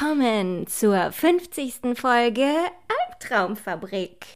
[0.00, 1.80] willkommen zur 50.
[1.98, 2.48] Folge
[3.10, 4.26] Albtraumfabrik.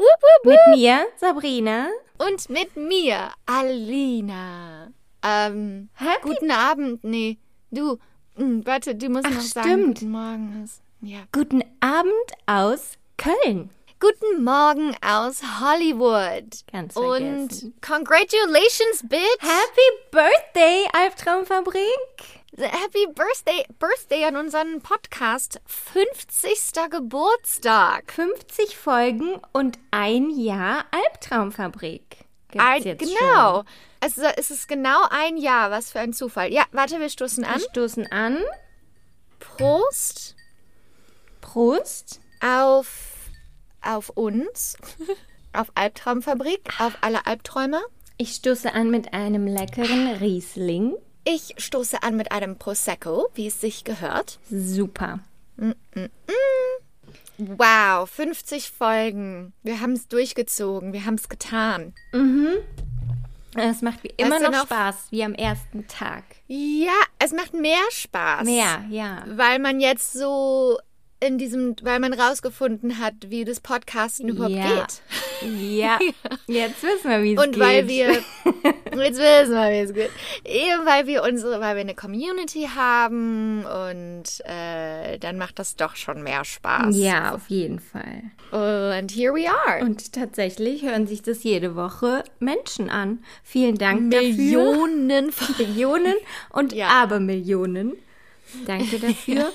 [0.45, 1.87] Mit mir, Sabrina.
[2.19, 4.89] Und mit mir, Alina.
[5.25, 7.05] Ähm, Happy- guten Abend.
[7.05, 7.39] Nee,
[7.71, 7.99] du,
[8.37, 9.99] mh, warte, du musst Ach, noch sagen, stimmt.
[10.01, 10.63] guten Morgen.
[10.65, 11.21] ist- Ja.
[11.33, 12.13] Guten Abend
[12.47, 13.71] aus Köln.
[14.01, 16.67] Guten Morgen aus Hollywood.
[16.73, 17.75] Ganz Und vergessen.
[17.87, 19.41] congratulations, bitch.
[19.41, 22.42] Happy Birthday, Albtraumfabrik.
[22.57, 25.61] Happy Birthday, Birthday an unseren Podcast.
[25.65, 26.91] 50.
[26.91, 28.13] Geburtstag.
[28.13, 32.27] 50 Folgen und ein Jahr Albtraumfabrik.
[32.51, 33.65] Gibt's Ein, genau.
[34.01, 35.71] Es, ist- es ist genau ein Jahr.
[35.71, 36.53] Was für ein Zufall.
[36.53, 37.55] Ja, warte, wir stoßen Schon.
[37.55, 37.61] an.
[37.61, 38.39] Wir stoßen an.
[39.41, 40.37] Prost
[41.41, 42.21] Prost.
[42.45, 43.31] auf,
[43.81, 44.77] auf uns.
[45.55, 46.69] auf Albtraumfabrik.
[46.79, 47.81] Auf alle Albträumer.
[48.19, 50.95] Ich stoße an mit einem leckeren Riesling.
[51.25, 54.39] Ich stoße an mit einem Prosecco, wie es sich gehört.
[54.51, 55.21] Super.
[57.39, 59.53] Wow, 50 Folgen.
[59.63, 60.93] Wir haben es durchgezogen.
[60.93, 61.93] Wir haben es getan.
[63.55, 66.25] Es macht wie immer noch, noch- Spaß, wie am ersten Tag.
[66.49, 68.45] Ja, es macht mehr Spaß.
[68.45, 69.25] Mehr, ja.
[69.27, 70.79] Weil man jetzt so
[71.27, 74.87] in diesem, weil man rausgefunden hat, wie das Podcasten überhaupt Ja.
[74.87, 75.03] geht.
[75.71, 75.99] Ja,
[76.47, 77.61] jetzt wissen wir, wie es Und geht.
[77.63, 78.07] weil wir,
[79.05, 80.11] jetzt wissen wir, wie es geht.
[80.45, 85.97] Eben weil wir unsere, weil wir eine Community haben und äh, dann macht das doch
[85.97, 86.97] schon mehr Spaß.
[86.97, 88.23] Ja, auf jeden Fall.
[88.53, 89.83] Und here we are.
[89.85, 93.21] Und tatsächlich hören sich das jede Woche Menschen an.
[93.43, 94.29] Vielen Dank dafür.
[94.29, 96.15] Millionen von Millionen
[96.51, 96.89] und Ja.
[97.03, 97.95] Abermillionen.
[98.67, 99.53] Danke dafür.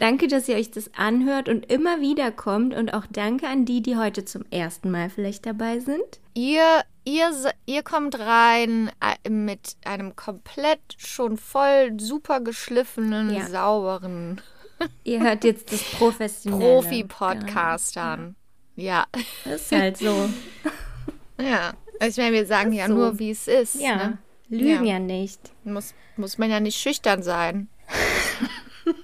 [0.00, 2.74] danke, dass ihr euch das anhört und immer wieder kommt.
[2.74, 6.02] Und auch danke an die, die heute zum ersten Mal vielleicht dabei sind.
[6.34, 7.30] Ihr, ihr,
[7.66, 8.90] ihr kommt rein
[9.28, 13.46] mit einem komplett schon voll super geschliffenen, Ja.
[13.46, 14.40] sauberen
[15.04, 16.60] Ihr hört jetzt das professionelle.
[16.82, 18.34] Profi-Podcast an.
[18.76, 19.06] Ja.
[19.44, 20.28] Das ist halt so.
[21.40, 21.74] Ja.
[22.06, 22.94] Ich meine, wir sagen ja so.
[22.94, 23.80] nur, wie es ist.
[23.80, 24.18] Ja, Ne?
[24.48, 24.94] lügen Ja.
[24.94, 25.40] ja nicht.
[25.64, 27.68] Muss, muss man ja nicht schüchtern sein.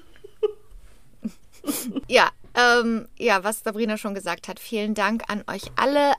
[2.09, 4.59] ja, ähm, ja, was Sabrina schon gesagt hat.
[4.59, 6.15] Vielen Dank an euch alle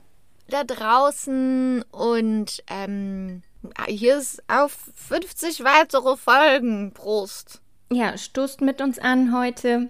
[0.48, 3.42] da draußen und ähm,
[3.86, 4.76] hier ist auf
[5.08, 6.92] 50 weitere Folgen.
[6.92, 7.60] Prost.
[7.90, 9.88] Ja, stoßt mit uns an heute.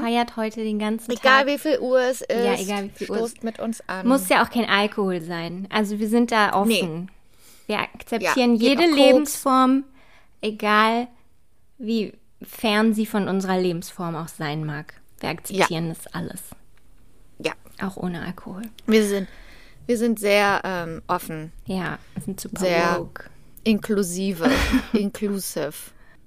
[0.00, 1.18] Feiert heute den ganzen Mhm.
[1.18, 1.46] Egal Tag.
[1.46, 2.30] wie viel Uhr es ist.
[2.30, 4.08] Ja, egal wie viel Uhr stoßt mit uns an.
[4.08, 5.68] Muss ja auch kein Alkohol sein.
[5.70, 7.10] Also wir sind da offen.
[7.68, 8.86] Wir akzeptieren Ja, jede.
[8.86, 9.84] Lebensform,
[10.40, 11.06] egal
[11.82, 14.94] wie fern sie von unserer Lebensform auch sein mag.
[15.20, 16.40] Wir akzeptieren das alles.
[17.38, 18.62] Ja, Auch ohne Alkohol.
[18.86, 19.28] wir sind,
[19.86, 21.52] wir sind sehr ähm, offen.
[21.66, 23.24] Ja, wir sind super Sehr woke.
[23.64, 24.50] inklusive.
[24.92, 25.72] inclusive.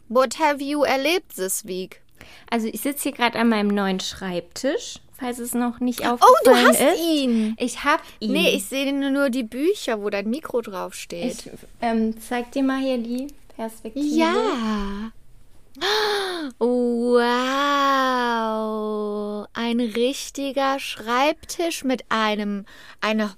[0.08, 2.02] What have you erlebt this week?
[2.50, 6.44] Also ich sitze hier gerade an meinem neuen Schreibtisch, falls es noch nicht Oh, aufgefallen
[6.46, 7.00] du hast ist.
[7.02, 7.56] ihn.
[7.60, 8.32] Ich habe ihn.
[8.32, 11.46] Nee, ich sehe nur die Bücher, wo dein Mikro draufsteht.
[11.46, 11.52] Ich
[11.82, 14.06] ähm, zeig dir mal hier die Perspektive.
[14.06, 15.12] Ja.
[18.16, 19.48] Wow.
[19.54, 22.66] Ein richtiger Schreibtisch mit einem,
[23.02, 23.34] eine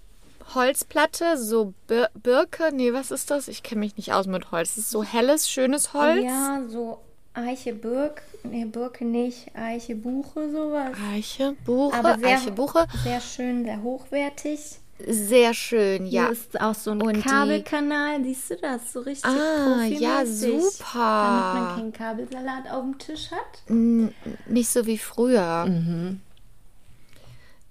[0.54, 2.72] Holzplatte, so Bir Birke.
[2.74, 3.48] Nee, was ist das?
[3.48, 4.76] Ich kenne mich nicht aus mit Holz.
[4.76, 6.24] Das ist so helles, schönes Holz.
[6.24, 7.00] Ja, so
[7.34, 10.98] Eiche Birk, nee, Birke nicht, Eiche Buche, sowas.
[11.14, 12.88] Eiche, Buche, Aber sehr, Eiche, Buche.
[13.04, 14.80] sehr schön, sehr hochwertig.
[15.06, 16.24] Sehr schön, ja.
[16.24, 18.92] Hier ist auch so ein Und die- Kabelkanal, siehst du das?
[18.94, 20.74] So richtig Ah, ja, super.
[20.94, 23.62] Damit man keinen Kabelsalat auf dem Tisch hat.
[23.70, 24.14] N-
[24.48, 25.66] Nicht so wie früher.
[25.68, 26.22] Mhm.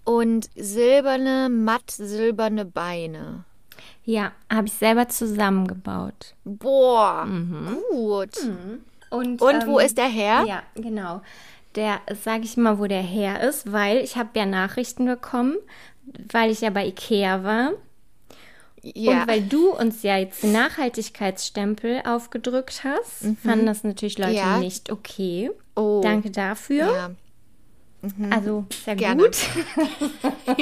[0.04, 3.44] Und silberne, matt silberne Beine.
[4.04, 6.34] Ja, habe ich selber zusammengebaut.
[6.44, 7.26] Boah,
[7.90, 8.36] gut.
[9.10, 10.44] Und, Und wo ähm, ist der Herr?
[10.44, 11.22] Ja, genau.
[11.74, 15.56] Der, sage ich mal, wo der Herr ist, weil ich habe ja Nachrichten bekommen,
[16.32, 17.72] weil ich ja bei Ikea war.
[18.82, 19.22] Ja.
[19.22, 24.36] Und weil du uns ja jetzt den Nachhaltigkeitsstempel aufgedrückt hast, fanden das natürlich Leute Mhm.
[24.36, 24.58] Ja.
[24.58, 25.50] nicht okay.
[25.74, 26.00] Oh.
[26.02, 26.92] Danke dafür.
[26.92, 27.10] ja.
[28.30, 29.24] Also sehr Gerne.
[29.24, 29.34] gut.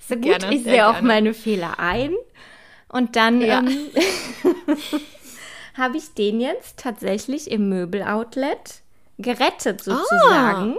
[0.00, 0.24] sehr gut.
[0.24, 1.06] Gerne, ich sehe auch gerne.
[1.06, 2.12] meine Fehler ein.
[2.88, 3.68] Und dann ähm,
[5.74, 8.82] habe ich den jetzt tatsächlich im Möbeloutlet
[9.18, 10.76] gerettet sozusagen.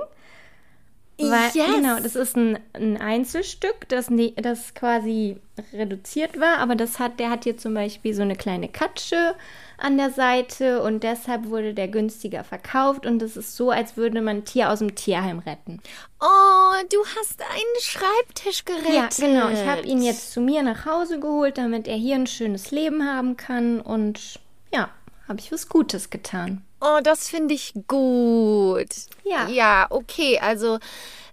[1.19, 1.68] Weil, Yes.
[1.75, 5.38] Genau, das ist ein, ein Einzelstück, das, ne, das quasi
[5.71, 9.36] reduziert war, aber das hat, der hat hier zum Beispiel so eine kleine Katsche
[9.77, 14.21] an der Seite und deshalb wurde der günstiger verkauft und es ist so, als würde
[14.21, 15.80] man ein Tier aus dem Tierheim retten.
[16.19, 19.18] Oh, du hast einen Schreibtisch gerettet.
[19.19, 19.50] Ja, genau.
[19.50, 23.06] Ich habe ihn jetzt zu mir nach Hause geholt, damit er hier ein schönes Leben
[23.06, 24.39] haben kann und
[24.74, 24.89] ja,
[25.27, 26.63] habe ich was Gutes getan.
[26.86, 28.90] Oh, das finde ich gut.
[29.24, 29.48] Ja.
[29.48, 30.38] Ja, okay.
[30.40, 30.80] Also,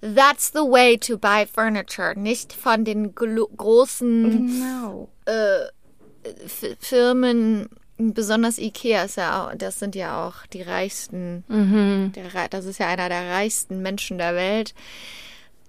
[0.00, 2.16] that's the way to buy furniture.
[2.16, 5.08] Nicht von den großen Genau.
[6.44, 7.68] F Firmen,
[7.98, 11.44] besonders Ikea ist ja auch, das sind ja auch die reichsten,
[12.14, 14.74] der, rei- das ist ja einer der reichsten Menschen der Welt.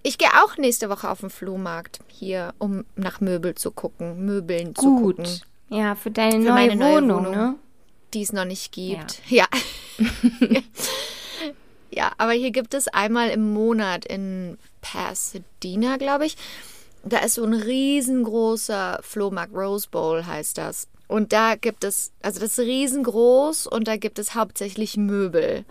[0.04, 4.75] Ich gehe auch nächste Woche auf den Flohmarkt hier, um nach Möbel zu gucken, Möbeln
[4.75, 5.18] zu Gut.
[5.18, 7.31] gucken, Ja, für deine Für neue, meine neue Wohnung, Wohnung.
[7.36, 7.56] ne?
[8.13, 9.21] Die es noch nicht gibt.
[9.27, 9.47] Ja.
[11.91, 16.37] ja, aber hier gibt es einmal im Monat in Pasadena, glaube ich.
[17.03, 20.87] Da ist so ein riesengroßer Flohmarkt, Rose Bowl heißt das.
[21.07, 25.65] Und da gibt es, also das ist riesengroß und da gibt es hauptsächlich Möbel.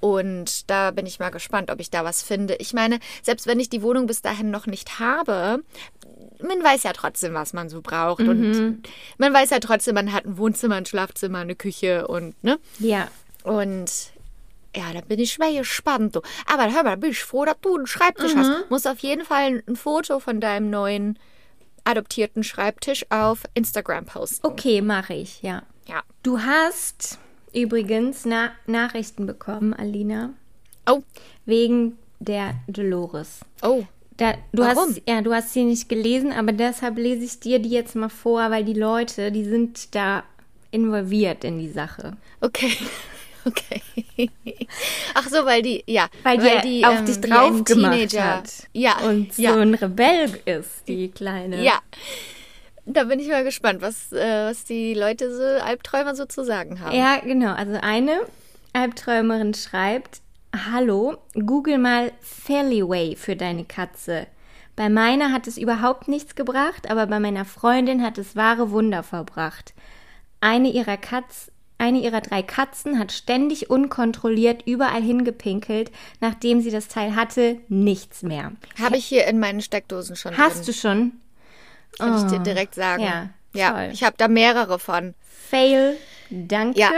[0.00, 2.54] Und da bin ich mal gespannt, ob ich da was finde.
[2.56, 5.62] Ich meine, selbst wenn ich die Wohnung bis dahin noch nicht habe,
[6.40, 8.20] man weiß ja trotzdem, was man so braucht.
[8.20, 8.82] Und
[9.18, 12.58] man weiß ja trotzdem, man hat ein Wohnzimmer, ein Schlafzimmer, eine Küche und, ne?
[12.78, 13.08] Ja.
[13.42, 13.90] Und
[14.74, 16.14] ja, da bin ich schwer gespannt.
[16.16, 16.20] Du.
[16.46, 18.38] Aber hör mal, da bin ich froh, dass du einen Schreibtisch Mhm.
[18.40, 18.70] hast.
[18.70, 21.18] Muss auf jeden Fall ein Foto von deinem neuen
[21.84, 24.44] adoptierten Schreibtisch auf Instagram posten.
[24.46, 25.62] Okay, mache ich, ja.
[25.86, 26.02] Ja.
[26.22, 27.18] Du hast
[27.56, 30.30] übrigens Na Nachrichten bekommen, Alina,
[30.88, 31.02] Oh,
[31.46, 33.40] wegen der Dolores.
[33.62, 33.84] oh.
[34.18, 34.88] Da, du Warum?
[34.88, 38.08] hast ja, du hast sie nicht gelesen, aber deshalb lese ich dir die jetzt mal
[38.08, 40.24] vor, weil die Leute, die sind da
[40.70, 42.16] involviert in die Sache.
[42.40, 42.72] Okay.
[43.46, 43.80] Okay.
[45.14, 46.08] Ach so, weil die, ja.
[46.24, 48.36] Weil, die, auf ähm, dich drauf ein gemacht Teenager.
[48.38, 48.50] hat.
[48.72, 48.98] Ja.
[49.08, 49.54] Und ja.
[49.54, 51.62] so ein Rebell ist, die Kleine.
[51.62, 51.78] Ja.
[52.86, 56.80] Da bin ich mal gespannt, was, äh, was die Leute so, Albträumer so zu sagen
[56.80, 56.96] haben.
[56.96, 57.52] Ja, genau.
[57.52, 58.20] Also eine
[58.72, 60.20] Albträumerin schreibt,
[60.72, 64.26] Hallo, google mal Faileyway für deine Katze.
[64.76, 69.02] Bei meiner hat es überhaupt nichts gebracht, aber bei meiner Freundin hat es wahre Wunder
[69.02, 69.74] verbracht.
[70.40, 75.90] Eine ihrer Katz, eine ihrer drei Katzen hat ständig unkontrolliert überall hingepinkelt,
[76.20, 78.52] nachdem sie das Teil hatte, nichts mehr.
[78.80, 80.66] Habe ich hier in meinen Steckdosen schon Hast drin.
[80.66, 81.12] du schon?
[81.98, 83.02] Kann ich dir direkt sagen.
[83.02, 83.90] ja, ja toll.
[83.92, 85.14] ich habe da mehrere von.
[85.50, 85.96] Fail,
[86.30, 86.80] danke.
[86.80, 86.90] Ja.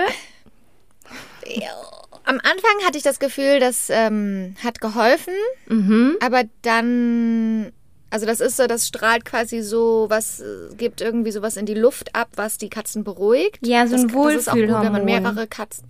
[2.25, 5.33] Am Anfang hatte ich das Gefühl, das ähm, hat geholfen,
[5.67, 6.17] Mhm.
[6.21, 7.73] aber dann,
[8.11, 11.75] also das ist so, das strahlt quasi so, was äh, gibt irgendwie sowas in die
[11.75, 13.67] Luft ab, was die Katzen beruhigt.
[13.67, 15.05] Ja, so das, ein Das ist auch gut, wenn man Wohlfühlhormon.
[15.07, 15.85] mehrere Katzen.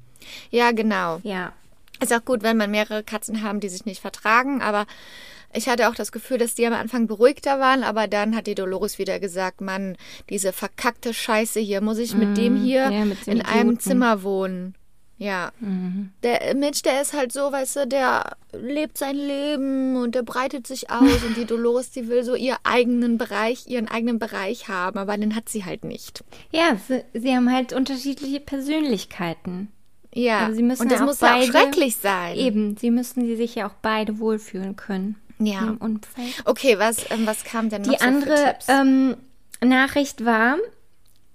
[0.51, 1.19] Ja, genau.
[1.25, 1.53] Ja.
[2.01, 4.87] Ist auch gut, wenn man mehrere Katzen haben, die sich nicht vertragen, aber
[5.53, 8.55] ich hatte auch das Gefühl, dass die am Anfang beruhigter waren, aber dann hat die
[8.55, 9.97] Dolores wieder gesagt, Mann,
[10.29, 13.81] diese verkackte Scheiße hier, muss ich mit dem hier Mm, ja, mit in einem Idioten.
[13.81, 14.75] Zimmer wohnen.
[15.17, 15.51] Ja.
[15.59, 16.11] Mhm.
[16.23, 20.67] Der Mitch, der ist halt so, weißt du, der lebt sein Leben und der breitet
[20.67, 24.97] sich aus und die Dolores, die will so ihren eigenen Bereich, ihren eigenen Bereich haben,
[24.99, 26.23] aber den hat sie halt nicht.
[26.53, 29.73] Ja, sie, sie haben halt unterschiedliche Persönlichkeiten.
[30.15, 30.41] Ja.
[30.41, 32.37] Aber sie müssen und das ja muss ja auch schrecklich sein.
[32.37, 35.17] Eben, sie müssen sich ja auch beide wohlfühlen können.
[35.39, 35.61] Ja.
[35.61, 36.43] Im Umfeld.
[36.45, 39.17] Okay, was, ähm, was kam denn noch Die so andere ähm,
[39.63, 40.57] Nachricht war,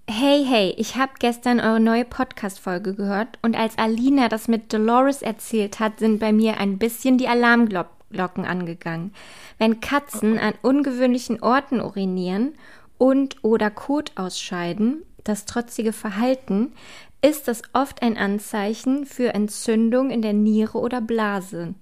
[0.09, 5.21] hey, hey, ich habe gestern eure neue Podcast-Folge gehört und als Alina das mit Dolores
[5.21, 9.13] erzählt hat, sind bei mir ein bisschen die Alarmglocken angegangen.
[9.57, 12.53] Wenn Katzen an ungewöhnlichen Orten urinieren
[12.97, 16.73] und oder Kot ausscheiden, das trotzige Verhalten,
[17.21, 21.73] ist das oft ein Anzeichen für Entzündung in der Niere oder Blase.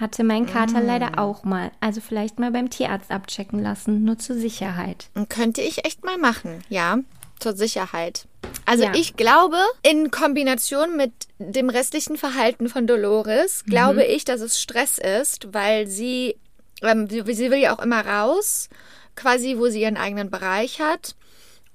[0.00, 1.70] Hatte mein Kater leider auch mal.
[1.80, 5.10] Also vielleicht mal beim Tierarzt abchecken lassen, nur zur Sicherheit.
[5.28, 6.98] Könnte ich echt mal machen, ja,
[7.38, 8.26] zur Sicherheit.
[8.64, 8.92] Also Ja.
[8.94, 14.96] ich glaube, in Kombination mit dem restlichen Verhalten von Dolores, glaube ich, dass es Stress
[14.98, 16.36] ist, weil sie,
[16.82, 18.70] ähm, sie will ja auch immer raus,
[19.16, 21.14] quasi wo sie ihren eigenen Bereich hat.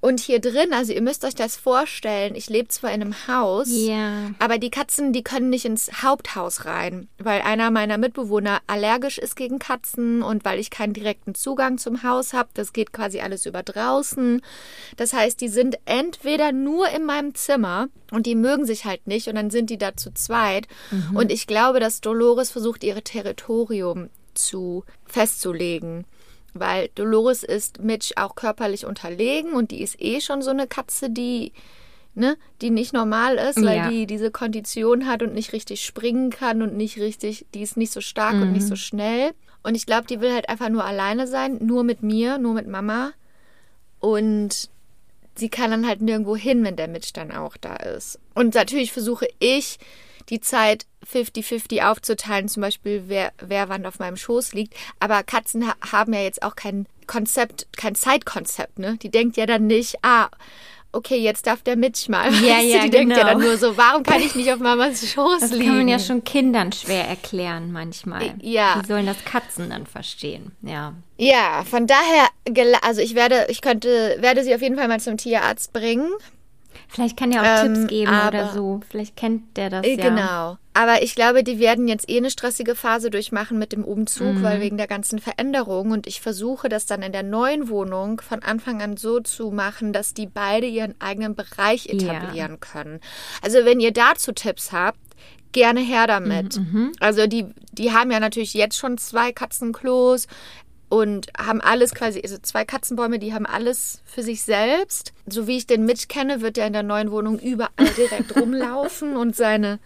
[0.06, 3.66] Und hier drin, also ihr müsst euch das vorstellen, ich lebe zwar in einem Haus,
[3.68, 4.30] Ja.
[4.38, 9.34] aber die Katzen, die können nicht ins Haupthaus rein, weil einer meiner Mitbewohner allergisch ist
[9.34, 12.50] gegen Katzen und weil ich keinen direkten Zugang zum Haus habe.
[12.54, 14.42] Das geht quasi alles über draußen.
[14.96, 19.26] Das heißt, die sind entweder nur in meinem Zimmer und die mögen sich halt nicht
[19.26, 20.68] und dann sind die da zu zweit.
[21.14, 26.04] Und ich glaube, dass Dolores versucht, ihr Territorium zu festzulegen.
[26.60, 31.10] Weil Dolores ist Mitch auch körperlich unterlegen und die ist eh schon so eine Katze,
[31.10, 31.52] die
[32.14, 33.90] ne, die nicht normal ist, weil Ja.
[33.90, 37.92] die diese Kondition hat und nicht richtig springen kann und nicht richtig, die ist nicht
[37.92, 39.32] so stark und nicht so schnell.
[39.62, 42.66] Und ich glaube, die will halt einfach nur alleine sein, nur mit mir, nur mit
[42.68, 43.12] Mama.
[44.00, 44.70] Und
[45.34, 48.18] sie kann dann halt nirgendwo hin, wenn der Mitch dann auch da ist.
[48.34, 49.78] Und natürlich versuche ich,
[50.28, 54.74] die Zeit 50-50 aufzuteilen, zum Beispiel, wer, wer wann auf meinem Schoß liegt.
[55.00, 58.98] Aber Katzen ha haben ja jetzt auch kein Konzept, kein Zeitkonzept, ne?
[59.00, 60.28] Die denkt ja dann nicht, ah,
[60.92, 62.32] okay, jetzt darf der Mitch mal.
[62.34, 63.32] Ja, Weißt ja, die denkt ja genau.
[63.34, 65.66] dann nur so, warum kann ich nicht auf Mamas Schoß Das liegen?
[65.66, 68.34] kann man ja schon Kindern schwer erklären manchmal.
[68.40, 68.80] Ja.
[68.80, 70.52] Die sollen das Katzen dann verstehen.
[70.62, 70.94] Ja.
[71.18, 72.28] Ja, von daher,
[72.82, 76.10] also ich werde, ich könnte, werde sie auf jeden Fall mal zum Tierarzt bringen.
[76.88, 78.80] Vielleicht kann der auch Ähm, Tipps geben aber- oder so.
[78.90, 80.08] Vielleicht kennt der das Äh, ja.
[80.08, 80.58] Genau.
[80.74, 84.42] Aber ich glaube, die werden jetzt eh eine stressige Phase durchmachen mit dem Umzug, Mhm.
[84.42, 85.90] weil wegen der ganzen Veränderung.
[85.90, 89.92] Und ich versuche das dann in der neuen Wohnung von Anfang an so zu machen,
[89.94, 93.00] dass die beide ihren eigenen Bereich etablieren können.
[93.42, 94.98] Also wenn ihr dazu Tipps habt,
[95.52, 96.58] gerne her damit.
[96.58, 100.26] Mhm, Also die, die haben ja natürlich jetzt schon zwei Katzenklos
[100.88, 105.12] und haben alles quasi, also zwei Katzenbäume, die haben alles für sich selbst.
[105.26, 109.16] So wie ich den Mitch kenne, wird er in der neuen Wohnung überall direkt rumlaufen
[109.16, 109.80] und seine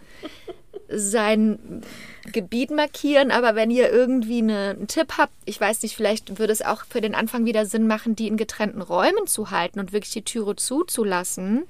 [0.89, 1.81] sein
[2.31, 3.31] Gebiet markieren.
[3.31, 6.85] Aber wenn ihr irgendwie eine, einen Tipp habt, ich weiß nicht, vielleicht würde es auch
[6.85, 10.23] für den Anfang wieder Sinn machen, die in getrennten Räumen zu halten und wirklich die
[10.23, 11.63] Türe zuzulassen.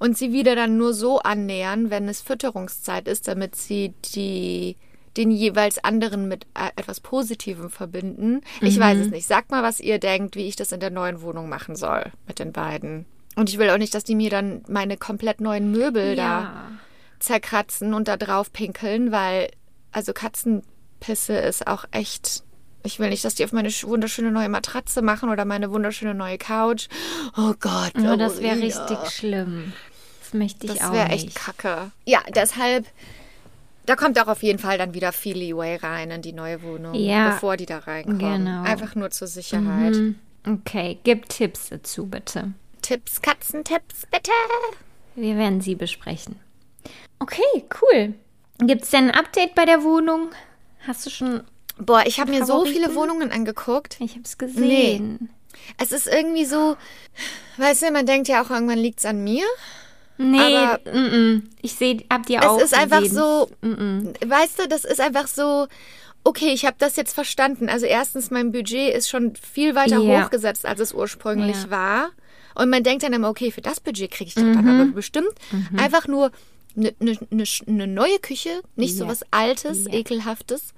[0.00, 4.76] Und sie wieder dann nur so annähern, wenn es Fütterungszeit ist, damit sie die
[5.16, 8.42] den jeweils anderen mit äh, etwas Positivem verbinden.
[8.60, 9.26] Ich weiß es nicht.
[9.26, 12.38] Sagt mal, was ihr denkt, wie ich das in der neuen Wohnung machen soll mit
[12.38, 13.06] den beiden.
[13.36, 16.70] Und ich will auch nicht, dass die mir dann meine komplett neuen Möbel da Ja.
[17.20, 19.50] zerkratzen und da drauf pinkeln, weil
[19.92, 22.42] also Katzenpisse ist auch echt.
[22.84, 26.14] Ich will nicht, dass die auf meine sch- wunderschöne neue Matratze machen oder meine wunderschöne
[26.14, 26.88] neue Couch.
[27.36, 27.92] Oh Gott.
[27.98, 29.72] Oh, das wäre richtig schlimm.
[30.20, 31.26] Das möchte ich Das auch wäre nicht.
[31.28, 31.90] echt kacke.
[32.06, 32.86] Ja, deshalb,
[33.88, 36.94] da kommt auch auf jeden Fall dann wieder viel Leeway rein in die neue Wohnung,
[36.94, 38.18] Ja, bevor die da reinkommen.
[38.44, 38.62] genau.
[38.62, 39.94] Einfach nur zur Sicherheit.
[39.94, 40.16] Hm,
[40.46, 42.52] Okay, gib Tipps dazu, bitte.
[42.80, 44.30] Tipps, Katzentipps, bitte.
[45.14, 46.36] Wir werden sie besprechen.
[47.18, 48.14] Okay, cool.
[48.60, 50.30] Gibt es denn ein Update bei der Wohnung?
[50.86, 51.42] Hast du schon.
[51.76, 53.96] Boah, ich habe mir so viele Wohnungen angeguckt.
[54.00, 55.28] Ich habe es gesehen.
[55.76, 56.76] Es ist irgendwie so,
[57.58, 59.44] weißt du, man denkt ja auch, irgendwann liegt's an mir.
[60.18, 61.48] Nee, Aber- mm, mm.
[61.62, 63.16] ich sehe, habt ihr auch es ist einfach gesehen.
[63.16, 65.66] so, Mm, weißt du, das ist einfach so,
[66.24, 67.68] okay, ich habe das jetzt verstanden.
[67.68, 70.24] Also erstens, mein Budget ist schon viel weiter Ja.
[70.24, 71.66] hochgesetzt, als es ursprünglich.
[71.66, 71.70] Mhm.
[71.70, 72.10] war.
[72.54, 75.28] Und man denkt dann immer, okay, für das Budget kriege ich doch dann aber bestimmt
[75.76, 76.32] einfach nur
[76.76, 79.10] eine ne, ne, ne neue Küche, nicht so Ja.
[79.10, 79.86] was Altes.
[79.86, 80.74] Ekelhaftes.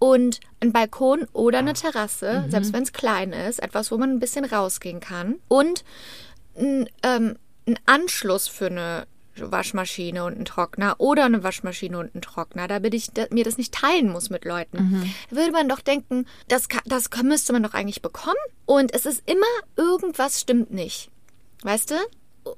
[0.00, 2.50] Und ein Balkon oder eine Terrasse, Mhm.
[2.50, 5.36] selbst wenn es klein ist, etwas, wo man ein bisschen rausgehen kann.
[5.48, 5.84] Und
[6.58, 9.06] ein, ähm, ein Anschluss für eine
[9.36, 13.58] Waschmaschine und einen Trockner oder eine Waschmaschine und einen Trockner, damit ich da, mir das
[13.58, 14.78] nicht teilen muss mit Leuten.
[15.30, 18.36] Da würde man doch denken, das, das müsste man doch eigentlich bekommen.
[18.66, 21.10] Und es ist immer irgendwas stimmt nicht.
[21.62, 21.94] Weißt du?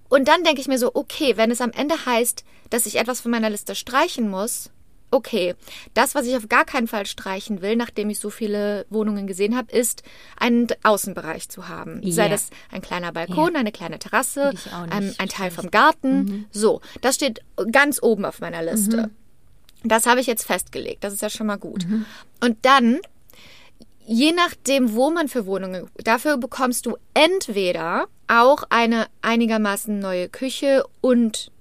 [0.09, 3.21] Und dann denke ich mir so, okay, wenn es am Ende heißt, dass ich etwas
[3.21, 4.71] von meiner Liste streichen muss,
[5.11, 5.55] okay,
[5.95, 9.57] das, was ich auf gar keinen Fall streichen will, nachdem ich so viele Wohnungen gesehen
[9.57, 10.03] habe, ist,
[10.37, 12.01] einen Außenbereich zu haben.
[12.11, 12.29] Sei Ja.
[12.29, 14.53] das ein kleiner Balkon, eine kleine Terrasse,
[14.91, 16.47] ein, ein Teil vom Garten.
[16.51, 17.41] So, das steht
[17.73, 19.11] ganz oben auf meiner Liste.
[19.85, 21.05] Das habe ich jetzt festgelegt.
[21.05, 21.87] Das ist ja schon mal gut.
[22.41, 22.99] Und dann,
[24.05, 30.85] je nachdem, wo man für Wohnungen, dafür bekommst du entweder auch eine einigermaßen neue Küche
[31.01, 31.53] und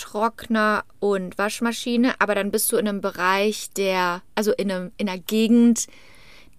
[0.00, 5.08] Trockner und Waschmaschine, aber dann bist du in einem Bereich, der, also in, einem, in
[5.08, 5.86] einer Gegend,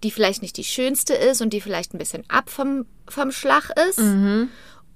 [0.02, 3.70] die vielleicht nicht die schönste ist und die vielleicht ein bisschen ab vom, vom Schlag
[3.88, 3.98] ist.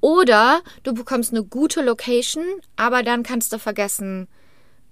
[0.01, 2.45] Oder du bekommst eine gute Location,
[2.77, 4.29] aber dann kannst du vergessen,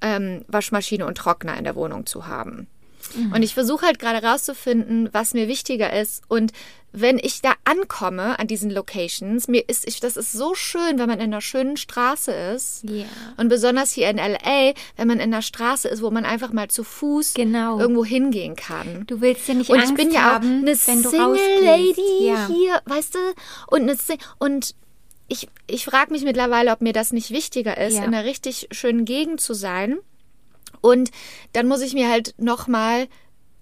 [0.01, 2.67] ähm, Waschmaschine und Trockner in der Wohnung zu haben.
[3.35, 6.23] Und ich versuche halt gerade rauszufinden, was mir wichtiger ist.
[6.29, 6.53] Und
[6.97, 11.09] wenn ich da ankomme an diesen Locations, mir ist ich, das ist so schön, wenn
[11.09, 12.85] man in einer schönen Straße ist.
[12.85, 13.05] Ja.
[13.37, 16.69] Und besonders hier in LA, wenn man in einer Straße ist, wo man einfach mal
[16.69, 17.81] zu Fuß Genau.
[17.81, 19.05] irgendwo hingehen kann.
[19.09, 21.37] Du willst ja nicht Und Angst ich bin ja auch haben, eine Single.
[21.63, 22.47] Lady ja.
[22.47, 23.19] hier, weißt du?
[23.67, 24.75] Und eine Sing und
[25.27, 28.05] ich, ich frage mich mittlerweile, ob mir das nicht wichtiger ist, Ja.
[28.05, 29.99] in einer richtig schönen Gegend zu sein.
[30.81, 31.11] Und
[31.55, 33.09] dann muss ich mir halt nochmal,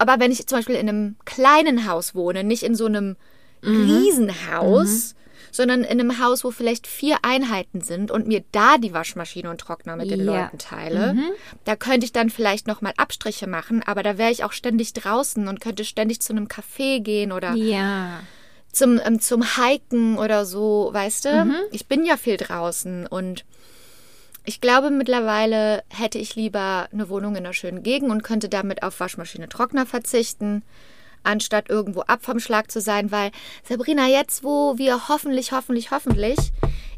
[0.02, 3.16] aber wenn ich zum Beispiel in einem kleinen Haus wohne, nicht in so einem
[3.64, 3.76] Mhm.
[3.76, 5.14] Riesenhaus,
[5.52, 9.61] sondern in einem Haus, wo vielleicht vier Einheiten sind und mir da die Waschmaschine und
[9.61, 10.25] Trockner mit den Ja.
[10.25, 10.38] Mhm.
[10.40, 11.16] Leuten teile,
[11.64, 15.47] da könnte ich dann vielleicht nochmal Abstriche machen, aber da wäre ich auch ständig draußen
[15.47, 18.21] und könnte ständig zu einem Café gehen oder Ja.
[18.73, 21.28] zum, ähm, zum Hiken oder so, weißt du?
[21.71, 23.44] Ich bin ja viel draußen und
[24.45, 28.83] ich glaube, mittlerweile hätte ich lieber eine Wohnung in einer schönen Gegend und könnte damit
[28.83, 30.63] auf Waschmaschine, Trockner verzichten,
[31.23, 33.31] anstatt irgendwo ab vom Schlag zu sein, weil
[33.63, 36.39] Sabrina, jetzt, wo wir hoffentlich, hoffentlich, hoffentlich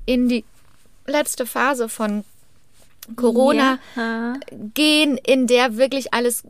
[0.06, 0.44] in die
[1.06, 2.24] letzte Phase von
[3.16, 4.34] Corona Ja.
[4.74, 6.44] gehen, in der wirklich alles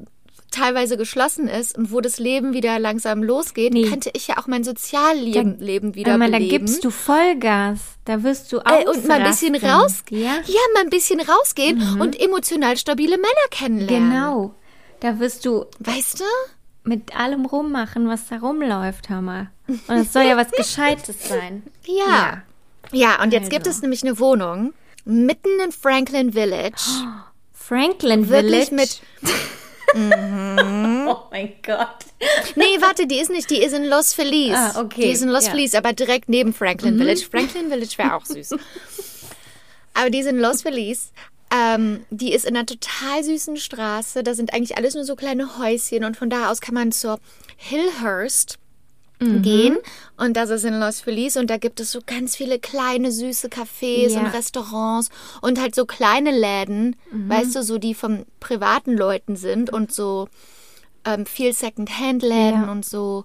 [0.54, 3.88] teilweise geschlossen ist und wo das Leben wieder langsam losgeht, Nee.
[3.88, 6.66] könnte ich ja auch mein Sozialleben Leben wieder Hör mal, da beleben.
[6.66, 7.78] gibst du Vollgas.
[8.04, 10.23] Da wirst du Äh, und mal ein bisschen rausgehen.
[10.23, 14.11] Ja, Ja, mal ein bisschen rausgehen und emotional stabile Männer kennenlernen.
[14.11, 14.54] genau.
[15.00, 16.25] Da wirst du Weißt du?
[16.84, 19.50] mit allem rummachen, was da rumläuft, hör mal.
[19.68, 21.62] Und es soll ja was Gescheites sein.
[21.87, 22.42] Ja.
[22.92, 23.76] Ja, und jetzt gibt Also.
[23.78, 24.75] es nämlich eine Wohnung
[25.06, 26.82] mitten in Franklin Village.
[27.52, 28.96] Franklin Wirklich Village.
[29.95, 31.05] Mit.
[31.07, 31.99] Oh mein Gott.
[32.57, 34.55] Nee, warte, die ist nicht, die ist in Los Feliz.
[34.57, 35.51] Ah, okay, Die ist in Los ja.
[35.51, 35.57] Mhm.
[35.57, 37.27] Feliz, aber direkt neben Franklin Village.
[37.31, 38.51] Franklin Village wäre auch süß.
[39.95, 41.13] aber die ist in Los Feliz.
[41.55, 44.23] Ähm, die ist in einer total süßen Straße.
[44.23, 47.21] Da sind eigentlich alles nur so kleine Häuschen und von da aus kann man zur
[47.57, 48.59] Hillhurst
[49.21, 49.42] Mhm.
[49.42, 49.76] gehen.
[50.16, 53.49] Und das ist in Los Feliz und da gibt es so ganz viele kleine süße
[53.49, 54.21] Cafés Ja.
[54.21, 55.09] und Restaurants
[55.40, 57.28] und halt so kleine Läden, Mhm.
[57.28, 60.28] weißt du, so die von privaten Leuten sind und so
[61.06, 62.73] ähm, viel Second-Hand-Läden Ja.
[62.73, 63.25] und so.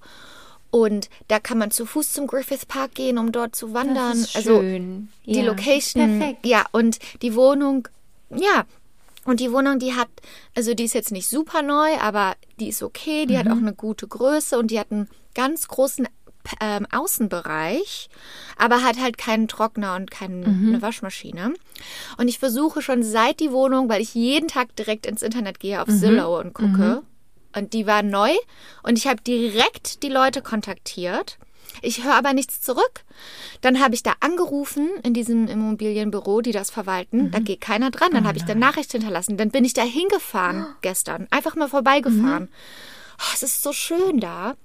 [0.72, 4.26] Und da kann man zu Fuß zum Griffith Park gehen, um dort zu wandern.
[4.36, 5.10] Also schön.
[5.26, 6.20] die Ja, Location.
[6.20, 6.46] Perfekt.
[6.46, 7.88] Ja, und die Wohnung,
[8.30, 8.66] ja.
[9.26, 10.10] Und die Wohnung, die hat,
[10.56, 13.52] also die ist jetzt nicht super neu, aber die ist okay, die hat Mhm.
[13.54, 15.08] auch eine gute Größe und die hat einen
[15.40, 16.08] ganz großen
[16.62, 18.10] ähm, Außenbereich,
[18.58, 20.82] aber hat halt keinen Trockner und keine Mhm.
[20.82, 21.54] Waschmaschine.
[22.18, 25.82] Und ich versuche schon seit die Wohnung, weil ich jeden Tag direkt ins Internet gehe
[25.82, 26.00] auf Mhm.
[26.00, 27.04] Zillow und gucke.
[27.56, 28.32] Und die war neu
[28.84, 31.38] und ich habe direkt die Leute kontaktiert.
[31.82, 33.04] Ich höre aber nichts zurück.
[33.62, 37.26] Dann habe ich da angerufen in diesem Immobilienbüro, die das verwalten.
[37.26, 37.32] Mhm.
[37.32, 38.12] Da geht keiner dran.
[38.12, 39.38] Dann habe ich da Nachricht hinterlassen.
[39.38, 41.28] Dann bin ich da hingefahren gestern.
[41.32, 42.44] Einfach mal vorbeigefahren.
[42.44, 42.50] Mhm.
[43.22, 44.56] Oh, es ist so schön da.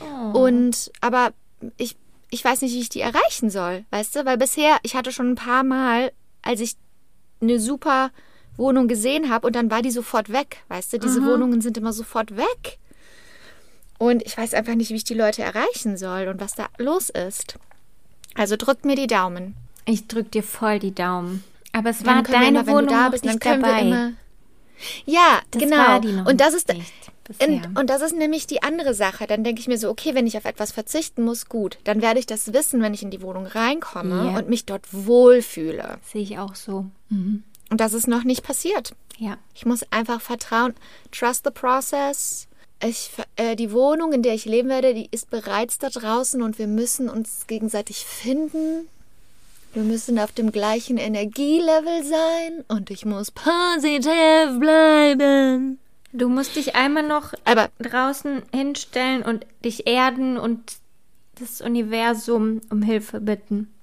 [0.00, 0.38] Oh.
[0.38, 1.32] Und aber
[1.76, 1.96] ich,
[2.30, 4.24] ich weiß nicht, wie ich die erreichen soll, weißt du?
[4.24, 6.76] Weil bisher, ich hatte schon ein paar Mal, als ich
[7.40, 8.10] eine super
[8.56, 10.98] Wohnung gesehen habe und dann war die sofort weg, weißt du?
[10.98, 12.78] Diese Wohnungen sind immer sofort weg.
[13.98, 17.10] Und ich weiß einfach nicht, wie ich die Leute erreichen soll und was da los
[17.10, 17.56] ist.
[18.34, 19.54] Also drückt mir die Daumen.
[19.86, 21.44] Ich drück dir voll die Daumen.
[21.72, 24.12] Aber es war deine immer, Wohnung bist, nicht dabei.
[25.06, 25.76] Ja, Das genau.
[25.76, 26.92] war die noch und das ist nicht
[27.24, 27.48] bisher.
[27.48, 29.26] und, und das ist nämlich die andere Sache.
[29.26, 31.78] Dann denke ich mir so, okay, wenn ich auf etwas verzichten muss, gut.
[31.84, 34.38] Dann werde ich das wissen, wenn ich in die Wohnung reinkomme Ja.
[34.38, 35.98] und mich dort wohlfühle.
[36.12, 36.86] Sehe ich auch so.
[37.10, 37.44] Und
[37.80, 38.94] das ist noch nicht passiert.
[39.18, 39.36] Ja.
[39.54, 40.74] Ich muss einfach vertrauen.
[41.12, 42.46] Trust the process.
[42.82, 46.58] Ich, äh, die Wohnung, in der ich leben werde, die ist bereits da draußen und
[46.58, 48.88] wir müssen uns gegenseitig finden.
[49.72, 55.78] Wir müssen auf dem gleichen Energielevel sein und ich muss positiv bleiben.
[56.16, 60.76] Du musst dich einmal noch Aber draußen hinstellen und dich erden und
[61.40, 63.74] das Universum um Hilfe bitten.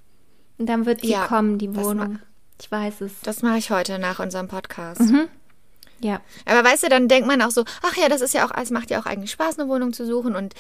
[0.58, 2.20] Und dann wird sie Ja, kommen, die Wohnung.
[2.62, 3.12] Ich weiß es.
[3.24, 5.02] das mache ich heute nach unserem Podcast.
[6.00, 6.22] Ja.
[6.46, 8.72] Aber weißt du, dann denkt man auch so, ach ja, das ist ja auch, es
[8.72, 10.54] macht ja auch eigentlich Spaß, eine Wohnung zu suchen und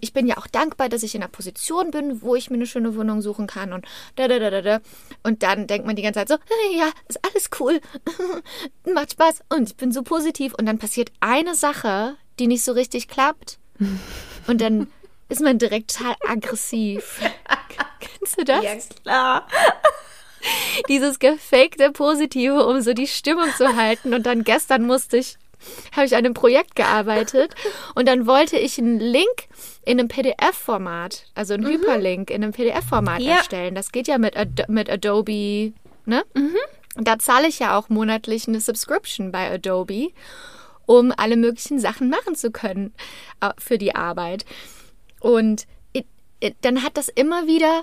[0.00, 2.66] ich bin ja auch dankbar, dass ich in einer Position bin, wo ich mir eine
[2.66, 3.86] schöne Wohnung suchen kann und
[4.16, 4.80] da, da, da, da, da.
[5.22, 6.34] Und dann denkt man die ganze Zeit so,
[6.76, 7.80] ja, ist alles cool,
[8.92, 10.54] macht Spaß und ich bin so positiv.
[10.54, 13.58] Und dann passiert eine Sache, die nicht so richtig klappt
[14.46, 14.88] und dann
[15.28, 17.20] ist man direkt total aggressiv.
[18.00, 18.88] Kennst du das?
[19.02, 19.46] klar.
[20.88, 24.14] dieses gefakte Positive, um so die Stimmung zu halten.
[24.14, 25.36] Und dann gestern musste ich,
[25.94, 27.54] habe ich an einem Projekt gearbeitet
[27.94, 29.48] und dann wollte ich einen Link
[29.84, 33.36] in einem PDF-Format, also einen Hyperlink in einem PDF-Format Ja.
[33.36, 33.74] erstellen.
[33.74, 35.72] Das geht ja mit, Ad mit Adobe,
[36.06, 36.24] ne?
[36.96, 40.08] Und da zahle ich ja auch monatlich eine Subscription bei Adobe,
[40.86, 42.92] um alle möglichen Sachen machen zu können
[43.40, 44.44] äh, für die Arbeit.
[45.20, 45.66] Und
[46.62, 47.82] dann hat das immer wieder,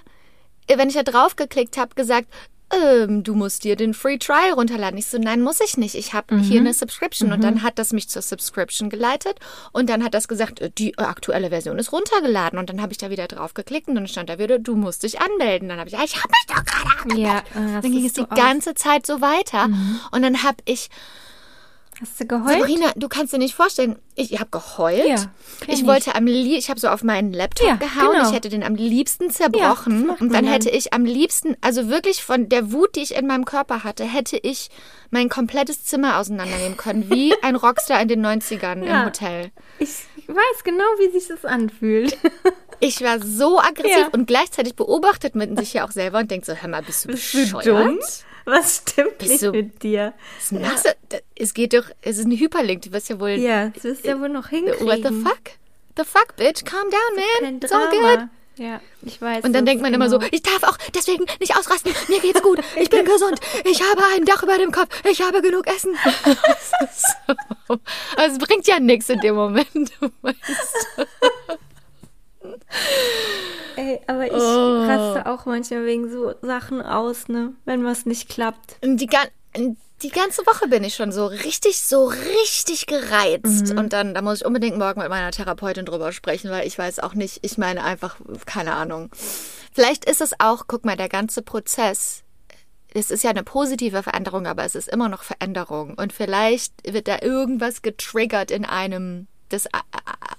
[0.74, 2.28] wenn ich da drauf geklickt habe, gesagt,
[2.71, 4.97] ähm, du musst dir den Free Trial runterladen.
[4.97, 5.95] Ich so, nein, muss ich nicht.
[5.95, 7.32] Ich habe hier eine Subscription.
[7.32, 9.39] Und dann hat das mich zur Subscription geleitet.
[9.71, 12.58] Und dann hat das gesagt, äh, die aktuelle Version ist runtergeladen.
[12.60, 15.04] Und dann habe ich da wieder drauf geklickt und dann stand da wieder, du musst
[15.04, 15.69] dich anmelden.
[15.69, 17.43] Dann habe ich, ah, ich habe mich doch gerade angemeldet.
[17.56, 19.69] Ja, äh, Dann ging es die ganze Zeit so weiter.
[20.12, 20.89] Und dann habe ich
[22.02, 22.60] Hast du geheult?
[22.60, 25.08] Sabrina, du kannst dir nicht vorstellen, ich habe geheult.
[25.08, 25.16] Ja,
[25.68, 25.88] ich ich.
[25.88, 28.28] wollte am liebsten, ich habe so auf meinen Laptop Ja, gehauen, genau.
[28.30, 31.88] ich hätte den am liebsten Ja, zerbrochen macht und dann hätte ich am liebsten, also
[31.90, 34.70] wirklich von der Wut, die ich in meinem Körper hatte, hätte ich
[35.10, 39.00] mein komplettes Zimmer auseinandernehmen können, wie ein Rockstar in den 90ern Ja.
[39.02, 39.52] im Hotel.
[39.80, 39.90] Ich
[40.28, 42.18] weiß genau, wie sich das anfühlt.
[42.82, 44.10] Ich war so aggressiv Ja.
[44.12, 47.10] und gleichzeitig beobachtet man sich ja auch selber und denkt so, hör mal, bist du
[47.10, 47.66] Bist du bescheuert?
[47.68, 48.00] dumm?
[48.46, 50.14] Was stimmt nicht du- mit dir?
[50.40, 51.22] Was machst du?
[51.36, 53.32] Es geht doch, es ist ein Hyperlink, du wirst ja wohl...
[53.32, 54.86] Ja, das wirst ja wohl noch hinkriegen.
[54.88, 55.42] What the fuck?
[55.98, 56.64] The fuck, bitch?
[56.66, 57.26] Calm down, man.
[57.42, 58.00] Kein It's all good.
[58.02, 58.30] Drama.
[58.58, 59.44] Ja, ich weiß.
[59.44, 60.32] Und dann denkt man immer so, genau.
[60.32, 61.92] ich darf auch deswegen nicht ausrasten.
[62.08, 62.60] Mir geht's gut.
[62.78, 63.38] Ich bin gesund.
[63.66, 64.88] Ich habe ein Dach über dem Kopf.
[65.10, 65.94] Ich habe genug Essen.
[67.68, 67.78] So-
[68.16, 69.68] Also es bringt ja nichts in dem Moment.
[69.74, 70.38] du weißt.
[73.78, 74.86] Ey, aber ich Oh.
[74.88, 77.54] raste auch manchmal wegen so Sachen aus, ne?
[77.66, 78.78] Wenn was nicht klappt.
[78.84, 83.72] Die, gan- die ganze Woche bin ich schon so richtig, so richtig gereizt.
[83.76, 87.00] Und dann, da muss ich unbedingt morgen mit meiner Therapeutin drüber sprechen, weil ich weiß
[87.00, 89.10] auch nicht, ich meine einfach, keine Ahnung.
[89.74, 92.24] Vielleicht ist es auch, guck mal, der ganze Prozess,
[92.94, 95.96] es ist ja eine positive Veränderung, aber es ist immer noch Veränderung.
[95.96, 99.68] Und vielleicht wird da irgendwas getriggert in einem, das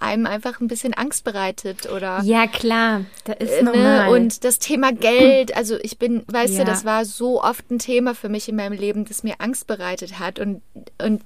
[0.00, 3.02] einem einfach ein bisschen Angst bereitet oder Ja, klar.
[3.24, 3.72] Da ist ne?
[3.72, 4.08] normal.
[4.10, 6.64] Und das Thema Geld, also ich bin, weißt Ja.
[6.64, 9.66] du, das war so oft ein Thema für mich in meinem Leben, das mir Angst
[9.66, 10.60] bereitet hat und,
[11.02, 11.22] und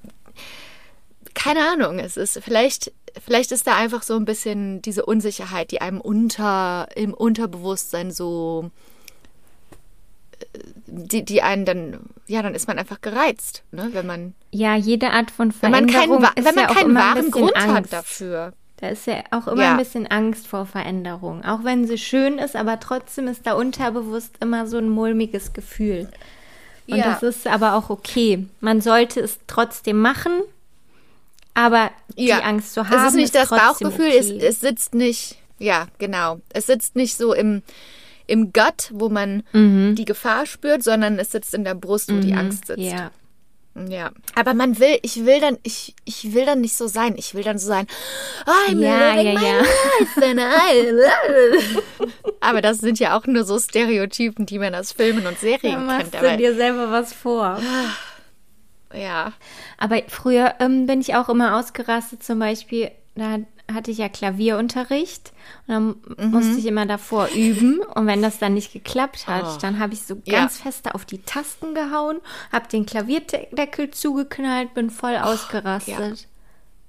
[1.33, 2.91] keine Ahnung, es ist vielleicht,
[3.25, 8.69] vielleicht ist da einfach so ein bisschen diese Unsicherheit, die einem unter, im Unterbewusstsein so,
[8.69, 8.90] äh,
[10.93, 15.11] die, die einen dann, ja, dann ist man einfach gereizt, ne, wenn man, ja, jede
[15.11, 17.75] Art von wenn man Veränderung keinen, ist wenn man ja keinen wahren Grund Angst.
[17.75, 18.53] hat dafür.
[18.77, 19.71] Da ist ja auch immer Ja.
[19.71, 21.45] ein bisschen Angst vor Veränderung.
[21.45, 26.09] Auch wenn sie schön ist, aber trotzdem ist da unterbewusst immer so ein mulmiges Gefühl.
[26.87, 27.11] Und Ja.
[27.13, 28.45] das ist aber auch okay.
[28.59, 30.31] Man sollte es trotzdem machen,
[31.53, 32.97] aber die Angst zu haben.
[32.97, 34.17] Es ist nicht das trotzdem Bauchgefühl, okay.
[34.17, 36.41] es, es sitzt nicht, ja, genau.
[36.53, 37.61] Es sitzt nicht so im,
[38.27, 39.95] im Gut, wo man Mhm.
[39.95, 42.79] die Gefahr spürt, sondern es sitzt in der Brust, wo die Angst sitzt.
[42.81, 43.11] Ja.
[43.87, 44.11] Ja.
[44.35, 47.15] Aber man will, ich will dann, ich, ich will dann nicht so sein.
[47.17, 47.87] Ich will dann so sein,
[48.67, 49.57] I'm Ja, living ja, my ja.
[49.59, 51.71] life and I
[52.41, 55.85] Aber das sind ja auch nur so Stereotypen, die man aus Filmen und Da Serien
[55.85, 56.15] machst kennt.
[56.15, 57.61] du Aber, dir selber was vor.
[58.93, 59.31] ja.
[59.77, 63.39] Aber früher ähm, bin ich auch immer ausgerastet, zum Beispiel, da
[63.73, 65.31] hatte ich ja Klavierunterricht
[65.67, 66.31] und dann Mhm.
[66.31, 69.57] musste ich immer davor üben und wenn das dann nicht geklappt hat, Oh.
[69.61, 70.39] dann habe ich so Ja.
[70.39, 72.19] ganz fest auf die Tasten gehauen,
[72.51, 76.27] habe den Klavierdeckel zugeknallt, bin voll ausgerastet,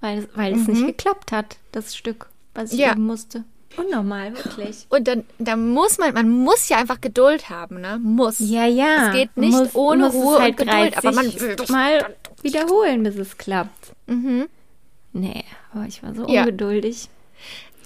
[0.00, 2.84] weil, weil es nicht geklappt hat, das Stück, was ich Mhm.
[2.84, 2.92] Ja.
[2.92, 3.44] üben musste.
[3.78, 4.86] Unnormal, wirklich.
[4.90, 7.98] Und dann, dann muss man, man muss ja einfach Geduld haben, ne?
[8.02, 8.36] Muss.
[8.38, 9.06] Ja, ja.
[9.08, 12.14] Es geht nicht Muss- ohne muss Ruhe halt und Geduld, aber man 30 will mal
[12.42, 13.92] wiederholen, bis es klappt.
[14.06, 14.46] Mhm.
[15.12, 16.40] Nee, aber ich war so Ja.
[16.42, 17.08] ungeduldig.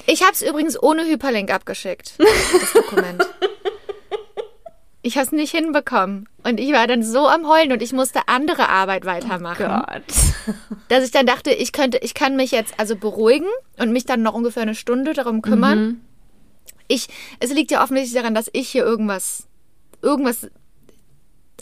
[0.07, 2.15] Ich habe es übrigens ohne Hyperlink abgeschickt,
[2.61, 3.23] das Dokument.
[5.03, 6.29] Ich habe es nicht hinbekommen.
[6.43, 9.67] Und ich war dann so am Heulen und ich musste andere Arbeit weitermachen.
[9.67, 10.57] Gott.
[10.89, 13.47] dass ich dann dachte, ich könnte, ich kann mich jetzt also beruhigen
[13.79, 15.79] und mich dann noch ungefähr eine Stunde darum kümmern.
[15.85, 16.01] Mhm.
[16.89, 17.09] Ich,
[17.41, 19.47] es liegt ja offensichtlich daran, dass ich hier irgendwas,
[20.03, 20.49] irgendwas,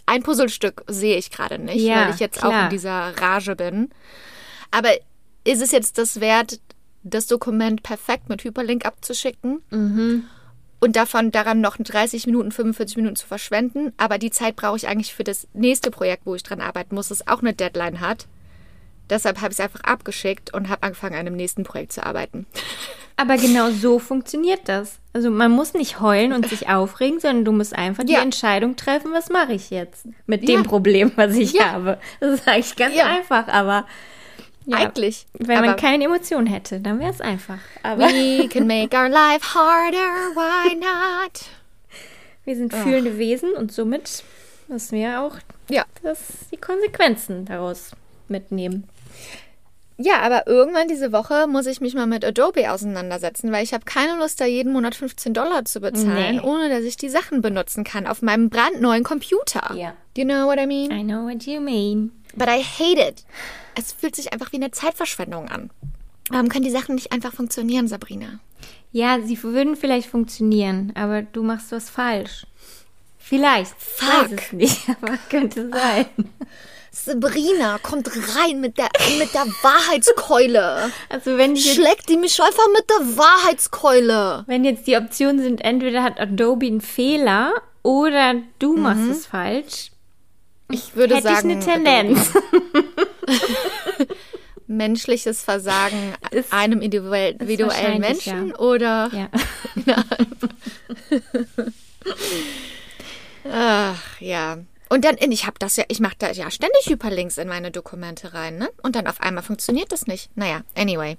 [0.07, 2.65] ein Puzzlestück sehe ich gerade nicht, Ja, weil ich jetzt auch klar.
[2.65, 3.91] in dieser Rage bin.
[4.71, 4.91] Aber
[5.45, 6.61] ist es jetzt das wert,
[7.03, 9.61] das Dokument perfekt mit Hyperlink abzuschicken?
[9.71, 10.25] Mhm.
[10.81, 13.93] Und davon daran noch 30 Minuten, 45 Minuten zu verschwenden.
[13.97, 17.09] Aber die Zeit brauche ich eigentlich für das nächste Projekt, wo ich dran arbeiten muss,
[17.09, 18.27] das auch eine Deadline hat.
[19.11, 22.47] Deshalb habe ich es einfach abgeschickt und habe angefangen, an dem nächsten Projekt zu arbeiten.
[23.17, 24.99] Aber genau so funktioniert das.
[25.13, 28.23] Also man muss nicht heulen und sich aufregen, sondern du musst einfach die Ja.
[28.23, 30.57] Entscheidung treffen, was mache ich jetzt mit Ja.
[30.57, 31.73] dem Problem, was ich Ja.
[31.73, 31.99] habe.
[32.21, 33.87] Das ist eigentlich ganz einfach, aber
[34.67, 35.27] ja, Eigentlich.
[35.35, 37.59] wenn man Aber keine Emotionen hätte, dann wäre es einfach.
[37.83, 41.43] Aber We can make our life harder, why not?
[42.45, 44.23] wir sind fühlende Wesen und somit
[44.69, 45.37] müssen wir auch
[45.71, 45.85] Ja.
[46.03, 46.19] das,
[46.53, 47.93] die Konsequenzen daraus
[48.29, 48.85] mitnehmen.
[49.97, 53.85] Ja, aber irgendwann diese Woche muss ich mich mal mit Adobe auseinandersetzen, weil ich habe
[53.85, 56.41] keine Lust, da jeden Monat 15 Dollar zu bezahlen, Nee.
[56.43, 59.73] ohne dass ich die Sachen benutzen kann auf meinem brandneuen Computer.
[59.77, 59.95] Ja.
[60.17, 60.91] Do you know what I mean?
[60.91, 62.11] I know what you mean.
[62.37, 63.25] But I hate it.
[63.77, 65.71] Es fühlt sich einfach wie eine Zeitverschwendung an.
[66.31, 68.41] Warum können die Sachen nicht einfach funktionieren, Sabrina?
[68.93, 72.47] Ja, sie würden vielleicht funktionieren, aber du machst was falsch.
[73.19, 73.75] Vielleicht.
[73.79, 74.31] Fuck.
[74.31, 76.07] Weiß es nicht, aber könnte sein.
[76.93, 80.93] Sabrina kommt rein mit der, mit der Wahrheitskeule.
[81.09, 84.45] Also wenn jetzt Schlägt die mich einfach mit der Wahrheitskeule.
[84.47, 89.91] Wenn jetzt die Optionen sind, entweder hat Adobe einen Fehler oder du machst es falsch,
[90.71, 92.31] Ich würde hätte sagen, ich eine Tendenz.
[94.67, 99.29] menschliches Versagen Ist- einem individuell- individuellen Menschen oder Ja.
[103.51, 104.59] ach ja.
[104.91, 108.35] Und dann, ich habe das ja, ich mache da ja ständig Hyperlinks in meine Dokumente
[108.35, 108.71] rein, ne?
[108.83, 110.31] Und dann auf einmal funktioniert das nicht.
[110.37, 111.17] Naja, anyway.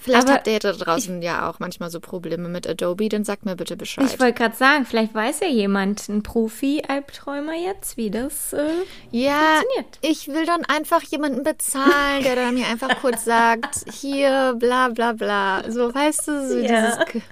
[0.00, 3.44] Vielleicht Aber habt ihr da draußen ja auch manchmal so Probleme mit Adobe, dann sagt
[3.44, 4.04] mir bitte Bescheid.
[4.12, 8.52] Ich wollte gerade sagen, vielleicht weiß ja jemand, ein Profi-Albträumer jetzt, wie das.
[8.52, 8.66] Äh,
[9.12, 9.98] ja, funktioniert.
[10.02, 15.12] ich will dann einfach jemanden bezahlen, der dann mir einfach kurz sagt, hier, bla bla
[15.12, 15.62] bla.
[15.70, 16.66] So, weißt du, so Ja.
[16.66, 17.22] dieses.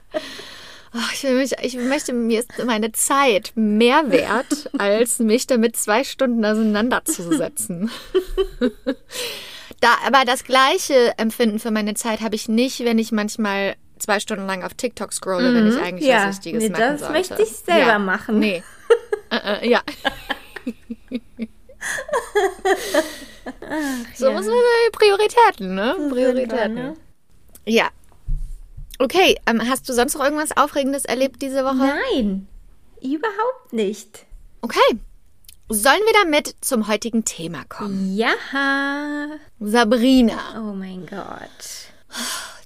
[0.96, 5.76] Ach, ich, will mich, ich möchte, mir ist meine Zeit mehr wert, als mich damit
[5.76, 7.90] zwei Stunden auseinanderzusetzen.
[9.84, 14.18] da, aber das gleiche Empfinden für meine Zeit habe ich nicht, wenn ich manchmal zwei
[14.18, 16.10] Stunden lang auf TikTok scrolle, wenn ich eigentlich Mhm.
[16.10, 17.12] ja, was Wichtiges nee, machen das sollte.
[17.14, 17.98] möchte ich selber ja.
[17.98, 18.38] machen.
[18.38, 18.62] Nee.
[19.30, 19.82] äh, äh, ja.
[24.14, 24.32] so ja.
[24.32, 24.56] muss man
[24.92, 25.94] Prioritäten, ne?
[26.10, 26.56] Prioritäten.
[26.56, 26.96] wir, ne?
[27.66, 27.90] Ja.
[28.98, 31.94] Okay, ähm, hast du sonst noch irgendwas Aufregendes erlebt diese Woche?
[32.12, 32.48] Nein,
[33.02, 34.24] überhaupt nicht.
[34.62, 34.98] Okay.
[35.74, 38.16] Sollen wir damit zum heutigen Thema kommen?
[38.16, 38.34] Ja.
[39.60, 40.38] Sabrina.
[40.56, 41.48] Oh mein Gott.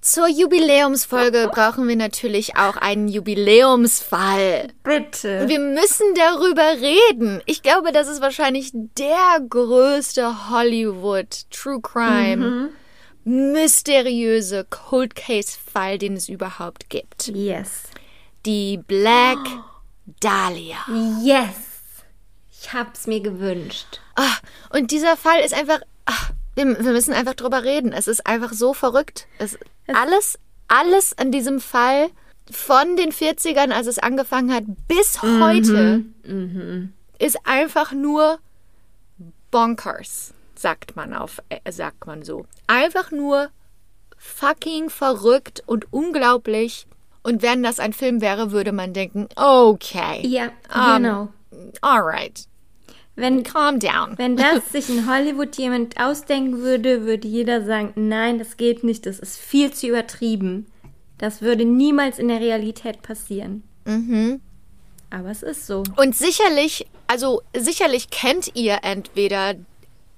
[0.01, 4.69] Zur Jubiläumsfolge brauchen wir natürlich auch einen Jubiläumsfall.
[4.83, 5.49] Bitte.
[5.49, 7.43] Wir müssen darüber reden.
[7.47, 12.71] Ich glaube, das ist wahrscheinlich der größte Hollywood True Crime
[13.29, 17.29] mysteriöse Cold Case Fall, den es überhaupt gibt.
[17.29, 17.83] Yes.
[18.47, 19.39] Die Black
[20.21, 20.79] Dahlia.
[21.23, 21.68] Yes.
[22.69, 24.01] Ich hab's mir gewünscht.
[24.15, 24.37] Ah,
[24.71, 25.81] und dieser Fall ist einfach.
[26.05, 26.13] Ah,
[26.55, 27.93] wir, wir müssen einfach drüber reden.
[27.93, 29.27] Es ist einfach so verrückt.
[29.39, 32.11] Es, alles, alles an diesem Fall
[32.51, 36.05] von den 40ern, als es angefangen hat, bis heute
[37.19, 38.39] ist einfach nur
[39.51, 42.47] bonkers, sagt man auf, äh, sagt man so.
[42.67, 43.49] Einfach nur
[44.17, 46.87] fucking verrückt und unglaublich.
[47.23, 51.29] Und wenn das ein Film wäre, würde man denken, okay, Ja, Ähm, genau.
[51.83, 52.47] alright,
[53.19, 54.17] Wenn, calm down.
[54.17, 59.07] wenn das sich in Hollywood jemand ausdenken würde, würde jeder sagen, nein, das geht nicht,
[59.07, 60.67] das ist viel zu übertrieben.
[61.19, 63.65] Das würde niemals in der Realität passieren.
[63.85, 64.41] Mhm.
[65.11, 65.83] Aber es ist so.
[65.97, 69.55] Und sicherlich, also sicherlich kennt ihr entweder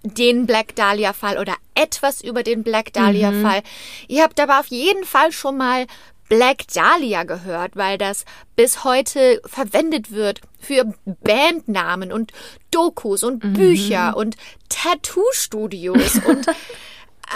[0.02, 3.62] den Black Dahlia Fall oder etwas über den Black Dahlia Fall.
[4.08, 5.86] Ihr habt aber auf jeden Fall schon mal
[6.30, 12.32] Black Dahlia gehört, weil das bis heute verwendet wird für Bandnamen und
[12.70, 14.36] Dokus und Bücher und
[14.68, 16.46] Tattoo-Studios und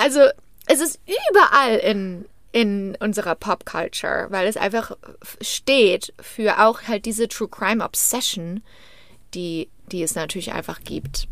[0.01, 0.21] also
[0.67, 4.97] es ist überall in in unserer Popculture, weil es einfach
[5.41, 8.63] steht für auch halt diese True Crime Obsession,
[9.35, 11.27] die, die es natürlich einfach gibt.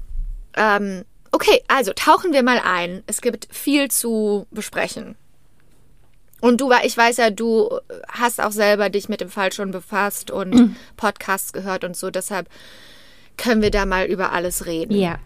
[0.57, 3.05] Ähm, okay, also tauchen wir mal ein.
[3.07, 5.15] Es gibt viel zu besprechen.
[6.43, 7.71] Und du, ich weiß ja, du
[8.09, 12.49] hast auch selber dich mit dem Fall schon befasst und Podcasts gehört und so, deshalb
[13.39, 15.19] können wir da mal über alles reden Ja.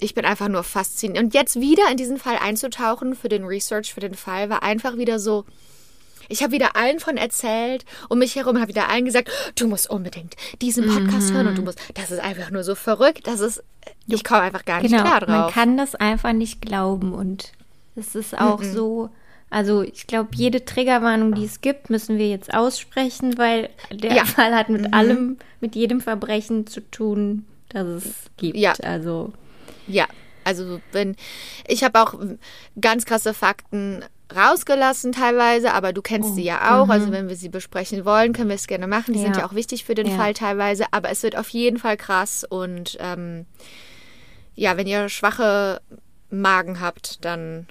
[0.00, 1.22] ich bin einfach nur fasziniert.
[1.22, 4.96] Und jetzt wieder in diesen Fall einzutauchen für den Research, für den Fall, war einfach
[4.96, 5.44] wieder so.
[6.28, 7.84] Ich habe wieder allen von erzählt.
[8.08, 11.62] Um mich herum habe wieder allen gesagt, du musst unbedingt diesen Podcast hören und du
[11.62, 11.80] musst.
[11.94, 13.26] Das ist einfach nur so verrückt.
[13.26, 13.62] Das ist.
[14.06, 15.52] Ich komme einfach gar nicht Genau, klar man drauf.
[15.52, 17.50] kann das einfach nicht glauben und
[17.96, 19.10] es ist auch so,
[19.50, 24.24] also ich glaube, jede Triggerwarnung, die es gibt, müssen wir jetzt aussprechen, weil der Ja.
[24.24, 28.56] Fall hat mit allem, mit jedem Verbrechen zu tun, das es gibt.
[28.56, 28.72] Ja.
[28.82, 29.32] Also
[29.86, 30.06] Ja,
[30.44, 31.16] also wenn
[31.66, 32.14] ich habe auch
[32.80, 36.88] ganz krasse Fakten rausgelassen teilweise, aber du kennst sie ja auch.
[36.88, 39.12] Also wenn wir sie besprechen wollen, können wir es gerne machen.
[39.12, 39.34] Die sind Mhm.
[39.34, 39.40] Ja.
[39.40, 40.16] ja auch wichtig für den Ja.
[40.16, 43.46] Fall teilweise, aber es wird auf jeden Fall krass und ähm,
[44.54, 45.80] ja, wenn ihr schwache
[46.30, 47.66] Magen habt, dann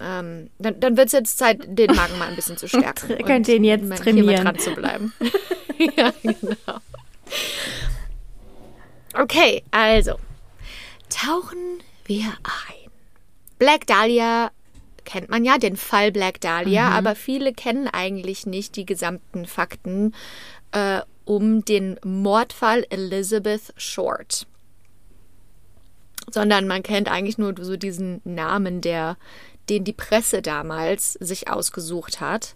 [0.00, 3.12] ähm, dann, dann wird es jetzt Zeit, den Magen mal ein bisschen zu stärken.
[3.12, 4.28] Tra- könnt ihn jetzt mal trainieren.
[4.28, 5.12] Hier mal dran zu bleiben.
[5.96, 6.80] ja, genau.
[9.14, 10.18] Okay, also
[11.08, 12.90] tauchen wir ein.
[13.58, 14.50] Black Dahlia
[15.06, 20.14] kennt man ja, den Fall Black Dahlia, aber viele kennen eigentlich nicht die gesamten Fakten
[20.72, 24.46] äh, um den Mordfall Elizabeth Short.
[26.28, 29.16] Sondern man kennt eigentlich nur so diesen Namen, der,
[29.68, 32.54] den die Presse damals sich ausgesucht hat.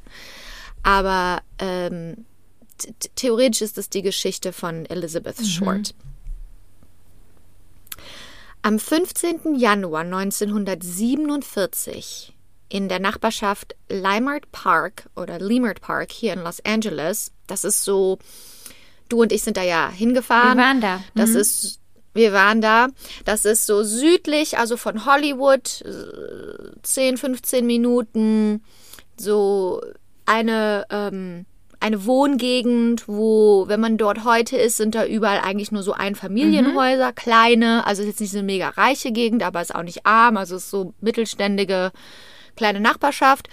[0.83, 2.25] Aber ähm,
[3.15, 5.95] theoretisch ist es die Geschichte von Elizabeth Short.
[8.63, 9.57] Am 15.
[9.57, 12.35] Januar 1947
[12.69, 18.19] in der Nachbarschaft Limert Park oder Limert Park hier in Los Angeles, das ist so,
[19.09, 20.57] du und ich sind da ja hingefahren.
[20.57, 21.03] Wir waren da.
[21.15, 21.80] Das ist,
[22.13, 22.89] wir waren da.
[23.25, 28.63] Das ist so südlich, also von Hollywood, äh, 10, 15 Minuten,
[29.17, 29.81] so
[30.27, 31.47] eine, ähm,
[31.81, 37.13] eine Wohngegend, wo, wenn man dort heute ist, sind da überall eigentlich nur so Einfamilienhäuser,
[37.13, 37.87] kleine.
[37.87, 40.37] Also ist jetzt nicht so eine mega reiche Gegend, aber ist auch nicht arm.
[40.37, 41.91] Also ist so mittelständige,
[42.55, 43.49] kleine Nachbarschaft.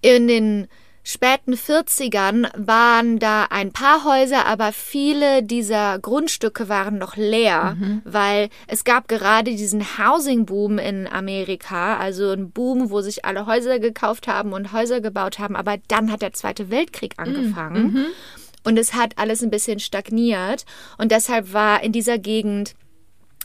[0.00, 0.66] In den
[1.06, 8.02] späten 40ern waren da ein paar Häuser, aber viele dieser Grundstücke waren noch leer, mhm.
[8.04, 13.78] weil es gab gerade diesen Housing-Boom in Amerika, also ein Boom, wo sich alle Häuser
[13.78, 17.24] gekauft haben und Häuser gebaut haben, aber dann hat der Zweite Weltkrieg mhm.
[17.24, 17.92] angefangen.
[17.92, 18.06] Mhm.
[18.64, 20.64] Und es hat alles ein bisschen stagniert.
[20.98, 22.74] Und deshalb war in dieser Gegend,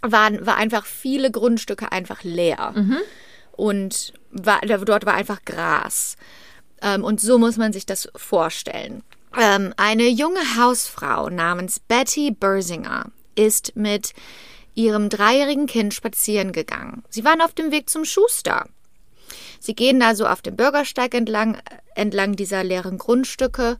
[0.01, 2.73] waren, war einfach viele Grundstücke einfach leer.
[2.75, 2.97] Mhm.
[3.51, 6.17] Und war, dort war einfach Gras.
[6.81, 9.03] Ähm, und so muss man sich das vorstellen.
[9.39, 14.13] Ähm, eine junge Hausfrau namens Betty Bersinger ist mit
[14.75, 17.03] ihrem dreijährigen Kind spazieren gegangen.
[17.09, 18.67] Sie waren auf dem Weg zum Schuster.
[19.59, 21.57] Sie gehen da so auf dem Bürgersteig entlang,
[21.95, 23.77] entlang dieser leeren Grundstücke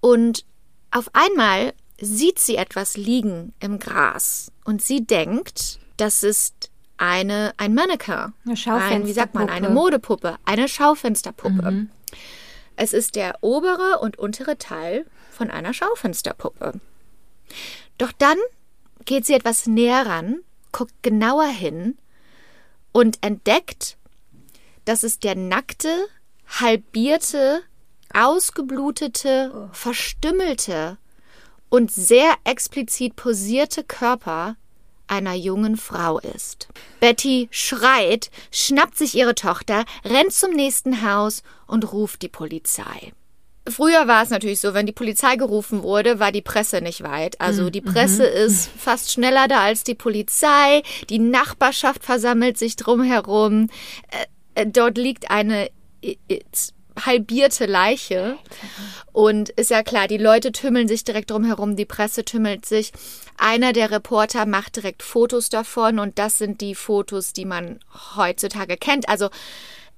[0.00, 0.44] und
[0.90, 7.74] auf einmal sieht sie etwas liegen im Gras und sie denkt, das ist eine, ein
[7.74, 8.32] Mannequin.
[8.44, 8.94] Eine Schaufensterpuppe.
[8.94, 11.70] Ein, wie sagt man, eine Modepuppe, eine Schaufensterpuppe.
[11.70, 11.90] Mhm.
[12.80, 16.80] Es ist der obere und untere Teil von einer Schaufensterpuppe.
[17.98, 18.38] Doch dann
[19.04, 20.40] geht sie etwas näher ran,
[20.72, 21.98] guckt genauer hin
[22.92, 23.98] und entdeckt,
[24.86, 25.94] dass es der nackte,
[26.46, 27.60] halbierte,
[28.14, 30.96] ausgeblutete, verstümmelte
[31.68, 34.56] und sehr explizit posierte Körper
[35.10, 36.68] einer jungen Frau ist.
[37.00, 43.12] Betty schreit, schnappt sich ihre Tochter, rennt zum nächsten Haus und ruft die Polizei.
[43.68, 47.40] Früher war es natürlich so, wenn die Polizei gerufen wurde, war die Presse nicht weit.
[47.40, 48.46] Also hm, die Presse mhm.
[48.46, 50.82] ist fast schneller da als die Polizei.
[51.08, 53.68] Die Nachbarschaft versammelt sich drumherum.
[54.54, 55.68] Äh, äh dort liegt eine
[57.06, 58.36] halbierte Leiche.
[59.12, 62.92] Und ist ja klar, die Leute tümmeln sich direkt drumherum, die Presse tümmelt sich.
[63.36, 67.80] Einer der Reporter macht direkt Fotos davon und das sind die Fotos, die man
[68.16, 69.08] heutzutage kennt.
[69.08, 69.30] Also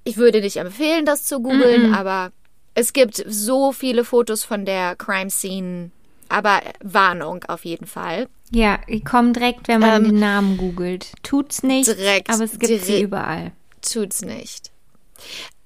[0.04, 1.96] ich würde nicht empfehlen, das zu googeln, mm -mm.
[1.96, 2.32] aber
[2.74, 5.90] es gibt so viele Fotos von der Crime Scene.
[6.28, 8.26] Aber Warnung auf jeden Fall.
[8.50, 11.12] Ja, die kommen direkt, wenn man ähm, den Namen googelt.
[11.22, 13.52] Tut's nicht, direkt, aber es gibt direkt, sie überall.
[13.82, 14.71] Tut's nicht.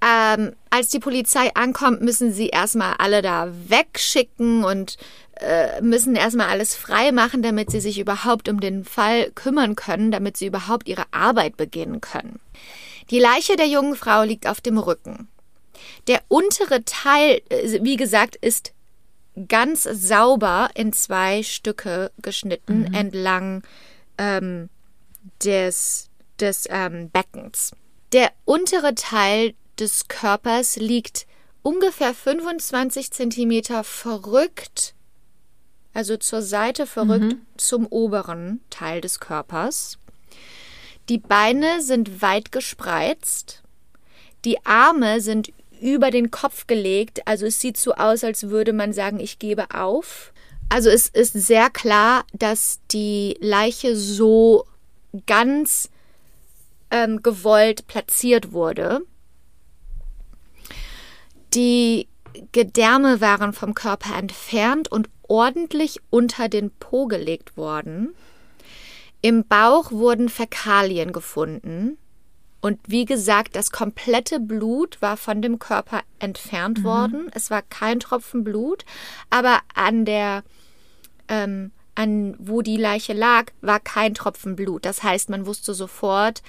[0.00, 4.98] Ähm, als die Polizei ankommt, müssen sie erstmal alle da wegschicken und
[5.40, 10.11] äh, müssen erstmal alles frei machen, damit sie sich überhaupt um den Fall kümmern können,
[10.11, 12.40] damit sie überhaupt ihre Arbeit beginnen können.
[13.11, 15.28] Die Leiche der jungen Frau liegt auf dem Rücken.
[16.09, 18.72] Der untere Teil, äh, wie gesagt, ist
[19.48, 22.94] ganz sauber in zwei Stücke geschnitten mhm.
[22.94, 23.62] entlang
[24.18, 24.70] ähm,
[25.44, 26.09] des,
[26.40, 27.72] des ähm, Beckens.
[28.16, 31.26] Der untere Teil des Körpers liegt
[31.61, 34.94] ungefähr 25 Zentimeter verrückt,
[35.92, 37.46] also zur Seite verrückt mhm.
[37.59, 39.98] zum oberen Teil des Körpers.
[41.11, 43.62] Die Beine sind weit gespreizt.
[44.46, 47.20] Die Arme sind über den Kopf gelegt.
[47.26, 50.33] Also es sieht so aus, als würde man sagen, ich gebe auf.
[50.70, 54.64] Also es ist sehr klar, dass die Leiche so
[55.26, 55.90] ganz
[56.90, 59.01] ähm, gewollt platziert wurde.
[61.55, 62.09] Die
[62.53, 68.14] Gedärme waren vom Körper entfernt und ordentlich unter den Po gelegt worden.
[69.22, 71.99] Im Bauch wurden Fäkalien gefunden.
[72.61, 76.85] Und wie gesagt, das komplette Blut war von dem Körper entfernt mhm.
[76.85, 77.31] worden.
[77.33, 78.85] Es war kein Tropfen Blut,
[79.31, 80.42] aber an der,
[81.29, 84.85] ähm, an wo die Leiche lag, war kein Tropfen Blut.
[84.85, 86.42] Das heißt, man wusste sofort,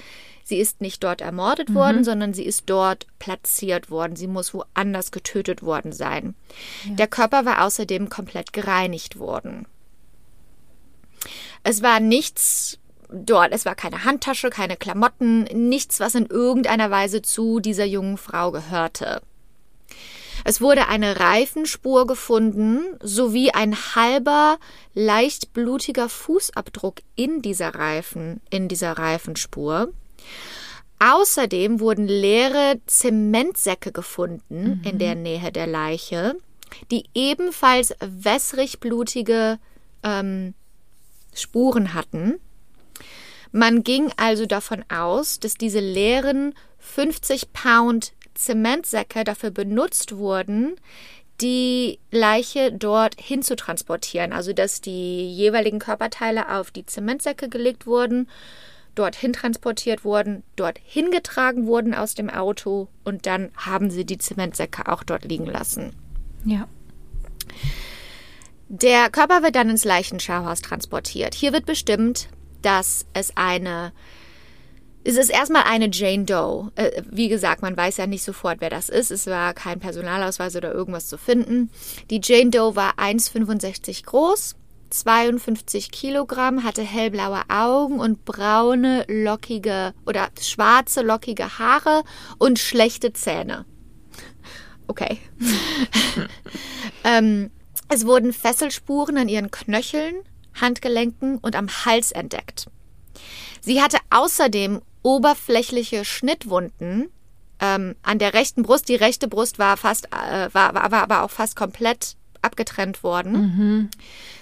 [0.47, 1.75] Sie ist nicht dort ermordet mhm.
[1.75, 4.15] worden, sondern sie ist dort platziert worden.
[4.15, 6.35] Sie muss woanders getötet worden sein.
[6.85, 6.95] Ja.
[6.95, 9.67] Der Körper war außerdem komplett gereinigt worden.
[11.63, 12.79] Es war nichts
[13.11, 18.17] dort, es war keine Handtasche, keine Klamotten, nichts, was in irgendeiner Weise zu dieser jungen
[18.17, 19.21] Frau gehörte.
[20.47, 24.59] Es wurde eine Reifenspur gefunden sowie ein halber,
[24.93, 29.89] leicht blutiger Fußabdruck in dieser Reifen, in dieser Reifenspur.
[30.99, 34.89] Außerdem wurden leere Zementsäcke gefunden mhm.
[34.89, 36.37] in der Nähe der Leiche,
[36.91, 39.59] die ebenfalls wässrig blutige
[40.01, 40.53] ähm,
[41.33, 42.39] Spuren hatten.
[43.51, 50.75] Man ging also davon aus, dass diese leeren 50 Pound Zementsäcke dafür benutzt wurden,
[51.41, 54.33] die Leiche dort hinzutransportieren.
[54.33, 58.27] Also dass die jeweiligen Körperteile auf die Zementsäcke gelegt wurden
[58.97, 64.91] dorthin transportiert wurden, dorthin getragen wurden aus dem Auto und dann haben sie die Zementsäcke
[64.91, 65.93] auch dort liegen lassen.
[66.45, 66.67] Ja.
[68.69, 71.35] Der Körper wird dann ins Leichenschauhaus transportiert.
[71.35, 72.27] Hier wird bestimmt,
[72.61, 73.93] dass es eine
[75.07, 76.69] Es ist erstmal eine Jane Doe.
[76.75, 79.09] Äh, wie gesagt, man weiß ja nicht sofort, wer das ist.
[79.09, 81.71] Es war kein Personalausweis oder irgendwas zu finden.
[82.09, 84.57] Die Jane Doe war 1,65 groß,
[84.89, 92.03] 52 Kilogramm, hatte hellblaue Augen und braune, lockige oder schwarze, lockige Haare
[92.37, 93.63] und schlechte Zähne.
[94.87, 95.19] Okay.
[97.05, 97.51] ähm,
[97.87, 100.15] es wurden Fesselspuren an ihren Knöcheln,
[100.59, 102.67] Handgelenken und am Hals entdeckt.
[103.61, 107.09] Sie hatte außerdem oberflächliche Schnittwunden
[107.59, 108.89] ähm, an der rechten Brust.
[108.89, 113.31] Die rechte Brust war fast, äh, war, war, war aber auch fast komplett abgetrennt worden.
[113.33, 113.89] Mhm.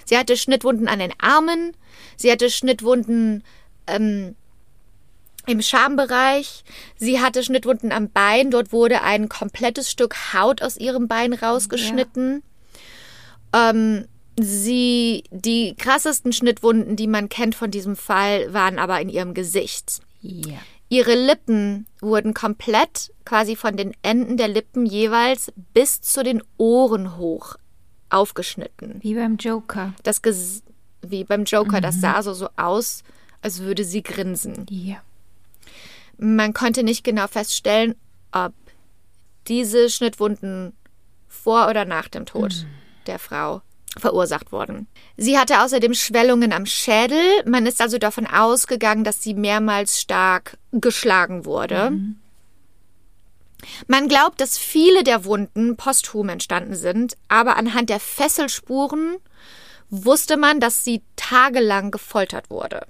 [0.04, 1.72] Sie hatte Schnittwunden an den Armen.
[2.16, 3.42] Sie hatte Schnittwunden
[3.86, 4.36] ähm,
[5.46, 6.64] im Schambereich.
[6.96, 8.50] Sie hatte Schnittwunden am Bein.
[8.50, 12.42] Dort wurde ein komplettes Stück Haut aus ihrem Bein rausgeschnitten.
[13.54, 13.70] Ja.
[13.70, 14.06] Ähm,
[14.38, 20.00] sie, die krassesten Schnittwunden, die man kennt von diesem Fall, waren aber in ihrem Gesicht.
[20.20, 20.58] Ja.
[20.88, 27.16] Ihre Lippen wurden komplett quasi von den Enden der Lippen jeweils bis zu den Ohren
[27.16, 27.56] hoch
[28.08, 28.98] aufgeschnitten.
[29.02, 29.94] Wie beim Joker.
[30.04, 30.62] Das Ges
[31.02, 31.82] wie beim Joker, mhm.
[31.82, 33.02] das sah so, so aus,
[33.42, 34.66] als würde sie grinsen.
[34.70, 34.96] Ja.
[36.18, 37.94] Man konnte nicht genau feststellen,
[38.32, 38.52] ob
[39.48, 40.72] diese Schnittwunden
[41.28, 43.04] vor oder nach dem Tod mhm.
[43.06, 43.62] der Frau
[43.98, 44.86] verursacht wurden.
[45.16, 47.22] Sie hatte außerdem Schwellungen am Schädel.
[47.46, 51.90] Man ist also davon ausgegangen, dass sie mehrmals stark geschlagen wurde.
[51.90, 52.16] Mhm.
[53.86, 59.16] Man glaubt, dass viele der Wunden posthum entstanden sind, aber anhand der Fesselspuren
[59.88, 62.86] wusste man, dass sie tagelang gefoltert wurde.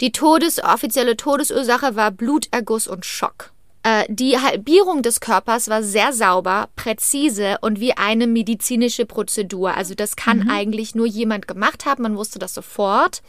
[0.00, 3.51] Die Todes offizielle Todesursache war Bluterguss und Schock.
[3.82, 9.76] Äh, die Halbierung des Körpers war sehr sauber, präzise und wie eine medizinische Prozedur.
[9.76, 10.50] Also das kann mhm.
[10.50, 13.22] eigentlich nur jemand gemacht haben, man wusste das sofort,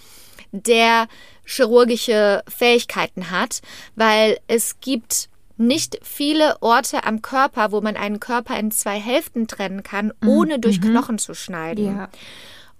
[0.52, 1.08] der
[1.46, 3.62] chirurgische Fähigkeiten hat,
[3.96, 9.48] weil es gibt nicht viele Orte am Körper, wo man einen Körper in zwei Hälften
[9.48, 10.30] trennen kann, mhm.
[10.30, 10.92] ohne durch mhm.
[10.92, 11.98] Knochen zu schneiden.
[11.98, 12.10] Ja.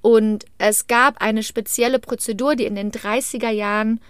[0.02, 4.02] Und es gab eine spezielle Prozedur, die in den 30er Jahren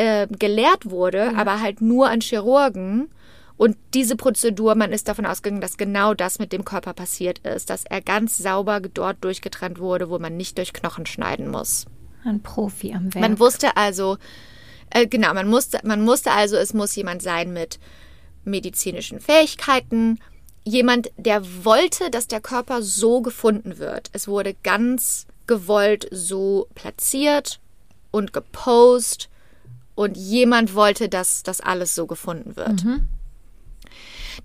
[0.00, 1.38] äh, gelehrt wurde, mhm.
[1.38, 3.10] aber halt nur an Chirurgen.
[3.58, 7.68] Und diese Prozedur, man ist davon ausgegangen, dass genau das mit dem Körper passiert ist,
[7.68, 11.84] dass er ganz sauber dort durchgetrennt wurde, wo man nicht durch Knochen schneiden muss.
[12.24, 13.20] Ein Profi am Werk.
[13.20, 14.16] Man wusste also,
[14.88, 17.78] äh, genau, man musste, man musste also, es muss jemand sein mit
[18.46, 20.18] medizinischen Fähigkeiten,
[20.64, 24.08] jemand, der wollte, dass der Körper so gefunden wird.
[24.14, 27.60] Es wurde ganz gewollt so platziert
[28.10, 29.28] und gepostet
[30.00, 32.84] und jemand wollte, dass das alles so gefunden wird.
[32.84, 33.06] Mhm.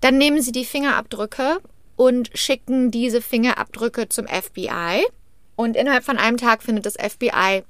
[0.02, 1.62] Dann nehmen sie die Fingerabdrücke
[1.96, 5.06] und schicken diese Fingerabdrücke zum FBI.
[5.54, 7.64] Und innerhalb von einem Tag findet das FBI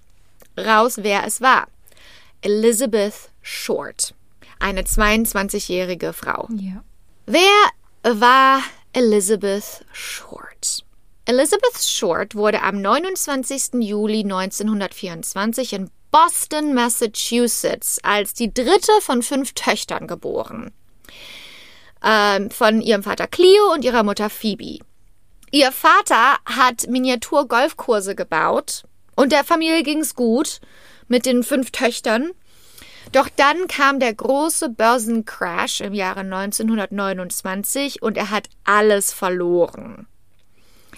[0.58, 1.68] raus, wer es war.
[2.40, 4.14] Elizabeth Short,
[4.58, 6.48] eine 22-jährige Frau.
[6.56, 6.82] Ja.
[7.26, 8.62] Wer war
[8.94, 10.84] Elizabeth Short?
[11.24, 13.74] Elizabeth Short wurde am 29.
[13.74, 20.72] Juli 1924 in Boston, Massachusetts, als die dritte von fünf Töchtern geboren.
[22.02, 24.78] Ähm, von ihrem Vater Cleo und ihrer Mutter Phoebe.
[25.50, 30.62] Ihr Vater hat Miniatur-Golfkurse gebaut und der Familie ging's gut
[31.06, 32.30] mit den fünf Töchtern.
[33.12, 40.06] Doch dann kam der große Börsencrash im Jahre 1929 und er hat alles verloren.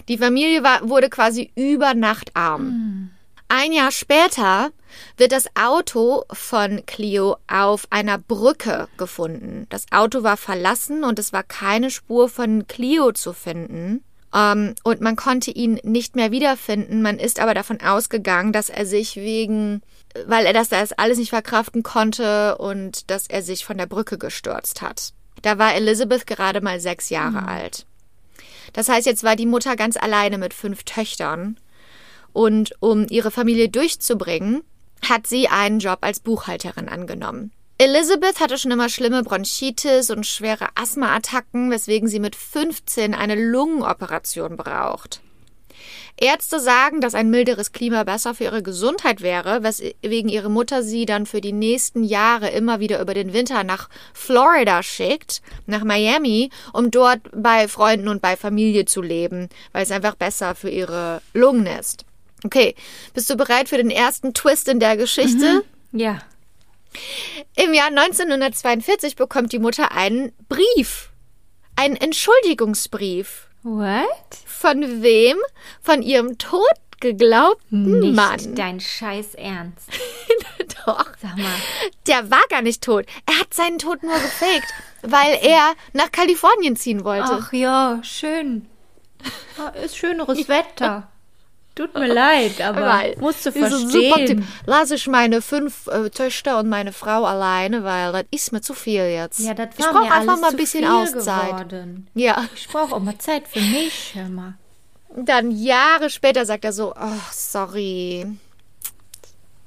[0.07, 2.63] Die Familie war, wurde quasi über Nacht arm.
[2.63, 3.18] Mhm.
[3.51, 4.69] Ein Jahr später
[5.17, 9.65] wird das Auto von Clio auf einer Brücke gefunden.
[9.69, 14.03] Das Auto war verlassen und es war keine Spur von Clio zu finden.
[14.31, 17.01] Um, ähm, und man konnte ihn nicht mehr wiederfinden.
[17.01, 19.81] Man ist aber davon ausgegangen, dass er sich wegen,
[20.27, 24.19] weil er das, das alles nicht verkraften konnte und dass er sich von der Brücke
[24.19, 25.13] gestürzt hat.
[25.41, 27.47] Da war Elizabeth gerade mal sechs Jahre mhm.
[27.47, 27.87] alt.
[28.73, 31.57] Das heißt, jetzt war die Mutter ganz alleine mit fünf Töchtern.
[32.33, 34.61] Und um ihre Familie durchzubringen,
[35.07, 37.51] hat sie einen Job als Buchhalterin angenommen.
[37.77, 44.57] Elizabeth hatte schon immer schlimme Bronchitis und schwere Asthmaattacken, weswegen sie mit 15 eine Lungenoperation
[44.57, 45.21] braucht.
[46.17, 51.05] Ärzte sagen, dass ein milderes Klima besser für ihre Gesundheit wäre, weswegen ihre Mutter sie
[51.05, 56.49] dann für die nächsten Jahre immer wieder über den Winter nach Florida schickt, nach Miami,
[56.73, 61.21] um dort bei Freunden und bei Familie zu leben, weil es einfach besser für ihre
[61.33, 62.03] Lungen ist.
[62.45, 62.75] Okay,
[63.13, 65.63] bist du bereit für den ersten Twist in der Geschichte?
[65.91, 65.99] Mhm.
[65.99, 66.19] Ja.
[67.55, 71.09] Im Jahr 1942 bekommt die Mutter einen Brief.
[71.75, 73.47] Einen Entschuldigungsbrief.
[73.63, 74.07] What?
[74.45, 75.37] Von wem?
[75.81, 76.61] Von ihrem tot
[76.99, 78.55] geglaubten Nicht Mann.
[78.55, 79.89] dein Scheiß Ernst.
[80.85, 81.05] Doch.
[81.21, 81.55] Sag mal.
[82.07, 83.05] Der war gar nicht tot.
[83.25, 84.67] Er hat seinen Tod nur gefaked,
[85.01, 87.29] weil er nach Kalifornien ziehen wollte.
[87.41, 88.67] Ach ja, schön.
[89.57, 91.09] Ja, ist schöneres Wetter.
[91.79, 94.45] Tut mir leid, aber Weil musst du verstehen.
[94.65, 98.73] Lass ich meine fünf äh, Töchter und meine Frau alleine, weil das ist mir zu
[98.73, 99.39] viel jetzt.
[99.39, 101.69] Ja, das ich war brauche mir einfach mal ein bisschen Auszeit.
[101.69, 102.07] Geworden.
[102.15, 102.43] Ja.
[102.53, 104.55] Ich brauche auch mal Zeit für mich, hör mal.
[105.15, 108.27] Dann Jahre später sagt er so, oh, sorry.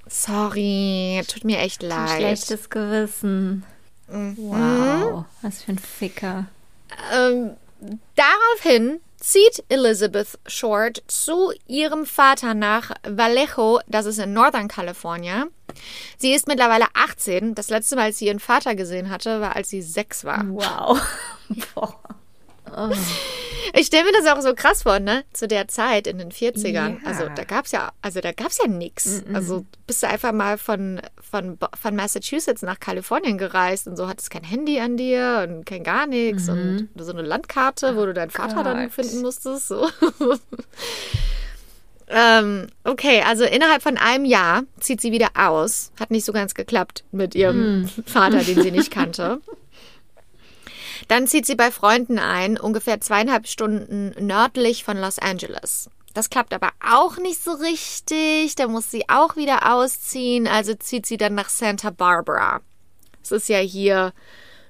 [0.06, 2.10] Sorry, tut mir echt Ein leid.
[2.10, 3.64] schlechtes Gewissen.
[4.08, 4.36] Mhm.
[4.36, 6.44] Wow, was für ein Ficker.
[7.14, 7.52] Ähm,
[8.16, 15.46] daraufhin zieht Elizabeth Short zu ihrem Vater nach Vallejo, das ist in Northern California.
[16.18, 17.54] Sie ist mittlerweile 18.
[17.54, 20.44] Das letzte Mal, als sie ihren Vater gesehen hatte, war, als sie sechs war.
[20.48, 21.00] Wow.
[21.74, 21.98] Boah.
[23.74, 25.24] Ich stelle mir das auch so krass vor, ne?
[25.32, 26.72] Zu der Zeit in den 40ern.
[26.72, 26.96] Ja.
[27.04, 29.22] Also da gab's ja, also da gab's ja nix.
[29.32, 31.00] Also bist du einfach mal von,
[31.32, 35.82] von, von Massachusetts nach Kalifornien gereist und so hattest kein Handy an dir und kein
[35.82, 38.92] gar nichts und so eine Landkarte, wo du deinen Vater dann Gott.
[38.92, 39.68] finden musstest.
[39.68, 39.88] So.
[42.08, 45.90] ähm, okay, also innerhalb von einem Jahr zieht sie wieder aus.
[45.98, 49.40] Hat nicht so ganz geklappt mit ihrem Vater, den sie nicht kannte.
[51.08, 55.88] Dann zieht sie bei Freunden ein, ungefähr zweieinhalb Stunden nördlich von Los Angeles.
[56.14, 58.54] Das klappt aber auch nicht so richtig.
[58.54, 60.46] Da muss sie auch wieder ausziehen.
[60.46, 62.60] Also zieht sie dann nach Santa Barbara.
[63.22, 64.12] Das ist ja hier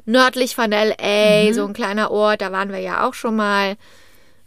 [0.04, 2.40] nördlich von LA, so ein kleiner Ort.
[2.42, 3.76] Da waren wir ja auch schon mal.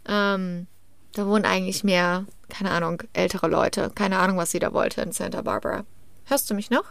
[0.08, 0.66] Ähm,
[1.12, 3.90] da wohnen eigentlich mehr, keine Ahnung, ältere Leute.
[3.94, 5.84] Keine Ahnung, was sie da wollte in Santa Barbara.
[6.26, 6.84] Hörst du mich noch?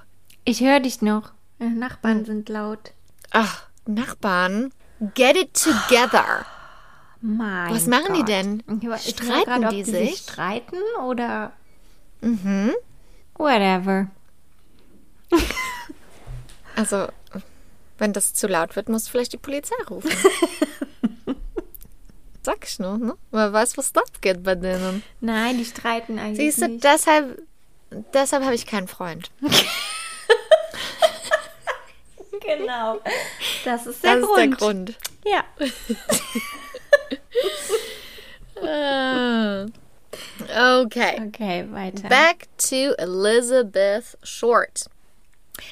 [0.44, 1.32] Ich höre dich noch.
[1.60, 2.92] Äh, Nachbarn sind laut.
[3.32, 4.72] Ach, Nachbarn.
[5.14, 6.46] Get it together.
[7.22, 8.30] Mein Was machen die Gott.
[8.30, 8.64] denn?
[9.04, 10.18] Ich Streiten grad, die die sich?
[10.20, 11.52] streiten oder
[12.22, 12.74] Mhm.
[13.36, 14.08] whatever.
[16.78, 17.08] Also,
[17.98, 20.12] wenn das zu laut wird, musst du vielleicht die Polizei rufen.
[22.44, 23.16] Sag ich nur, ne?
[23.32, 25.02] Man weiß, was das geht bei denen.
[25.22, 26.84] Nein, die streiten eigentlich Siehst du, nicht.
[26.84, 27.42] deshalb,
[28.14, 29.32] deshalb habe ich keinen Freund.
[32.42, 33.00] Genau.
[33.64, 34.52] Das ist der Das Grund.
[34.54, 34.98] ist der Grund.
[35.26, 35.44] Ja.
[38.62, 39.66] Ah.
[40.82, 41.22] Okay.
[41.28, 42.08] Okay, weiter.
[42.08, 44.86] Back to Elizabeth Short.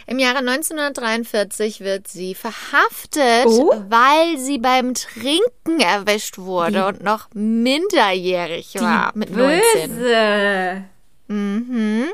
[0.07, 3.73] Im Jahre 1943 wird sie verhaftet, Oh.
[3.89, 9.95] weil sie beim Trinken erwischt wurde und noch minderjährig war mit 19.
[9.95, 10.83] Böse.
[11.27, 12.05] Mhm.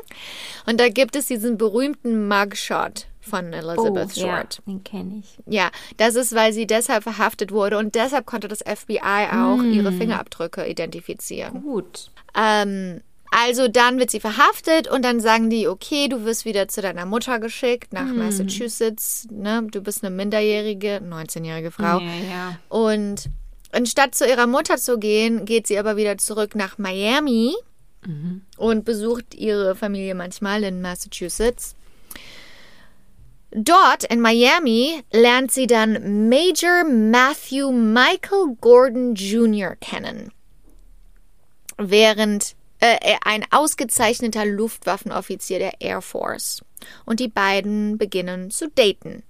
[0.66, 4.62] Und da gibt es diesen berühmten Mugshot von Elizabeth oh, ja, Short.
[4.66, 5.38] den kenne ich.
[5.46, 9.92] Ja, das ist, weil sie deshalb verhaftet wurde und deshalb konnte das FBI auch ihre
[9.92, 11.62] Fingerabdrücke identifizieren.
[11.62, 12.10] Gut.
[12.36, 13.00] Ähm,
[13.30, 17.06] also dann wird sie verhaftet und dann sagen die, okay, du wirst wieder zu deiner
[17.06, 19.28] Mutter geschickt nach Massachusetts.
[19.30, 19.66] Ne?
[19.70, 22.00] Du bist eine minderjährige, 19-jährige Frau.
[22.00, 22.58] Ja, ja.
[22.68, 23.30] Und
[23.70, 27.54] anstatt zu ihrer Mutter zu gehen, geht sie aber wieder zurück nach Miami
[28.56, 31.76] und besucht ihre Familie manchmal in Massachusetts.
[33.52, 39.74] Dort in Miami lernt sie dann Major Matthew Michael Gordon Jr.
[39.76, 40.32] kennen.
[41.76, 46.62] Während äh, er ein ausgezeichneter Luftwaffenoffizier der Air Force.
[47.04, 49.22] Und die beiden beginnen zu daten.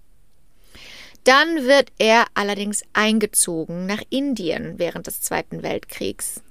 [1.25, 6.43] Dann wird er allerdings eingezogen nach Indien während des Zweiten Weltkriegs.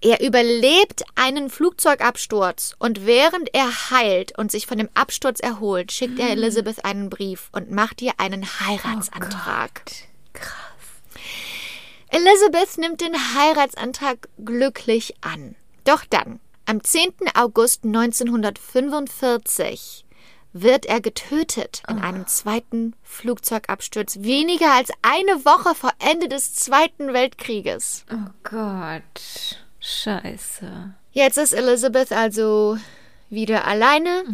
[0.00, 6.18] Er überlebt einen Flugzeugabsturz und während er heilt und sich von dem Absturz erholt, schickt
[6.18, 9.82] er Elizabeth einen Brief und macht ihr einen Heiratsantrag.
[12.08, 15.54] Elizabeth nimmt den Heiratsantrag glücklich an.
[15.84, 17.12] Doch dann, am 10.
[17.34, 20.04] August 1945,
[20.52, 27.12] wird er getötet in einem zweiten Flugzeugabsturz, weniger als eine Woche vor Ende des Zweiten
[27.12, 28.04] Weltkrieges.
[28.10, 29.58] Oh Gott.
[29.80, 30.94] Scheiße.
[31.12, 32.78] Jetzt ist Elizabeth also
[33.30, 34.24] wieder alleine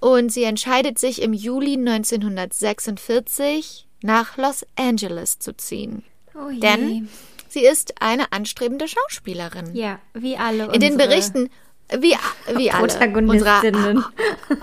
[0.00, 6.02] und sie entscheidet sich im Juli 1946 nach Los Angeles zu ziehen.
[6.34, 6.50] Oh.
[6.50, 7.08] Denn
[7.48, 9.74] sie ist eine anstrebende Schauspielerin.
[9.74, 11.50] Ja, wie alle In den Berichten,
[11.98, 12.14] wie,
[12.56, 13.98] wie alle, Protagonistinnen.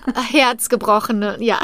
[0.05, 1.59] unsere Herzgebrochene, ja.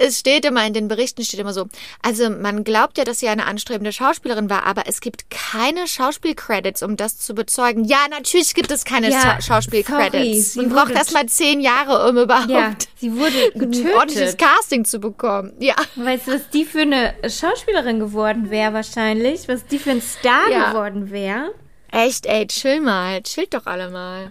[0.00, 1.66] Es steht immer, in den Berichten steht immer so,
[2.02, 6.82] also man glaubt ja, dass sie eine anstrebende Schauspielerin war, aber es gibt keine Schauspielcredits,
[6.84, 7.84] um das zu bezeugen.
[7.84, 10.54] Ja, natürlich gibt es keine Ja, Scha- Schauspielcredits.
[10.56, 13.60] Man braucht erst mal zehn Jahre, um überhaupt Ja, sie wurde ein
[13.94, 14.38] ordentliches getötet.
[14.38, 15.52] Casting zu bekommen.
[15.58, 15.74] Ja.
[15.96, 19.48] Weißt du, was die für eine Schauspielerin geworden wäre wahrscheinlich?
[19.48, 20.70] Was die für ein Star Ja.
[20.70, 21.52] geworden wäre?
[21.90, 23.20] Echt, ey, chill mal.
[23.22, 24.30] Chillt doch alle mal.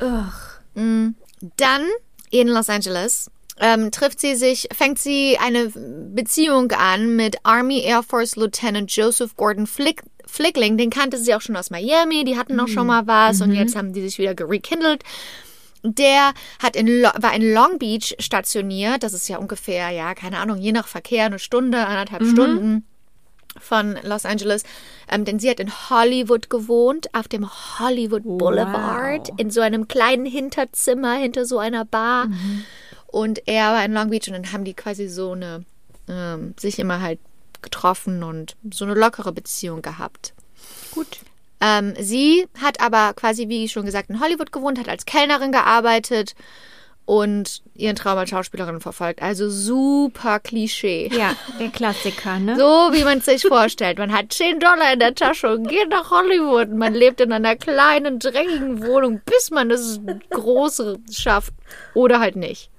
[0.00, 1.12] Ugh.
[1.56, 1.82] Dann
[2.30, 3.30] in Los Angeles
[3.60, 5.70] ähm, trifft sie sich, fängt sie eine
[6.14, 10.76] Beziehung an mit Army Air Force Lieutenant Joseph Gordon Flick, Flickling.
[10.76, 13.76] Den kannte sie auch schon aus Miami, die hatten auch schon mal was und jetzt
[13.76, 15.02] haben die sich wieder rekindelt.
[15.82, 16.32] Der
[16.62, 19.02] hat in, war in Long Beach stationiert.
[19.02, 22.86] Das ist ja ungefähr, ja, keine Ahnung, je nach Verkehr eine Stunde, anderthalb Stunden
[23.60, 24.64] von Los Angeles.
[25.10, 27.48] Ähm, denn sie hat in Hollywood gewohnt, auf dem
[27.78, 32.28] Hollywood Boulevard, in so einem kleinen Hinterzimmer hinter so einer Bar.
[33.14, 35.64] Und er war in Long Beach und dann haben die quasi so eine,
[36.08, 37.20] ähm, sich immer halt
[37.62, 40.34] getroffen und so eine lockere Beziehung gehabt.
[40.90, 41.20] Gut.
[41.60, 46.34] Ähm, sie hat aber quasi, wie schon gesagt, in Hollywood gewohnt, hat als Kellnerin gearbeitet
[47.04, 49.22] und ihren Traum als Schauspielerin verfolgt.
[49.22, 51.08] Also super Klischee.
[51.16, 52.56] Ja, der Klassiker, ne?
[52.56, 53.98] So wie man es sich vorstellt.
[53.98, 56.70] Man hat 10 Dollar in der Tasche und geht nach Hollywood.
[56.70, 60.00] Man lebt in einer kleinen, dreckigen Wohnung, bis man das
[60.30, 61.54] Große schafft.
[61.94, 62.70] Oder halt nicht.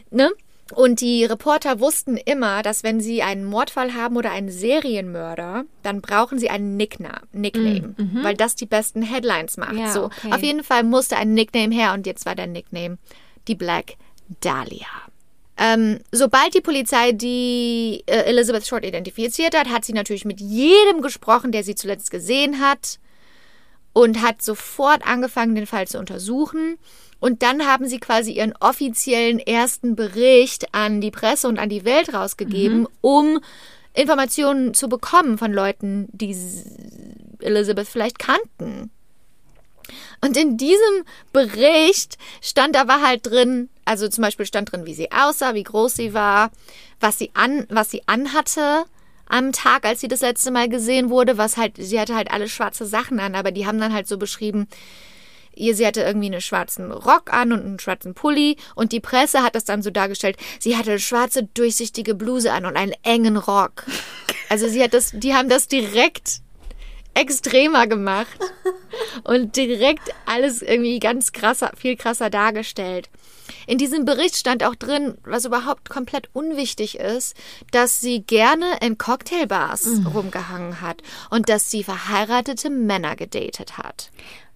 [0.10, 0.32] ne?
[0.74, 6.00] Und die Reporter wussten immer, dass wenn sie einen Mordfall haben oder einen Serienmörder, dann
[6.00, 9.76] brauchen sie einen Nickna Nickname, weil das die besten Headlines macht.
[9.76, 10.32] Ja, so, okay.
[10.32, 12.98] auf jeden Fall musste ein Nickname her und jetzt war der Nickname
[13.50, 13.96] die Black
[14.40, 14.88] Dahlia.
[15.58, 21.02] Ähm, sobald die Polizei die äh, Elizabeth Short identifiziert hat, hat sie natürlich mit jedem
[21.02, 23.00] gesprochen, der sie zuletzt gesehen hat
[23.94, 26.78] und hat sofort angefangen, den Fall zu untersuchen.
[27.20, 31.86] Und dann haben sie quasi ihren offiziellen ersten Bericht an die Presse und an die
[31.86, 33.40] Welt rausgegeben, um
[33.94, 36.36] Informationen zu bekommen von Leuten, die
[37.40, 38.90] Elizabeth vielleicht kannten.
[40.22, 45.12] Und in diesem Bericht stand aber halt drin, also zum Beispiel stand drin, wie sie
[45.12, 46.52] aussah, wie groß sie war,
[47.00, 48.86] was sie an, was sie anhatte
[49.28, 52.50] am Tag, als sie das letzte Mal gesehen wurde, was halt, sie hatte halt alle
[52.50, 54.68] schwarze Sachen an, aber die haben dann halt so beschrieben,
[55.56, 59.42] ihr, sie hatte irgendwie einen schwarzen Rock an und einen schwarzen Pulli und die Presse
[59.42, 63.38] hat das dann so dargestellt, sie hatte eine schwarze, durchsichtige Bluse an und einen engen
[63.38, 63.86] Rock.
[64.50, 66.42] Also sie hat das, die haben das direkt
[67.14, 68.38] extremer gemacht
[69.24, 73.10] und direkt alles irgendwie ganz krasser, viel krasser dargestellt.
[73.68, 77.36] In diesem Bericht stand auch drin, was überhaupt komplett unwichtig ist,
[77.72, 84.10] dass sie gerne in Cocktailbars rumgehangen hat und dass sie verheiratete Männer gedatet hat.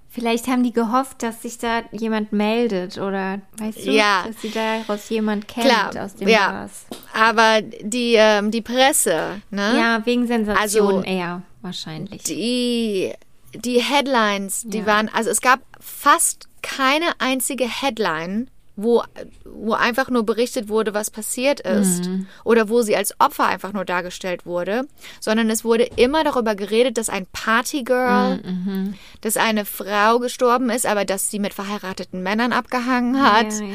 [0.09, 4.23] Vielleicht haben die gehofft, dass sich da jemand meldet oder weißt du, Ja.
[4.25, 6.51] dass sie daraus jemand kennt Klar, aus dem ja.
[6.51, 6.85] Glas.
[7.13, 9.75] Aber die, ähm, die Presse, ne?
[9.77, 12.23] Ja, wegen Sensation Also, eher wahrscheinlich.
[12.23, 13.11] Die,
[13.53, 14.85] die Headlines, die Ja.
[14.85, 18.47] waren, also es gab fast keine einzige Headline,
[18.77, 19.01] wo,
[19.45, 22.27] wo einfach nur berichtet wurde, was passiert ist Mhm.
[22.43, 24.85] oder wo sie als Opfer einfach nur dargestellt wurde,
[25.21, 30.85] sondern es wurde immer darüber geredet, dass ein Partygirl, Mhm, dass eine Frau gestorben ist,
[30.85, 33.53] aber dass sie mit verheirateten Männern abgehangen hat.
[33.53, 33.73] Ja, ja.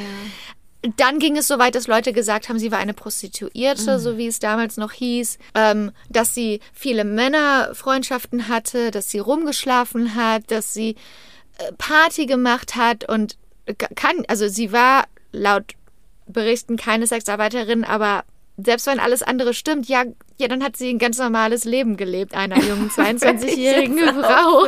[0.97, 4.27] Dann ging es so weit, dass Leute gesagt haben, sie war eine Prostituierte, so wie
[4.27, 10.73] es damals noch hieß, ähm, dass sie viele Männerfreundschaften hatte, dass sie rumgeschlafen hat, dass
[10.73, 10.97] sie
[11.59, 13.37] äh, Party gemacht hat und
[13.95, 15.75] kann, also sie war laut
[16.27, 18.25] Berichten keine Sexarbeiterin, aber
[18.57, 20.05] selbst wenn alles andere stimmt, ja,
[20.41, 24.67] ja, dann hat sie ein ganz normales Leben gelebt, einer jungen 22-jährigen Frau.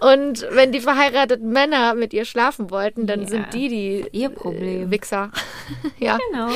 [0.00, 3.28] Und wenn die verheirateten Männer mit ihr schlafen wollten, dann Ja.
[3.28, 4.88] sind die die Ihr Problem.
[4.88, 5.30] äh, Wichser.
[5.98, 6.18] ja.
[6.30, 6.48] Genau.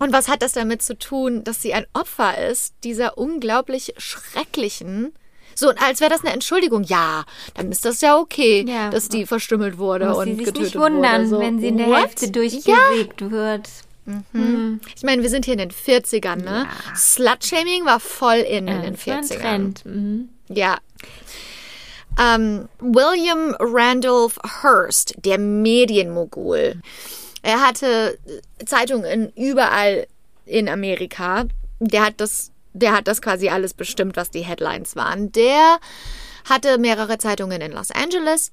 [0.00, 5.14] Und was hat das damit zu tun, dass sie ein Opfer ist dieser unglaublich schrecklichen
[5.56, 6.82] so, und als wäre das eine Entschuldigung.
[6.82, 7.22] Ja,
[7.54, 8.90] dann ist das ja okay, Ja.
[8.90, 11.28] dass die verstümmelt wurde Muss und sie sich getötet nicht wundern, wurde.
[11.28, 11.98] So, wenn sie in der what?
[12.00, 13.22] Hälfte Ja, durchgesägt
[14.06, 14.80] wird.
[14.96, 16.66] ich meine, wir sind hier in den 40ern, ne?
[16.96, 19.40] Slut-Shaming war voll in in den das war ein 40ern.
[19.40, 19.86] Trend.
[19.86, 20.28] Mhm.
[20.48, 20.78] Ja.
[22.18, 26.80] Ähm, William Randolph Hearst, der Medienmogul.
[27.42, 28.18] Er hatte
[28.64, 30.06] Zeitungen überall
[30.46, 31.44] in Amerika.
[31.80, 35.32] Der hat das, der hat das quasi alles bestimmt, was die Headlines waren.
[35.32, 35.78] Der
[36.48, 38.52] hatte mehrere Zeitungen in Los Angeles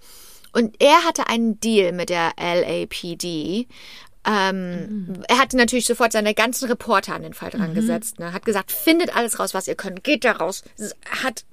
[0.53, 3.67] und er hatte einen Deal mit der LAPD.
[4.25, 8.19] Ähm, Er hatte natürlich sofort seine ganzen Reporter an den Fall dran gesetzt.
[8.19, 8.33] Ne?
[8.33, 10.63] Hat gesagt, findet alles raus, was ihr könnt, geht da raus.
[11.23, 11.45] Hat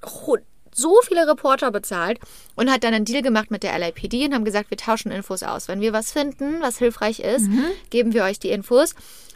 [0.71, 2.19] so viele Reporter bezahlt
[2.55, 5.41] und hat dann einen Deal gemacht mit der LAPD und haben gesagt, wir tauschen Infos
[5.43, 5.67] aus.
[5.67, 7.49] Wenn wir was finden, was hilfreich ist,
[7.89, 8.93] geben wir euch die Infos.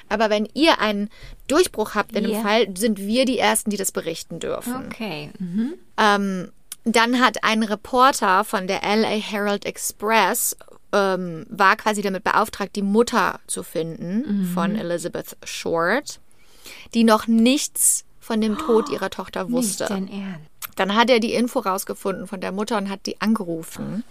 [0.09, 1.09] Aber wenn ihr einen
[1.47, 2.29] Durchbruch habt in Ja.
[2.38, 4.86] dem Fall, sind wir die Ersten, die das berichten dürfen.
[4.86, 5.31] Okay.
[5.39, 5.73] Mhm.
[5.97, 6.51] Ähm,
[6.86, 10.55] dann hat ein Reporter von der LA Herald Express
[10.94, 16.20] ähm, war quasi damit beauftragt, die Mutter zu finden von Elizabeth Short,
[16.94, 19.86] die noch nichts von dem Tod ihrer Tochter wusste.
[19.86, 20.50] Ernst.
[20.76, 24.04] Dann hat er die Info rausgefunden von der Mutter und hat die angerufen.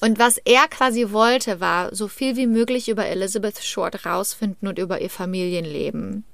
[0.00, 4.78] Und was er quasi wollte, war so viel wie möglich über Elizabeth Short rausfinden und
[4.78, 6.24] über ihr Familienleben.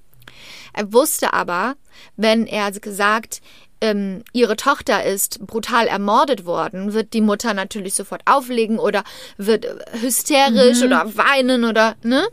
[0.73, 1.77] Er wusste aber,
[2.17, 3.41] wenn er gesagt,
[3.87, 9.05] ähm, ihre Tochter ist brutal ermordet worden, wird die Mutter natürlich sofort auflegen oder
[9.37, 12.27] wird äh, hysterisch oder weinen oder, ne?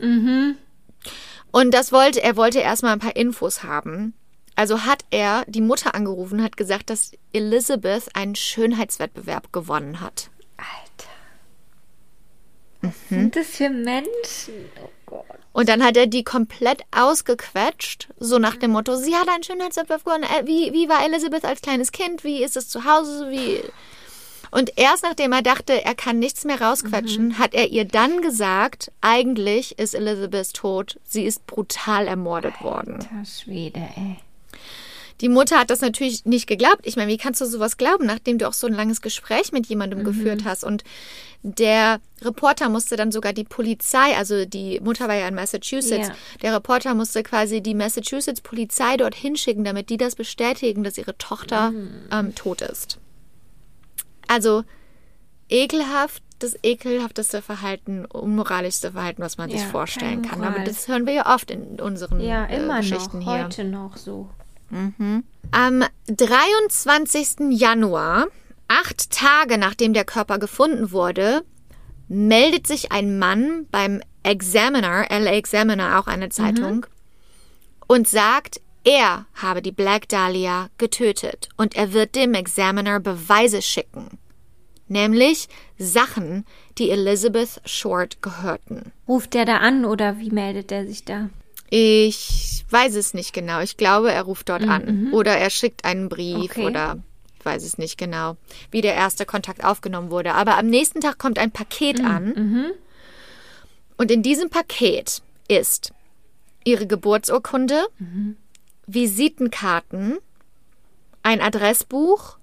[1.50, 4.14] Und das wollte, er wollte erstmal ein paar Infos haben.
[4.56, 10.30] Also hat er die Mutter angerufen, hat gesagt, dass Elizabeth einen Schönheitswettbewerb gewonnen hat.
[10.56, 11.10] Alter.
[12.82, 14.54] Was sind das für Menschen?
[14.82, 15.43] Oh Gott.
[15.54, 20.04] Und dann hat er die komplett ausgequetscht, so nach dem Motto, sie hat einen Schönheitswettbewerb
[20.04, 20.24] gewonnen.
[20.24, 22.24] Äh, Wie, wie war Elizabeth als kleines Kind?
[22.24, 23.30] Wie ist es zu Hause?
[23.30, 23.60] Wie...
[24.50, 28.92] Und erst nachdem er dachte, er kann nichts mehr rausquetschen, hat er ihr dann gesagt,
[29.00, 30.98] eigentlich ist Elizabeth tot.
[31.04, 32.94] Sie ist brutal ermordet worden.
[32.94, 34.16] Alter Schwede, ey.
[35.20, 36.80] Die Mutter hat das natürlich nicht geglaubt.
[36.82, 39.66] Ich meine, wie kannst du sowas glauben, nachdem du auch so ein langes Gespräch mit
[39.66, 40.04] jemandem Mhm.
[40.04, 40.64] geführt hast?
[40.64, 40.82] Und
[41.42, 46.14] der Reporter musste dann sogar die Polizei, also die Mutter war ja in Massachusetts, Ja.
[46.42, 51.16] der Reporter musste quasi die Massachusetts Polizei dorthin schicken, damit die das bestätigen, dass ihre
[51.16, 51.90] Tochter Mhm.
[52.10, 52.98] ähm, tot ist.
[54.26, 54.64] Also
[55.48, 60.54] ekelhaft, das ekelhafteste Verhalten, unmoralischste Verhalten, was man sich Ja, vorstellen keine kann.
[60.54, 63.32] Aber das hören wir ja oft in unseren Ja, äh, immer Geschichten noch.
[63.34, 63.44] hier.
[63.44, 64.28] Heute noch so.
[65.50, 67.50] Am 23.
[67.50, 68.26] Januar,
[68.68, 71.44] acht Tage nachdem der Körper gefunden wurde,
[72.08, 76.86] meldet sich ein Mann beim Examiner, LA Examiner, auch eine Zeitung,
[77.86, 84.18] und sagt, er habe die Black Dahlia getötet und er wird dem Examiner Beweise schicken.
[84.88, 85.48] Nämlich
[85.78, 86.44] Sachen,
[86.76, 88.92] die Elizabeth Short gehörten.
[89.08, 91.30] Ruft der da an oder wie meldet der sich da?
[91.70, 93.60] Ich weiß es nicht genau.
[93.60, 95.08] Ich glaube, er ruft dort an.
[95.12, 96.66] Oder er schickt einen Brief Okay.
[96.66, 96.98] oder
[97.38, 98.36] ich weiß es nicht genau,
[98.70, 100.34] wie der erste Kontakt aufgenommen wurde.
[100.34, 102.72] Aber am nächsten Tag kommt ein Paket an.
[103.96, 105.92] Und in diesem Paket ist
[106.64, 107.86] ihre Geburtsurkunde,
[108.86, 110.18] Visitenkarten,
[111.22, 112.36] ein Adressbuch,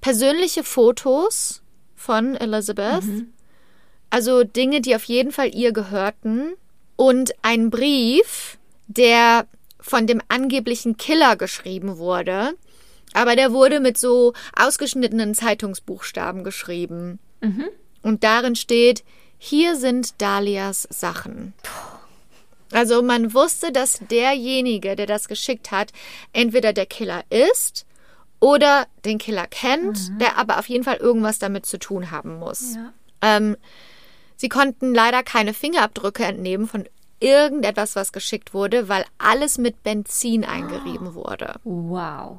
[0.00, 1.62] persönliche Fotos
[1.94, 3.04] von Elizabeth,
[4.10, 6.52] also Dinge, die auf jeden Fall ihr gehörten,
[6.98, 9.46] und ein Brief, der
[9.80, 12.52] von dem angeblichen Killer geschrieben wurde,
[13.14, 17.18] Aber der wurde mit so ausgeschnittenen Zeitungsbuchstaben geschrieben.
[18.02, 19.02] Und darin steht,
[19.38, 21.54] hier sind Dalias Sachen.
[22.72, 25.92] Also man wusste, dass derjenige, der das geschickt hat,
[26.34, 27.86] entweder der Killer ist
[28.40, 32.74] oder den Killer kennt, der aber auf jeden Fall irgendwas damit zu tun haben muss.
[32.74, 32.92] Ja.
[33.22, 33.56] Ähm,
[34.38, 36.86] sie konnten leider keine Fingerabdrücke entnehmen von
[37.20, 41.56] irgendetwas, was geschickt wurde, weil alles mit Benzin eingerieben wurde.
[41.64, 42.38] Wow.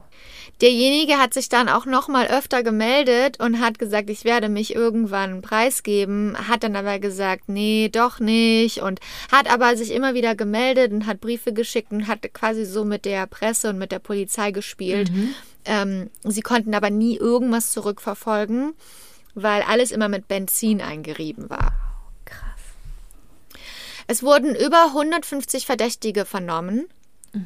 [0.62, 4.76] Derjenige hat sich dann auch noch mal öfter gemeldet und hat gesagt, ich werde mich
[4.76, 9.00] irgendwann preisgeben, hat dann aber gesagt, nee, doch nicht und
[9.32, 13.06] hat aber sich immer wieder gemeldet und hat Briefe geschickt und hat quasi so mit
[13.06, 15.12] der Presse und mit der Polizei gespielt.
[15.66, 18.74] Ähm, sie konnten aber nie irgendwas zurückverfolgen,
[19.36, 21.89] weil alles immer mit Benzin eingerieben war.
[24.10, 26.88] Es wurden über 150 Verdächtige vernommen.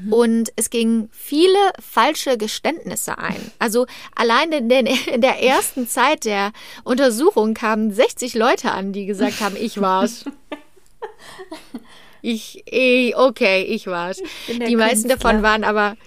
[0.10, 3.52] Und es gingen viele falsche Geständnisse ein.
[3.60, 3.86] Also
[4.16, 6.54] allein in, den, in der ersten Zeit der
[6.86, 10.26] Untersuchung kamen 60 Leute an, die gesagt haben, ich war's.
[12.26, 14.22] Ich, ich okay, ich war's.
[14.48, 15.18] der Die meisten Künstler.
[15.18, 15.98] davon waren aber,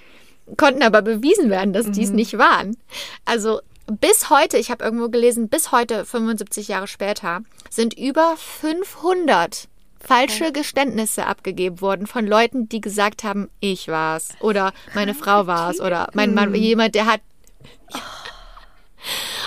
[0.56, 2.78] konnten aber bewiesen werden, dass dies nicht waren.
[3.26, 9.68] Also bis heute, ich habe irgendwo gelesen, bis heute, 75 Jahre später, sind über 500
[10.00, 15.80] falsche Geständnisse abgegeben worden von Leuten, die gesagt haben, ich war's oder meine Frau war's
[15.80, 17.20] oder mein Mann, jemand, der hat.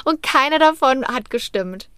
[0.05, 1.89] Und keiner davon hat gestimmt.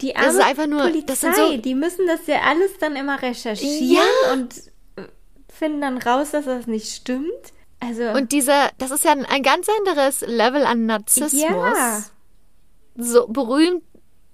[0.00, 2.94] Die Das arme ist einfach nur- Polizei, das so- die müssen das ja alles dann
[2.96, 4.32] immer recherchieren Ja.
[4.32, 4.54] und
[4.96, 5.02] äh,
[5.52, 7.32] finden dann raus, dass das nicht stimmt.
[7.80, 11.32] Also Und dieser, das ist ja ein, ein ganz anderes Level an Narzissmus.
[11.42, 12.02] Ja.
[12.96, 13.82] So berühmt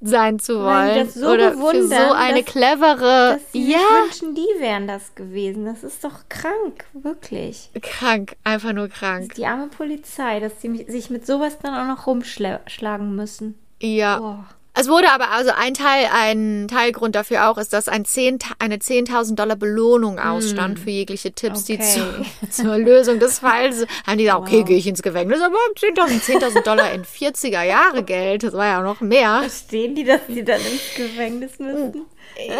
[0.08, 1.08] sein zu wollen.
[1.10, 3.38] so oder für so eine dass- clevere.
[3.40, 3.78] dass Ja.
[4.04, 5.64] wünschen, die wären das gewesen.
[5.64, 7.70] Das ist doch krank, wirklich.
[7.82, 9.34] Krank, einfach nur krank.
[9.34, 13.58] Die arme Polizei, dass sie sich mit sowas dann auch noch rumschlagen müssen.
[13.80, 14.18] Ja.
[14.18, 14.44] Boah.
[14.76, 18.76] Es wurde aber also ein Teil, ein Teilgrund dafür auch ist, dass ein 10, eine
[18.78, 22.02] 10.000 Dollar Belohnung ausstand für jegliche Tipps, die Okay.
[22.50, 23.86] zu, zur Lösung des Falls.
[24.06, 28.02] Haben die gesagt, okay, gehe ich ins Gefängnis, aber 10.000 10.000 Dollar in 40er Jahre
[28.02, 29.40] Geld, das war ja noch mehr.
[29.42, 32.06] Verstehen die, dass sie dann ins Gefängnis müssen?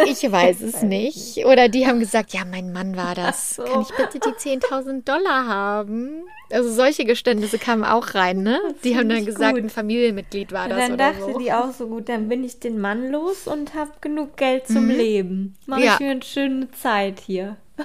[0.07, 1.45] Ich weiß es nicht.
[1.47, 3.57] Oder die haben gesagt, ja, mein Mann war das.
[3.57, 3.65] So.
[3.65, 6.23] Kann ich bitte die 10.000 Dollar haben?
[6.51, 8.61] Also solche Geständnisse kamen auch rein, ne?
[8.85, 9.65] Die haben dann gesagt, gut.
[9.65, 11.39] ein Familienmitglied war das dann oder dachte so.
[11.39, 14.89] die auch so gut, dann bin ich den Mann los und habe genug Geld zum
[14.89, 15.57] Leben.
[15.67, 15.95] Mach Ja.
[15.95, 17.57] ich mir eine schöne Zeit hier.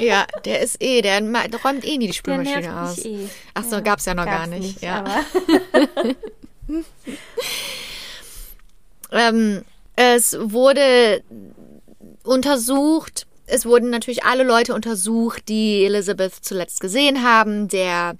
[0.00, 1.20] Ja, der ist eh, der
[1.64, 2.98] räumt eh nie die Spülmaschine aus.
[3.04, 3.28] eh.
[3.54, 4.82] Ach so, gab's ja noch gar Gab's nicht.
[4.82, 5.04] ja.
[5.04, 5.20] Aber
[9.12, 9.62] Ähm,
[9.96, 11.22] es wurde
[12.24, 17.68] untersucht, es wurden natürlich alle Leute untersucht, die Elizabeth zuletzt gesehen haben.
[17.68, 18.16] Der,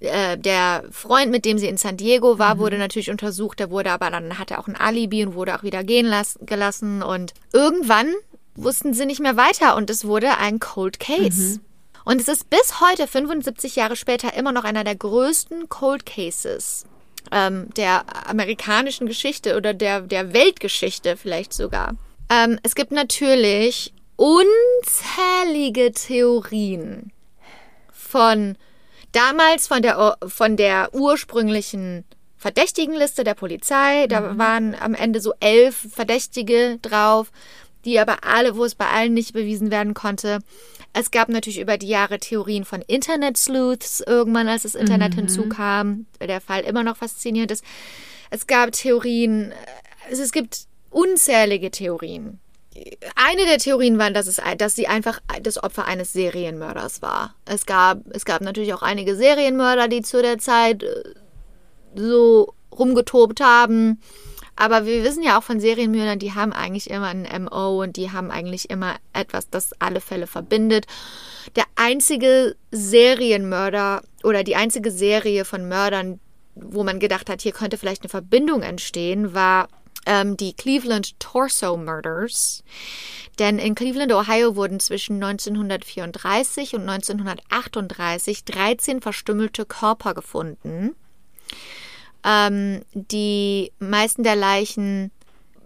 [0.00, 3.58] äh, der Freund, mit dem sie in San Diego war, wurde natürlich untersucht.
[3.58, 7.02] Der wurde aber dann hatte auch ein Alibi und wurde auch wieder gehen las gelassen.
[7.02, 8.12] Und irgendwann
[8.54, 11.60] wussten sie nicht mehr weiter und es wurde ein Cold Case.
[12.04, 16.84] Und es ist bis heute, 75 Jahre später, immer noch einer der größten Cold Cases
[17.32, 21.94] ähm, der amerikanischen Geschichte oder der, der Weltgeschichte vielleicht sogar.
[22.30, 27.12] Ähm, es gibt natürlich unzählige Theorien
[27.90, 28.56] von
[29.12, 32.04] damals von der, von der ursprünglichen
[32.36, 34.06] Verdächtigenliste der Polizei.
[34.06, 37.32] Da waren am Ende so elf Verdächtige drauf,
[37.84, 40.40] die aber alle, wo es bei allen nicht bewiesen werden konnte.
[40.96, 46.40] Es gab natürlich über die Jahre Theorien von Internet-Sleuths irgendwann, als das Internet hinzukam, der
[46.40, 47.64] Fall immer noch faszinierend ist.
[48.30, 49.52] Es gab Theorien,
[50.08, 52.38] also es gibt unzählige Theorien.
[53.16, 57.34] Eine der Theorien war, dass, es, dass sie einfach das Opfer eines Serienmörders war.
[57.44, 61.02] Es gab, es gab natürlich auch einige Serienmörder, die zu der Zeit äh,
[61.96, 64.00] so rumgetobt haben.
[64.56, 68.12] Aber wir wissen ja auch von Serienmördern, die haben eigentlich immer ein MO und die
[68.12, 70.86] haben eigentlich immer etwas, das alle Fälle verbindet.
[71.56, 76.20] Der einzige Serienmörder oder die einzige Serie von Mördern,
[76.54, 79.68] wo man gedacht hat, hier könnte vielleicht eine Verbindung entstehen, war
[80.06, 82.62] ähm, die Cleveland Torso Murders.
[83.38, 90.94] Denn in Cleveland, Ohio wurden zwischen 1934 und 1938 13 verstümmelte Körper gefunden.
[92.24, 95.10] Ähm, die meisten der Leichen,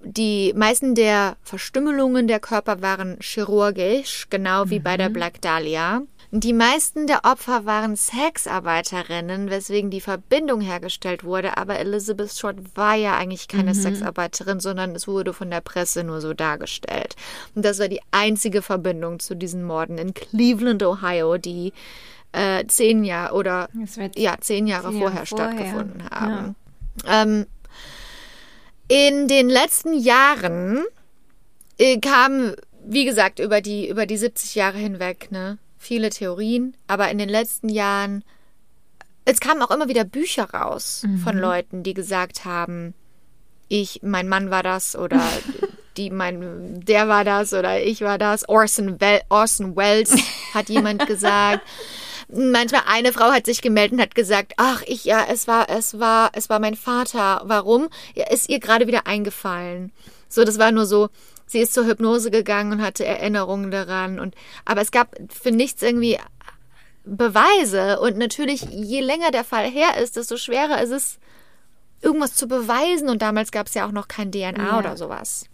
[0.03, 6.03] die meisten der Verstümmelungen der Körper waren chirurgisch, genau wie bei der Black Dahlia.
[6.31, 11.57] Die meisten der Opfer waren Sexarbeiterinnen, weswegen die Verbindung hergestellt wurde.
[11.57, 16.21] Aber Elizabeth Short war ja eigentlich keine Sexarbeiterin, sondern es wurde von der Presse nur
[16.21, 17.17] so dargestellt.
[17.55, 21.73] Und das war die einzige Verbindung zu diesen Morden in Cleveland, Ohio, die
[22.33, 23.69] äh, zehn Jahre oder
[24.17, 26.57] ja, zehn Jahre zehn vorher, vorher, stattgefunden haben.
[27.07, 27.47] Ähm,
[28.89, 30.85] in den letzten Jahren
[31.79, 32.55] äh, kamen,
[32.85, 37.29] wie gesagt, über die, über die 70 Jahre hinweg, ne, viele Theorien, aber in den
[37.29, 38.25] letzten Jahren,
[39.25, 42.95] es kamen auch immer wieder Bücher raus von Leuten, die gesagt haben,
[43.69, 45.21] ich, mein Mann war das oder
[45.99, 48.49] die, mein, der war das oder ich war das.
[48.49, 48.99] Orson,
[49.29, 50.15] Orson Welles
[50.55, 51.63] hat jemand gesagt.
[52.31, 55.99] Manchmal eine Frau hat sich gemeldet und hat gesagt, ach, ich, ja, es war, es
[55.99, 57.41] war, es war mein Vater.
[57.45, 57.89] Warum?
[58.15, 59.93] Ja, ist ihr gerade wieder eingefallen.
[60.29, 61.09] So, das war nur so,
[61.47, 64.35] sie ist zur Hypnose gegangen und hatte Erinnerungen daran und,
[64.67, 66.19] aber es gab für nichts irgendwie
[67.05, 71.19] Beweise und natürlich, je länger der Fall her ist, desto schwerer ist es,
[72.03, 74.79] irgendwas zu beweisen und damals gab es ja auch noch kein DNA Ja.
[74.79, 75.47] oder sowas.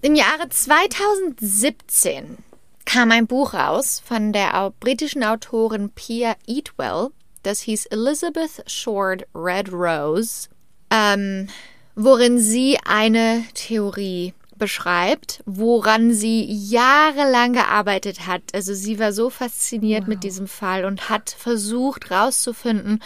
[0.00, 2.38] Im Jahre 2017
[2.86, 7.08] kam ein Buch raus von der britischen Autorin Pia Eatwell.
[7.42, 10.48] Das hieß Elizabeth Short Red Rose,
[10.90, 11.48] ähm,
[11.94, 18.42] worin sie eine Theorie beschreibt, woran sie jahrelang gearbeitet hat.
[18.52, 23.02] Also sie war so fasziniert mit diesem Fall und hat versucht herauszufinden,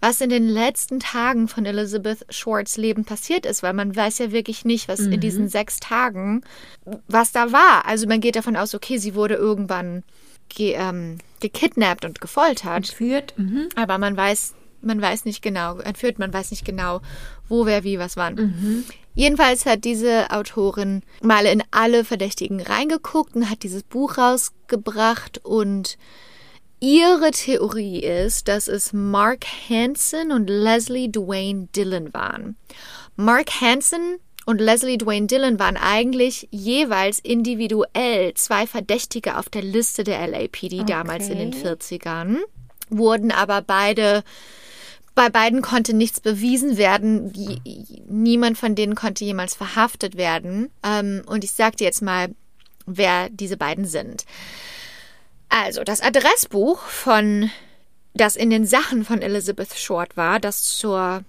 [0.00, 4.32] was in den letzten Tagen von Elizabeth Shorts Leben passiert ist, weil man weiß ja
[4.32, 6.42] wirklich nicht, was in diesen sechs Tagen,
[7.08, 7.86] was da war.
[7.86, 10.02] Also man geht davon aus, okay, sie wurde irgendwann
[10.48, 12.76] ge ähm, gekidnappt und gefoltert.
[12.76, 13.34] Entführt.
[13.36, 13.68] Mhm.
[13.76, 14.54] Aber man weiß,
[14.84, 17.00] man weiß nicht genau, entführt, man weiß nicht genau,
[17.48, 18.84] wo, wer, wie, was, wann.
[19.14, 25.98] Jedenfalls hat diese Autorin mal in alle Verdächtigen reingeguckt und hat dieses Buch rausgebracht und
[26.80, 32.56] ihre Theorie ist, dass es Mark Hansen und Leslie Dwayne Dillon waren.
[33.16, 34.16] Mark Hansen
[34.46, 40.84] und Leslie Dwayne Dillon waren eigentlich jeweils individuell zwei Verdächtige auf der Liste der LAPD
[40.84, 41.68] damals in den Okay.
[41.98, 42.38] 40ern,
[42.90, 44.22] wurden aber beide
[45.14, 47.32] bei beiden konnte nichts bewiesen werden.
[48.08, 50.70] Niemand von denen konnte jemals verhaftet werden.
[50.82, 52.34] Ähm, und ich sag dir jetzt mal,
[52.86, 54.24] wer diese beiden sind.
[55.48, 57.50] Also, das Adressbuch von,
[58.14, 61.24] das in den Sachen von Elizabeth Short war, das zur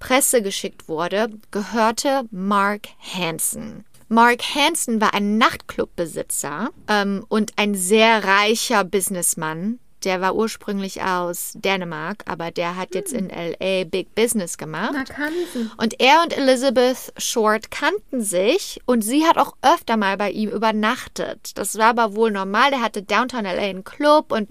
[0.00, 3.84] Presse geschickt wurde, gehörte Mark Hansen.
[4.08, 9.78] Mark Hansen war ein Nachtclubbesitzer ähm, und ein sehr reicher Businessmann.
[10.04, 14.92] Der war ursprünglich aus Dänemark, aber der hat jetzt in LA Big Business gemacht.
[14.92, 15.68] Na, kann sie.
[15.78, 20.50] Und er und Elizabeth Short kannten sich und sie hat auch öfter mal bei ihm
[20.50, 21.52] übernachtet.
[21.56, 22.70] Das war aber wohl normal.
[22.70, 24.48] Der hatte Downtown LA einen Club und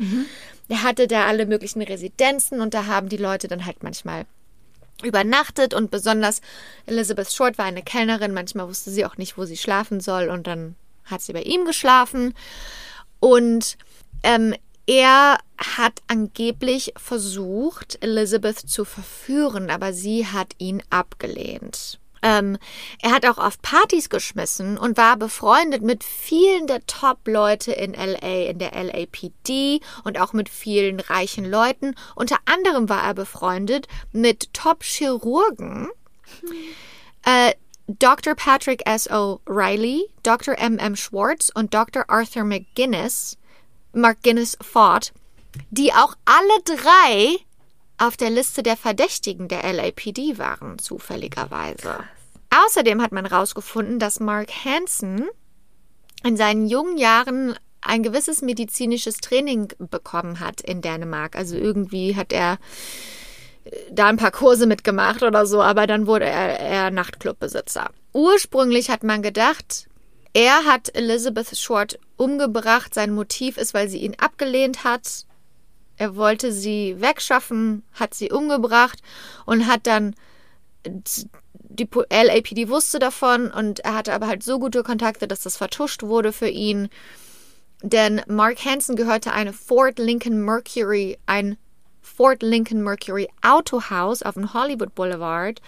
[0.68, 4.26] er hatte da alle möglichen Residenzen und da haben die Leute dann halt manchmal
[5.04, 6.42] übernachtet und besonders
[6.86, 8.34] Elizabeth Short war eine Kellnerin.
[8.34, 10.76] Manchmal wusste sie auch nicht, wo sie schlafen soll und dann
[11.06, 12.34] hat sie bei ihm geschlafen.
[13.20, 13.78] Und
[14.24, 14.56] ähm,
[14.88, 22.00] er hat angeblich versucht, Elizabeth zu verführen, aber sie hat ihn abgelehnt.
[22.22, 22.58] Ähm,
[23.04, 28.50] er hat auch auf Partys geschmissen und war befreundet mit vielen der Top-Leute in LA,
[28.50, 31.94] in der LAPD und auch mit vielen reichen Leuten.
[32.16, 35.90] Unter anderem war er befreundet mit Top-Chirurgen.
[37.26, 37.54] Äh,
[37.88, 38.34] Dr.
[38.34, 39.08] Patrick S.
[39.08, 40.58] O'Reilly, Dr.
[40.58, 40.80] M.
[40.80, 40.96] M.
[40.96, 42.06] Schwartz und Dr.
[42.08, 43.38] Arthur McGuinness,
[43.96, 45.14] McGuinness Ford,
[45.72, 47.38] die auch alle drei
[47.98, 52.04] auf der Liste der Verdächtigen der LAPD waren, zufälligerweise.
[52.50, 55.26] Außerdem hat man herausgefunden, dass Mark Hansen
[56.24, 61.36] in seinen jungen Jahren ein gewisses medizinisches Training bekommen hat in Dänemark.
[61.36, 62.58] Also irgendwie hat er
[63.92, 67.90] da ein paar Kurse mitgemacht oder so, aber dann wurde er, er Nachtclubbesitzer.
[68.14, 69.88] Ursprünglich hat man gedacht,
[70.36, 72.94] er hat Elizabeth Short umgebracht.
[72.94, 75.26] Sein Motiv ist, weil sie ihn abgelehnt hat.
[75.96, 79.00] Er wollte sie wegschaffen, hat sie umgebracht
[79.46, 80.14] und hat dann
[81.54, 86.04] die LAPD wusste davon und er hatte aber halt so gute Kontakte, dass das vertuscht
[86.04, 86.90] wurde für ihn.
[87.82, 91.58] Denn Mark Hansen gehörte eine Fort Lincoln Mercury, ein
[92.02, 95.62] Fort Lincoln Mercury Autohaus auf dem Hollywood Boulevard.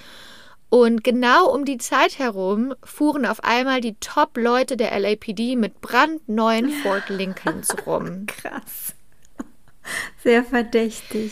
[0.69, 6.69] Und genau um die Zeit herum fuhren auf einmal die Top-Leute der LAPD mit brandneuen
[6.83, 8.25] Fort Lincolns rum.
[8.25, 8.93] Krass.
[10.21, 11.31] Sehr verdächtig.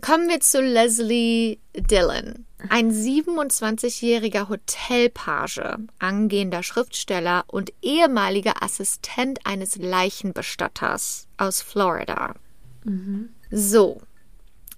[0.00, 2.46] Kommen wir zu Leslie Dillon.
[2.68, 5.60] Ein 27-jähriger Hotelpage,
[5.98, 12.34] angehender Schriftsteller und ehemaliger Assistent eines Leichenbestatters aus Florida.
[13.50, 14.00] So,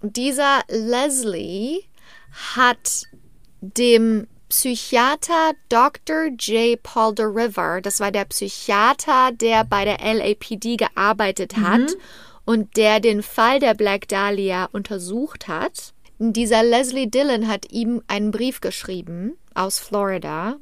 [0.03, 1.85] dieser Leslie
[2.55, 3.07] hat
[3.62, 6.26] dem Psychiater Dr.
[6.38, 6.82] J.
[6.82, 11.96] Paul de River, das war der Psychiater, der bei der LAPD gearbeitet hat
[12.44, 15.94] und der den Fall der Black Dahlia untersucht hat.
[16.18, 20.56] Dieser Leslie Dillon hat ihm einen Brief geschrieben aus Florida.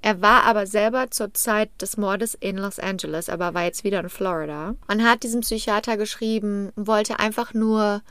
[0.00, 4.00] Er war aber selber zur Zeit des Mordes in Los Angeles, aber war jetzt wieder
[4.00, 8.02] in Florida und hat diesem Psychiater geschrieben, wollte einfach nur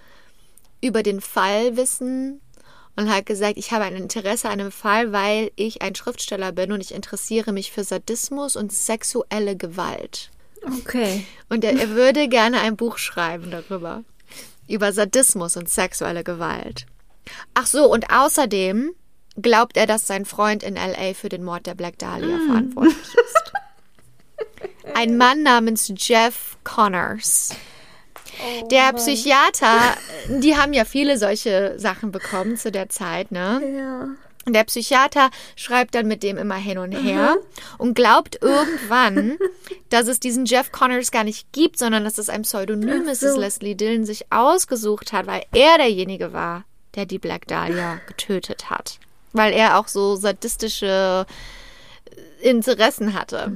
[0.80, 2.40] über den Fall wissen
[2.98, 6.72] und hat gesagt, ich habe ein Interesse an dem Fall, weil ich ein Schriftsteller bin
[6.72, 10.32] und ich interessiere mich für Sadismus und sexuelle Gewalt.
[10.80, 11.24] Okay.
[11.48, 14.04] Und er, er würde gerne ein Buch schreiben darüber.
[14.68, 16.88] Über Sadismus und sexuelle Gewalt.
[17.54, 18.92] Ach so, und außerdem
[19.40, 23.54] glaubt er, dass sein Freund in LA für den Mord der Black Dahlia verantwortlich ist.
[24.96, 27.56] Ein Mann namens Jeff Connors.
[28.72, 29.96] Der Psychiater,
[30.30, 33.62] die haben ja viele solche Sachen bekommen zu der Zeit, ne?
[33.78, 34.08] Ja.
[34.48, 37.36] Und der Psychiater schreibt dann mit dem immer hin und her
[37.78, 39.38] und glaubt irgendwann,
[39.90, 43.20] dass es diesen Jeff Connors gar nicht gibt, sondern dass es ein Pseudonym Ach ist,
[43.20, 43.28] so.
[43.28, 46.64] das Leslie Dillon sich ausgesucht hat, weil er derjenige war,
[46.96, 49.00] der die Black Dahlia getötet hat.
[49.34, 51.26] Weil er auch so sadistische
[52.42, 53.52] Interessen hatte.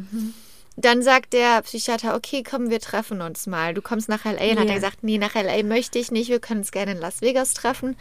[0.77, 3.73] Dann sagt der Psychiater, okay, komm, wir treffen uns mal.
[3.73, 4.51] Du kommst nach L.A.
[4.51, 4.71] Und hat Ja.
[4.71, 5.63] er gesagt, nee, nach L.A.
[5.63, 6.29] möchte ich nicht.
[6.29, 7.97] Wir können uns gerne in Las Vegas treffen.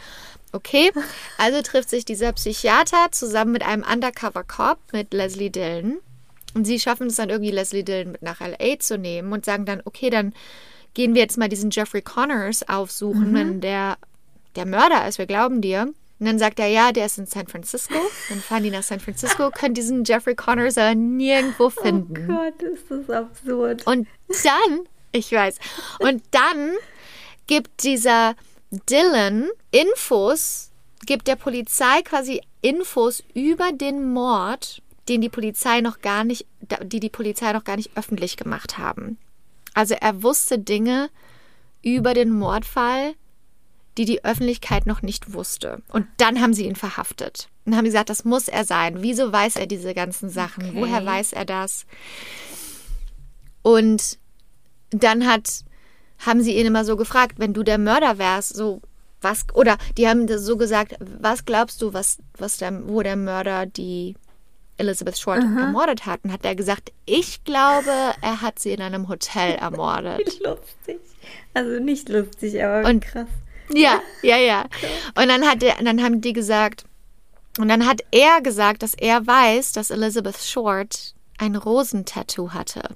[0.53, 0.91] Okay,
[1.37, 5.97] also trifft sich dieser Psychiater zusammen mit einem Undercover-Cop, mit Leslie Dillon.
[6.53, 8.79] Und sie schaffen es dann irgendwie, Leslie Dillon mit nach L.A.
[8.79, 10.33] zu nehmen und sagen dann, okay, dann
[10.93, 13.97] gehen wir jetzt mal diesen Jeffrey Connors aufsuchen, wenn der
[14.57, 15.17] der Mörder ist.
[15.17, 15.93] Wir glauben dir.
[16.21, 17.95] Und dann sagt er, ja, der ist in San Francisco.
[18.29, 22.27] Dann fahren die nach San Francisco, können diesen Jeffrey Connors aber nirgendwo finden.
[22.27, 23.87] Gott, ist das absurd.
[23.87, 24.81] Und dann,
[25.13, 25.57] ich weiß,
[25.97, 26.73] und dann
[27.47, 28.35] gibt dieser
[28.69, 30.69] Dylan Infos,
[31.07, 36.45] gibt der Polizei quasi Infos über den Mord, den die Polizei noch gar nicht,
[36.83, 39.17] die die Polizei noch gar nicht öffentlich gemacht haben.
[39.73, 41.09] Also er wusste Dinge
[41.81, 43.15] über den Mordfall,
[43.97, 45.81] die die Öffentlichkeit noch nicht wusste.
[45.89, 47.49] Und dann haben sie ihn verhaftet.
[47.65, 49.01] Und haben gesagt, das muss er sein.
[49.01, 50.63] Wieso weiß er diese ganzen Sachen?
[50.69, 50.73] Okay.
[50.81, 51.85] Woher weiß er das?
[53.61, 54.17] Und
[54.91, 55.63] dann hat,
[56.19, 58.81] haben sie ihn immer so gefragt, wenn du der Mörder wärst, so
[59.21, 63.67] was, oder die haben so gesagt, was glaubst du, was, was der, wo der Mörder
[63.67, 64.15] die
[64.77, 66.21] Elizabeth Short ermordet hat?
[66.23, 70.39] Und hat er gesagt, ich glaube, er hat sie in einem Hotel ermordet.
[70.43, 70.99] Lustig.
[71.53, 73.27] Also nicht lustig, aber Und- krass.
[73.75, 74.65] Ja, ja, ja.
[75.15, 76.85] Und dann hat er, dann haben die gesagt,
[77.59, 82.95] und dann hat er gesagt, dass er weiß, dass Elizabeth Short ein Rosentattoo hatte.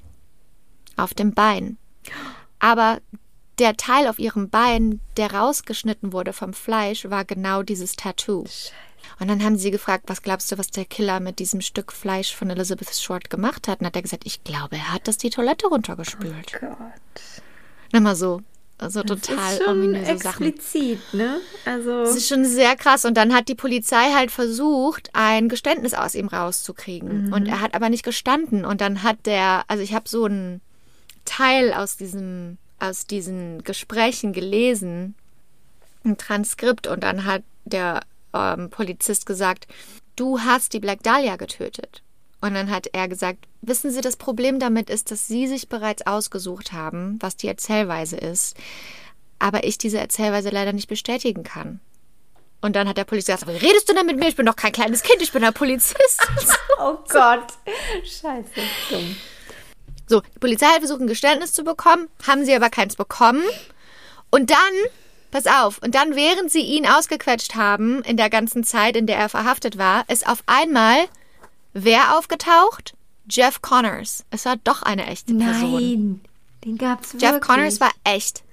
[0.95, 1.77] Auf dem Bein.
[2.59, 3.01] Aber
[3.59, 8.45] der Teil auf ihrem Bein, der rausgeschnitten wurde vom Fleisch, war genau dieses Tattoo.
[9.19, 12.35] Und dann haben sie gefragt, was glaubst du, was der Killer mit diesem Stück Fleisch
[12.35, 13.79] von Elizabeth Short gemacht hat?
[13.79, 16.59] Und hat er gesagt, ich glaube, er hat das die Toilette runtergespült.
[16.59, 17.41] Gott.
[17.93, 18.41] Nochmal so.
[18.77, 20.47] Also total ist schon ominöse Sachen.
[20.47, 21.39] explizit, ne?
[21.63, 22.01] Also.
[22.01, 23.05] Das ist schon sehr krass.
[23.05, 27.31] Und dann hat die Polizei halt versucht, ein Geständnis aus ihm rauszukriegen.
[27.31, 28.65] Und er hat aber nicht gestanden.
[28.65, 30.61] Und dann hat der, also ich habe so einen
[31.23, 35.15] Teil aus diesem, aus diesen Gesprächen gelesen,
[36.03, 36.87] ein Transkript.
[36.87, 38.01] Und dann hat der
[38.33, 39.67] ähm, Polizist gesagt,
[40.17, 42.03] du hast die Black Dahlia getötet.
[42.41, 46.05] Und dann hat er gesagt, wissen Sie, das Problem damit ist, dass Sie sich bereits
[46.05, 48.55] ausgesucht haben, was die Erzählweise ist,
[49.39, 51.79] aber ich diese Erzählweise leider nicht bestätigen kann.
[52.61, 54.27] Und dann hat der Polizist gesagt, wie redest du denn mit mir?
[54.27, 56.27] Ich bin doch kein kleines Kind, ich bin ein Polizist.
[56.79, 57.45] oh Gott.
[58.03, 58.49] Scheiße.
[58.89, 59.15] Dumm.
[60.07, 63.43] So, die Polizei hat versucht, ein Geständnis zu bekommen, haben sie aber keins bekommen.
[64.29, 64.57] Und dann,
[65.31, 69.17] pass auf, und dann, während sie ihn ausgequetscht haben, in der ganzen Zeit, in der
[69.17, 70.97] er verhaftet war, ist auf einmal
[71.75, 72.95] wer aufgetaucht?
[73.29, 74.25] Jeff Connors.
[74.31, 75.71] Es war doch eine echte Person.
[75.73, 76.21] Nein.
[76.63, 77.31] Den gab's wirklich.
[77.31, 78.43] Jeff Connors war echt.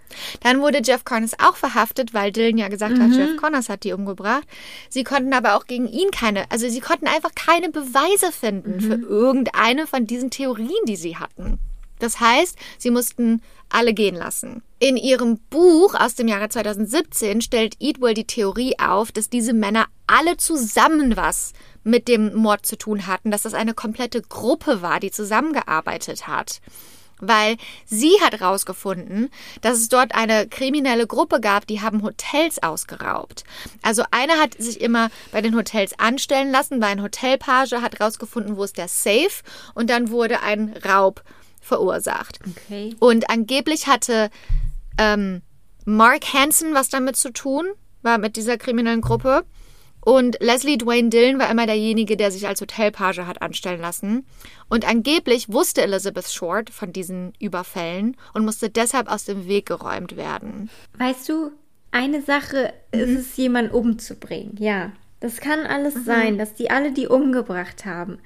[0.40, 3.94] Dann wurde Jeff Connors auch verhaftet, weil Dylan ja gesagt hat, Jeff Connors hat die
[3.94, 4.46] umgebracht.
[4.90, 8.94] Sie konnten aber auch gegen ihn keine, also sie konnten einfach keine Beweise finden für
[8.94, 11.58] irgendeine von diesen Theorien, die sie hatten.
[12.02, 14.62] Das heißt, sie mussten alle gehen lassen.
[14.80, 19.86] In ihrem Buch aus dem Jahre 2017 stellt Eatwell die Theorie auf, dass diese Männer
[20.06, 21.52] alle zusammen was
[21.84, 26.60] mit dem Mord zu tun hatten, dass das eine komplette Gruppe war, die zusammengearbeitet hat
[27.22, 27.56] weil
[27.86, 29.30] sie hat herausgefunden,
[29.60, 33.44] dass es dort eine kriminelle Gruppe gab, die haben Hotels ausgeraubt.
[33.80, 38.56] Also einer hat sich immer bei den Hotels anstellen lassen, war ein Hotelpage, hat herausgefunden,
[38.56, 39.30] wo ist der Safe
[39.74, 41.22] und dann wurde ein Raub
[41.62, 42.40] verursacht.
[42.46, 42.94] Okay.
[42.98, 44.28] Und angeblich hatte
[44.98, 45.40] ähm,
[45.84, 47.64] Mark Hansen was damit zu tun,
[48.02, 49.44] war mit dieser kriminellen Gruppe.
[50.04, 54.26] Und Leslie Dwayne Dillon war immer derjenige, der sich als Hotelpage hat anstellen lassen.
[54.68, 60.16] Und angeblich wusste Elizabeth Short von diesen Überfällen und musste deshalb aus dem Weg geräumt
[60.16, 60.70] werden.
[60.98, 61.52] Weißt du,
[61.92, 64.90] eine Sache ist es, jemanden umzubringen, ja.
[65.20, 68.18] Das kann alles sein, dass die alle die umgebracht haben.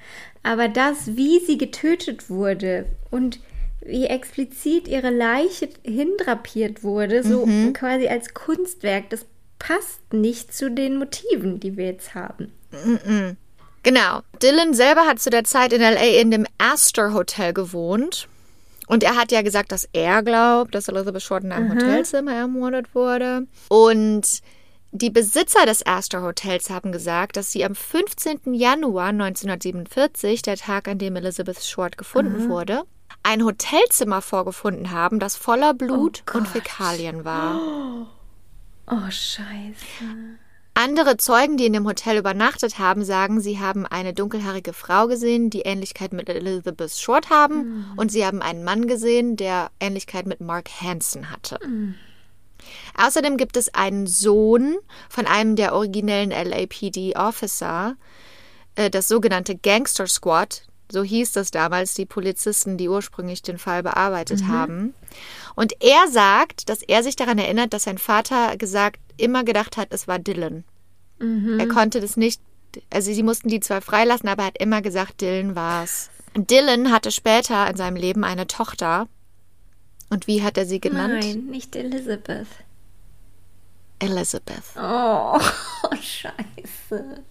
[0.47, 3.41] Aber das, wie sie getötet wurde und
[3.85, 9.27] wie explizit ihre Leiche hindrapiert wurde, so quasi als Kunstwerk, das
[9.59, 12.53] passt nicht zu den Motiven, die wir jetzt haben.
[13.83, 14.21] Genau.
[14.41, 18.29] Dylan selber hat zu der Zeit in LA in dem Astor Hotel gewohnt.
[18.87, 22.95] Und er hat ja gesagt, dass er glaubt, dass Elizabeth Short in einem Hotelzimmer ermordet
[22.95, 23.49] wurde.
[23.69, 24.43] Und
[24.97, 28.55] die Besitzer des Astor Hotels haben gesagt, dass sie am 15.
[28.55, 32.85] Januar 1947, der Tag, an dem Elizabeth Short gefunden wurde,
[33.23, 36.47] ein Hotelzimmer vorgefunden haben, das voller Blut Oh und.
[36.47, 37.61] Fäkalien war.
[38.87, 40.05] Oh, scheiße.
[40.75, 45.49] Andere Zeugen, die in dem Hotel übernachtet haben, sagen, sie haben eine dunkelhaarige Frau gesehen,
[45.49, 47.87] die Ähnlichkeit mit Elizabeth Short haben.
[47.97, 51.59] Und sie haben einen Mann gesehen, der Ähnlichkeit mit Mark Hansen hatte.
[52.97, 54.77] Außerdem gibt es einen Sohn
[55.09, 57.97] von einem der originellen LAPD-Officer,
[58.75, 60.63] äh, das sogenannte Gangster Squad.
[60.91, 64.95] So hieß das damals, die Polizisten, die ursprünglich den Fall bearbeitet haben.
[65.57, 69.89] Und er sagt, dass er sich daran erinnert, dass sein Vater gesagt, immer gedacht hat,
[69.91, 70.63] es war Dylan.
[71.59, 72.41] Er konnte das nicht,
[72.91, 76.11] also sie mussten die zwar freilassen, aber er hat immer gesagt, Dylan war's.
[76.37, 79.09] Dylan hatte später in seinem Leben eine Tochter.
[80.11, 81.15] Und wie hat er sie genannt?
[81.21, 82.47] Nein, nicht Elizabeth.
[83.99, 84.63] Elizabeth.
[84.77, 85.39] Oh,
[86.01, 87.23] scheiße.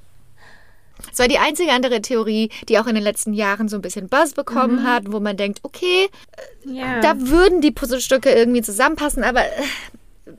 [1.12, 4.08] Es war die einzige andere Theorie, die auch in den letzten Jahren so ein bisschen
[4.10, 6.10] Buzz bekommen hat, wo man denkt, okay,
[6.66, 7.02] Ja.
[7.02, 9.62] da würden die Puzzlestücke irgendwie zusammenpassen, aber äh,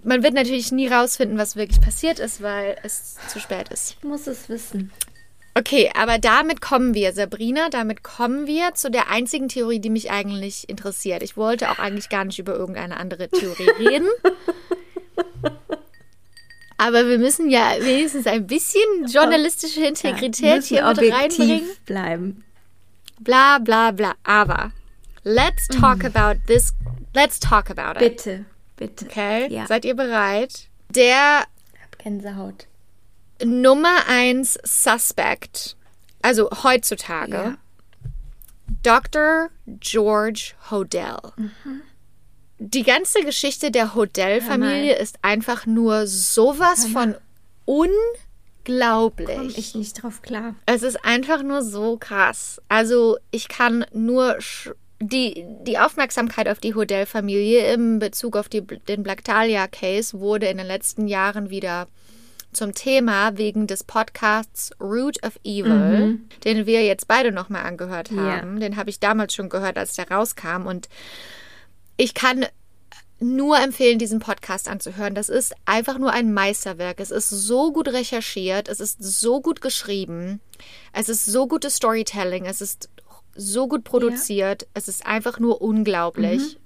[0.03, 3.97] man wird natürlich nie rausfinden, was wirklich passiert ist, weil es zu spät ist.
[3.99, 4.91] ich muss es wissen.
[5.59, 10.11] Okay, aber damit kommen wir, Sabrina, damit kommen wir zu der einzigen Theorie, die mich
[10.11, 11.23] eigentlich interessiert.
[11.23, 14.09] Ich wollte auch eigentlich gar nicht über irgendeine andere Theorie reden.
[16.77, 21.63] Aber wir müssen ja wenigstens ein bisschen journalistische Integrität Müssen hier mit reinbringen.
[21.87, 22.45] bleiben.
[23.21, 24.13] Bla bla bla.
[24.25, 24.73] Aber
[25.25, 26.75] let's talk about this.
[27.15, 28.17] Let's talk about it.
[28.17, 28.45] Bitte,
[28.77, 29.07] bitte.
[29.07, 29.51] Okay?
[29.51, 29.67] Ja.
[29.67, 30.69] Seid ihr bereit?
[30.91, 31.47] Der
[31.81, 32.67] hab Gänsehaut.
[33.45, 35.77] Nummer eins Suspect,
[36.23, 37.57] also heutzutage, Ja.
[38.83, 39.49] Dr.
[39.67, 41.17] George Hodel.
[42.59, 47.15] Die ganze Geschichte der Hodel-Familie ist einfach nur sowas von
[47.65, 49.37] unglaublich.
[49.37, 50.55] Komm ich nicht drauf klar.
[50.67, 52.61] Es ist einfach nur so krass.
[52.69, 54.39] Also ich kann nur
[55.01, 60.57] die, die Aufmerksamkeit auf die Hodel-Familie im Bezug auf die, den Black Dahlia-Case wurde in
[60.59, 61.87] den letzten Jahren wieder
[62.57, 68.59] zum Thema wegen des Podcasts Root of Evil, den wir jetzt beide nochmal angehört haben.
[68.61, 70.67] Den habe ich damals schon gehört, als der rauskam.
[70.67, 70.89] Und
[71.97, 72.47] ich kann
[73.19, 75.15] nur empfehlen, diesen Podcast anzuhören.
[75.15, 77.01] Das ist einfach nur ein Meisterwerk.
[77.01, 80.41] Es ist so gut recherchiert, es ist so gut geschrieben,
[80.93, 82.89] es ist so gutes Storytelling, es ist
[83.35, 86.59] so gut produziert, es ist einfach nur unglaublich.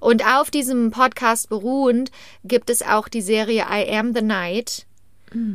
[0.00, 2.10] Und auf diesem Podcast beruhend
[2.44, 4.86] gibt es auch die Serie I Am the Night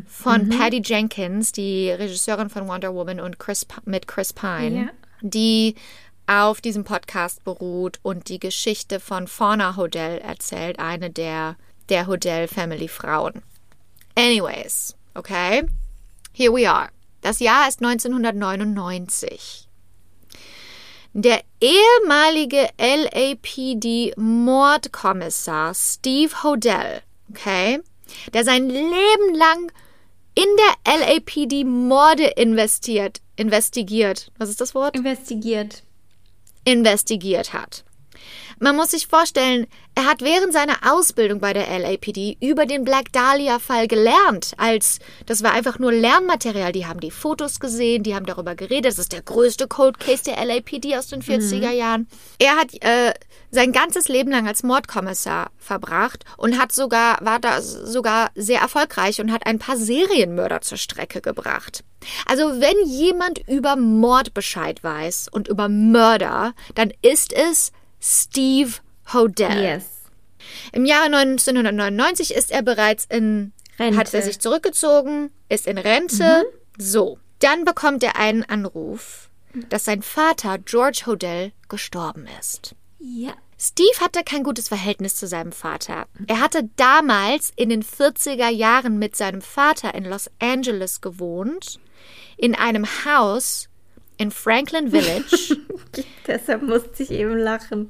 [0.08, 4.90] von Patty Jenkins, die Regisseurin von Wonder Woman und Chris, mit Chris Pine, Ja.
[5.22, 5.76] die
[6.28, 11.56] auf diesem Podcast beruht und die Geschichte von Fauna Hodel erzählt, eine der,
[11.90, 13.42] der Hodel Family Frauen.
[14.16, 15.64] Anyways, okay,
[16.34, 16.90] here we are.
[17.22, 19.68] Das Jahr ist 1999.
[21.14, 27.80] Der ehemalige LAPD-Mordkommissar Steve Hodel, okay,
[28.34, 29.72] der sein Leben lang
[30.36, 34.32] in der LAPD Morde investiert, investigiert.
[34.38, 34.96] Was ist das Wort?
[34.96, 35.84] Investigiert.
[36.66, 37.85] investigiert hat.
[38.60, 43.12] Man muss sich vorstellen, er hat während seiner Ausbildung bei der LAPD über den Black
[43.12, 44.54] Dahlia-Fall gelernt.
[44.58, 46.72] Als das war einfach nur Lernmaterial.
[46.72, 48.86] Die haben die Fotos gesehen, die haben darüber geredet.
[48.86, 52.08] Das ist der größte Cold Case der LAPD aus den 40er Jahren.
[52.40, 53.14] Er hat äh,
[53.52, 59.20] sein ganzes Leben lang als Mordkommissar verbracht und hat sogar war da sogar sehr erfolgreich
[59.22, 61.84] und hat ein paar Serienmörder zur Strecke gebracht.
[62.28, 67.72] Also wenn jemand über Mord Bescheid weiß und über Mörder, dann ist es
[68.08, 68.74] Steve
[69.14, 69.64] Hodel.
[69.64, 69.86] Yes.
[70.72, 73.98] Im Jahre 1999 ist er bereits in Rente.
[73.98, 76.46] hat er sich zurückgezogen, ist in Rente.
[76.78, 79.32] So, dann bekommt er einen Anruf,
[79.70, 82.76] dass sein Vater George Hodel gestorben ist.
[83.00, 83.34] Ja.
[83.58, 86.06] Steve hatte kein gutes Verhältnis zu seinem Vater.
[86.28, 91.80] Er hatte damals in den 40er Jahren mit seinem Vater in Los Angeles gewohnt,
[92.38, 93.70] in einem Haus
[94.18, 95.58] in Franklin Village.
[96.28, 97.88] Deshalb musste ich eben lachen.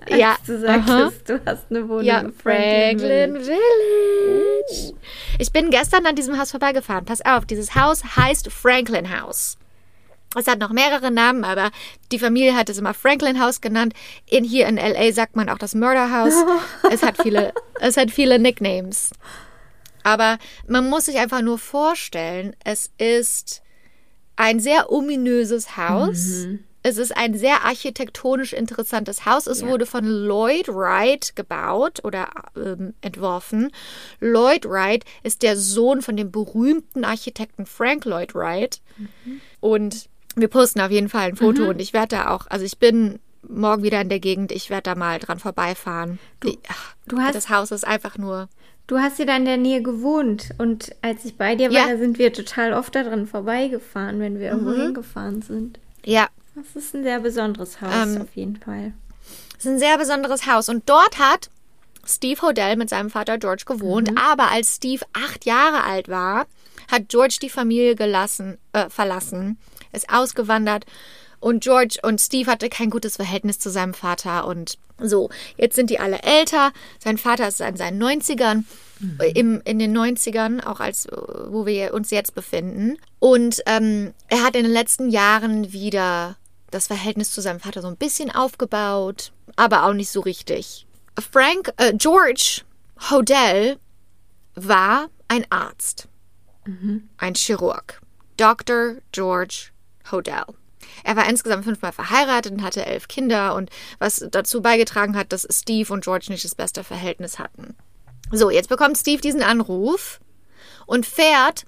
[0.00, 1.10] Als Ja, du sagtest, aha.
[1.26, 3.54] du hast eine Wohnung ja, in Franklin, Franklin Village.
[4.68, 4.94] Village.
[5.38, 7.04] Ich bin gestern an diesem Haus vorbeigefahren.
[7.04, 9.56] Pass auf, dieses Haus heißt Franklin House.
[10.36, 11.70] Es hat noch mehrere Namen, aber
[12.10, 13.94] die Familie hat es immer Franklin House genannt.
[14.26, 16.34] In, hier in LA sagt man auch das Murder House.
[16.90, 19.12] es, hat viele, es hat viele Nicknames.
[20.02, 23.62] Aber man muss sich einfach nur vorstellen, es ist
[24.36, 26.46] ein sehr ominöses Haus.
[26.86, 29.46] Es ist ein sehr architektonisch interessantes Haus.
[29.46, 33.70] Es wurde von Lloyd Wright gebaut oder ähm, entworfen.
[34.20, 38.82] Lloyd Wright ist der Sohn von dem berühmten Architekten Frank Lloyd Wright.
[39.60, 42.78] Und wir posten auf jeden Fall ein Foto und ich werde da auch, also ich
[42.78, 46.18] bin morgen wieder in der Gegend, ich werde da mal dran vorbeifahren.
[46.44, 48.48] Ich- ach, du hast- das Haus ist einfach nur.
[48.86, 51.92] Du hast ja da in der Nähe gewohnt und als ich bei dir war, Ja.
[51.92, 54.80] da sind wir total oft daran vorbeigefahren, wenn wir irgendwo Mhm.
[54.82, 55.78] hingefahren sind.
[56.04, 58.92] Ja, Das ist ein sehr besonderes Haus Ähm, auf jeden Fall.
[59.58, 60.68] Es ist ein sehr besonderes Haus.
[60.68, 61.50] Und dort hat
[62.06, 64.10] Steve Hodell mit seinem Vater George gewohnt.
[64.16, 66.46] Aber als Steve acht Jahre alt war,
[66.92, 69.58] hat George die Familie gelassen, äh, verlassen,
[69.92, 70.84] ist ausgewandert.
[71.40, 74.46] Und George und Steve hatte kein gutes Verhältnis zu seinem Vater.
[74.46, 76.72] Und so, jetzt sind die alle älter.
[77.02, 78.64] Sein Vater ist in seinen 90ern.
[79.34, 81.08] Im, in den 90ern, auch als
[81.48, 82.96] wo wir uns jetzt befinden.
[83.18, 86.36] Und ähm, er hat in den letzten Jahren wieder
[86.70, 90.86] das Verhältnis zu seinem Vater so ein bisschen aufgebaut, aber auch nicht so richtig.
[91.32, 92.62] Frank, äh, George
[93.10, 93.78] Hodell
[94.54, 96.08] war ein Arzt,
[97.18, 98.00] ein Chirurg.
[98.36, 98.96] Dr.
[99.12, 99.70] George
[100.10, 100.46] Hodell.
[101.02, 105.46] Er war insgesamt fünfmal verheiratet und hatte elf Kinder und was dazu beigetragen hat, dass
[105.50, 107.76] Steve und George nicht das beste Verhältnis hatten.
[108.30, 110.20] So, jetzt bekommt Steve diesen Anruf
[110.86, 111.64] und fährt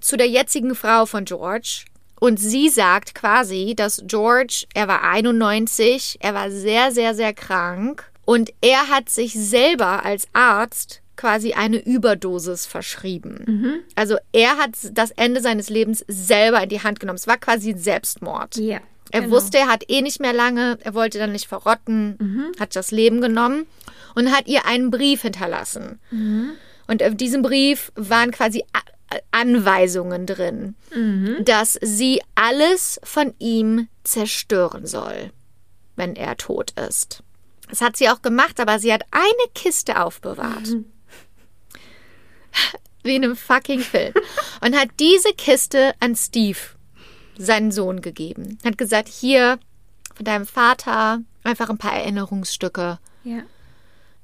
[0.00, 1.84] zu der jetzigen Frau von George.
[2.20, 8.10] Und sie sagt quasi, dass George, er war 91, er war sehr, sehr, sehr krank
[8.24, 13.84] und er hat sich selber als Arzt quasi eine Überdosis verschrieben.
[13.94, 17.18] Also er hat das Ende seines Lebens selber in die Hand genommen.
[17.18, 18.56] Es war quasi ein Selbstmord.
[18.56, 18.80] Ja.
[19.10, 19.34] Er genau.
[19.34, 23.20] wusste, er hat eh nicht mehr lange, er wollte dann nicht verrotten, hat das Leben
[23.20, 23.66] genommen
[24.14, 25.98] und hat ihr einen Brief hinterlassen.
[26.86, 28.64] Und auf diesem Brief waren quasi
[29.30, 30.74] Anweisungen drin,
[31.42, 35.32] dass sie alles von ihm zerstören soll,
[35.96, 37.22] wenn er tot ist.
[37.70, 40.76] Das hat sie auch gemacht, aber sie hat eine Kiste aufbewahrt.
[43.02, 44.12] Wie in einem fucking Film.
[44.60, 46.58] Und hat diese Kiste an Steve
[47.38, 48.58] seinen Sohn gegeben.
[48.64, 49.58] Hat gesagt, hier
[50.14, 52.98] von deinem Vater einfach ein paar Erinnerungsstücke.
[53.24, 53.42] Ja.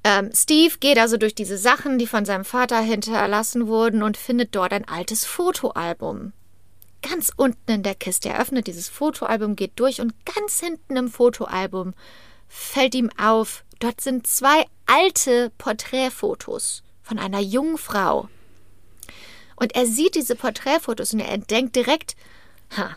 [0.02, 4.54] Ähm, Steve geht also durch diese Sachen, die von seinem Vater hinterlassen wurden und findet
[4.54, 6.32] dort ein altes Fotoalbum.
[7.00, 8.30] Ganz unten in der Kiste.
[8.30, 11.94] Er öffnet dieses Fotoalbum, geht durch und ganz hinten im Fotoalbum
[12.54, 18.28] fällt ihm auf, dort sind zwei alte Porträtfotos von einer jungen Frau.
[19.56, 22.16] Und er sieht diese Porträtfotos und er denkt direkt,
[22.76, 22.96] ha,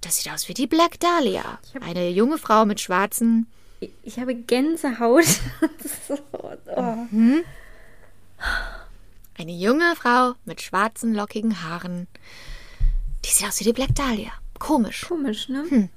[0.00, 1.58] das sieht aus wie die Black Dahlia.
[1.80, 3.46] Eine junge Frau mit schwarzen
[4.02, 5.24] Ich, habe Gänsehaut.
[6.08, 6.18] so,
[6.66, 6.96] oh.
[9.38, 12.06] Eine junge Frau mit schwarzen, lockigen Haaren.
[13.24, 14.32] Die sieht aus wie die Black Dahlia.
[14.58, 15.06] Komisch.
[15.06, 15.88] Komisch, ne?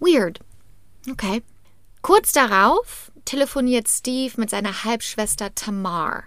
[0.00, 0.40] Weird.
[1.10, 1.42] Okay.
[2.02, 6.24] Kurz darauf telefoniert Steve mit seiner Halbschwester Tamar.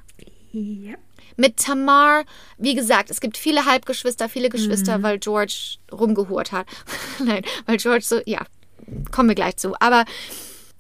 [0.52, 0.96] Ja.
[1.38, 2.26] Mit Tamar,
[2.58, 6.68] wie gesagt, es gibt viele Halbgeschwister, viele Geschwister, weil George rumgehurt hat.
[7.24, 8.46] Nein, weil George so, ja,
[9.12, 9.74] kommen wir gleich zu.
[9.80, 10.04] Aber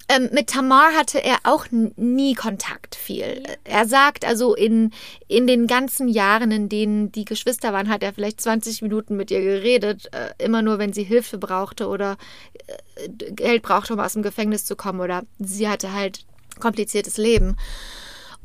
[0.10, 3.44] ähm, mit Tamar hatte er auch nie Kontakt viel.
[3.64, 4.92] Er sagt also, in,
[5.30, 9.32] in den ganzen Jahren, in denen die Geschwister waren, hat er vielleicht 20 Minuten mit
[9.32, 10.10] ihr geredet.
[10.14, 12.18] Äh, immer nur, wenn sie Hilfe brauchte oder
[12.98, 15.00] äh, Geld brauchte, um aus dem Gefängnis zu kommen.
[15.00, 16.26] Oder sie hatte halt
[16.60, 17.56] kompliziertes Leben.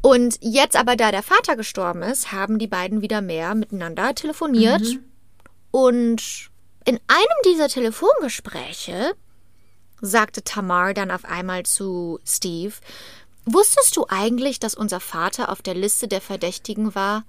[0.06, 5.00] Und jetzt aber, da der Vater gestorben ist, haben die beiden wieder mehr miteinander telefoniert.
[5.72, 6.48] Und
[6.84, 9.14] in einem dieser Telefongespräche
[10.00, 12.74] sagte Tamar dann auf einmal zu Steve,
[13.46, 17.24] wusstest du eigentlich, dass unser Vater auf der Liste der Verdächtigen war,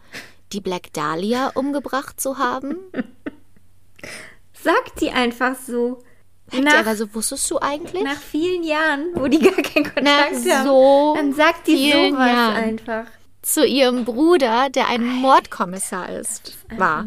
[0.53, 2.77] die Black Dahlia umgebracht zu haben?
[4.53, 6.03] Sagt die einfach so.
[6.51, 8.03] Nach, er aber so, wusstest du eigentlich?
[8.03, 10.65] nach vielen Jahren, wo die gar keinen Kontakt Nach haben.
[10.65, 12.55] so dann sagt die sowas Jahren.
[12.55, 13.05] einfach.
[13.41, 17.05] Zu ihrem Bruder, der ein Mordkommissar ist, Einfach war.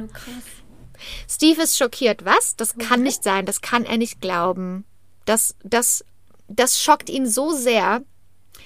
[1.29, 2.25] Steve ist schockiert.
[2.25, 2.57] Was?
[2.57, 3.47] Das kann nicht sein.
[3.47, 4.85] Das kann er nicht glauben.
[5.25, 6.05] Das, das,
[6.49, 8.03] das schockt ihn so sehr.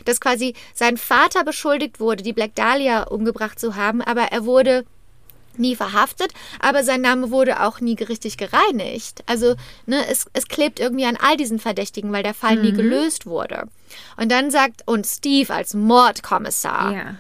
[0.05, 4.85] dass quasi sein Vater beschuldigt wurde, die Black Dahlia umgebracht zu haben, aber er wurde
[5.59, 9.23] nie verhaftet, aber sein Name wurde auch nie richtig gereinigt.
[9.27, 9.55] Also
[9.87, 13.69] ne, es, es klebt irgendwie an all diesen Verdächtigen, weil der Fall nie gelöst wurde.
[14.17, 17.15] Und dann sagt, und Steve als Mordkommissar, Ja.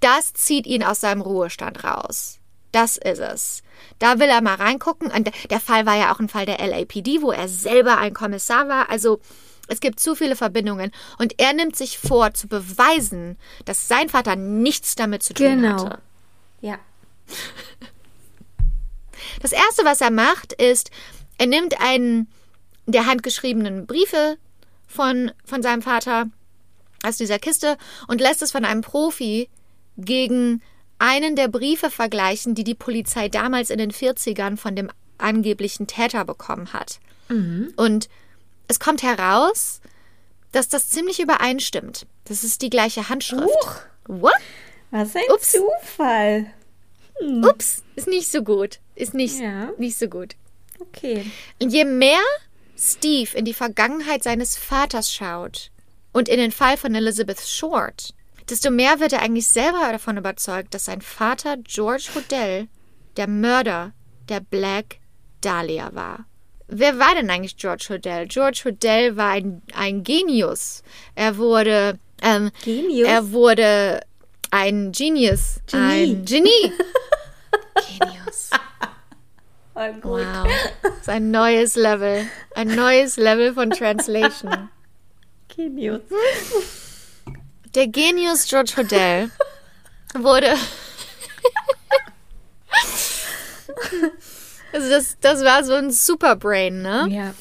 [0.00, 2.38] das zieht ihn aus seinem Ruhestand raus.
[2.72, 3.62] Das ist es.
[3.98, 5.10] Da will er mal reingucken.
[5.10, 8.12] Und der- der Fall war ja auch ein Fall der LAPD, wo er selber ein
[8.12, 8.90] Kommissar war.
[8.90, 9.20] Also
[9.68, 10.92] es gibt zu viele Verbindungen.
[11.18, 15.84] Und er nimmt sich vor, zu beweisen, dass sein Vater nichts damit zu tun Genau.
[15.86, 15.98] hatte.
[16.60, 16.78] Ja.
[19.40, 20.90] Das erste, was er macht, ist,
[21.38, 22.28] er nimmt einen
[22.86, 24.36] der handgeschriebenen Briefe
[24.86, 26.26] von, von seinem Vater
[27.04, 27.76] aus dieser Kiste
[28.08, 29.48] und lässt es von einem Profi
[29.96, 30.62] gegen
[30.98, 36.24] einen der Briefe vergleichen, die die Polizei damals in den 40ern von dem angeblichen Täter
[36.24, 36.98] bekommen hat.
[37.76, 38.08] Und
[38.66, 39.80] es kommt heraus,
[40.52, 42.06] dass das ziemlich übereinstimmt.
[42.24, 43.44] Das ist die gleiche Handschrift.
[43.44, 43.76] Huch.
[44.06, 44.32] What?
[44.90, 45.52] Was ein Ups.
[45.52, 46.46] Zufall.
[47.44, 48.78] Ups, ist nicht so gut.
[48.94, 49.70] Ist nicht, Ja.
[49.78, 50.34] nicht so gut.
[50.80, 51.24] Okay.
[51.62, 52.20] Und je mehr
[52.76, 55.70] Steve in die Vergangenheit seines Vaters schaut
[56.12, 58.14] und in den Fall von Elizabeth Short,
[58.48, 62.68] desto mehr wird er eigentlich selber davon überzeugt, dass sein Vater George Hodel
[63.16, 63.92] der Mörder
[64.28, 64.98] der Black
[65.40, 66.26] Dahlia war.
[66.68, 68.26] Wer war denn eigentlich George Hodel?
[68.28, 70.82] George Hodel war ein, ein Genius.
[71.14, 73.08] Er wurde, ähm, Genius?
[73.08, 74.00] er wurde
[74.50, 75.82] ein Genius, Genie.
[75.84, 76.72] ein Genie.
[77.98, 78.50] Genius.
[79.74, 80.26] Voll gut.
[80.26, 80.48] Wow.
[80.82, 82.26] Das ist ein neues Level.
[82.54, 84.68] Ein neues Level von Translation.
[85.54, 86.02] Genius.
[87.74, 89.30] Der Genius George Hodel
[90.14, 90.54] wurde.
[94.70, 97.06] Also das, das war so ein Superbrain, ne?
[97.10, 97.34] Ja.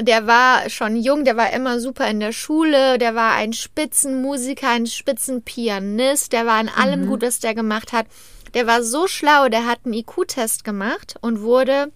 [0.00, 4.68] Der war schon jung, der war immer super in der Schule, der war ein Spitzenmusiker,
[4.68, 8.06] ein Spitzenpianist, der war in allem gut, was der gemacht hat.
[8.54, 11.90] Der war so schlau, der hat einen IQ-Test gemacht und wurde,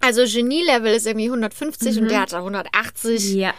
[0.00, 3.34] also Genie-Level ist irgendwie 150 und der hatte 180.
[3.34, 3.54] Ja.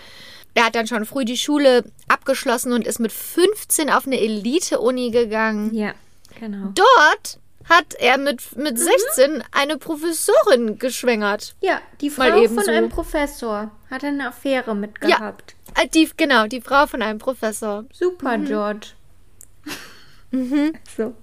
[0.54, 5.12] Er hat dann schon früh die Schule abgeschlossen und ist mit 15 auf eine Elite-Uni
[5.12, 5.76] gegangen.
[5.76, 5.94] Ja.
[6.40, 6.74] Genau.
[6.74, 7.40] Dort
[7.70, 11.56] hat er mit, mit 16 eine Professorin geschwängert.
[11.62, 12.72] Ja, die Frau von so.
[12.72, 15.56] einem Professor hat eine Affäre mit gehabt.
[15.76, 17.86] Äh, Die, genau, die Frau von einem Professor.
[17.94, 18.88] Super, George.
[20.98, 21.14] So.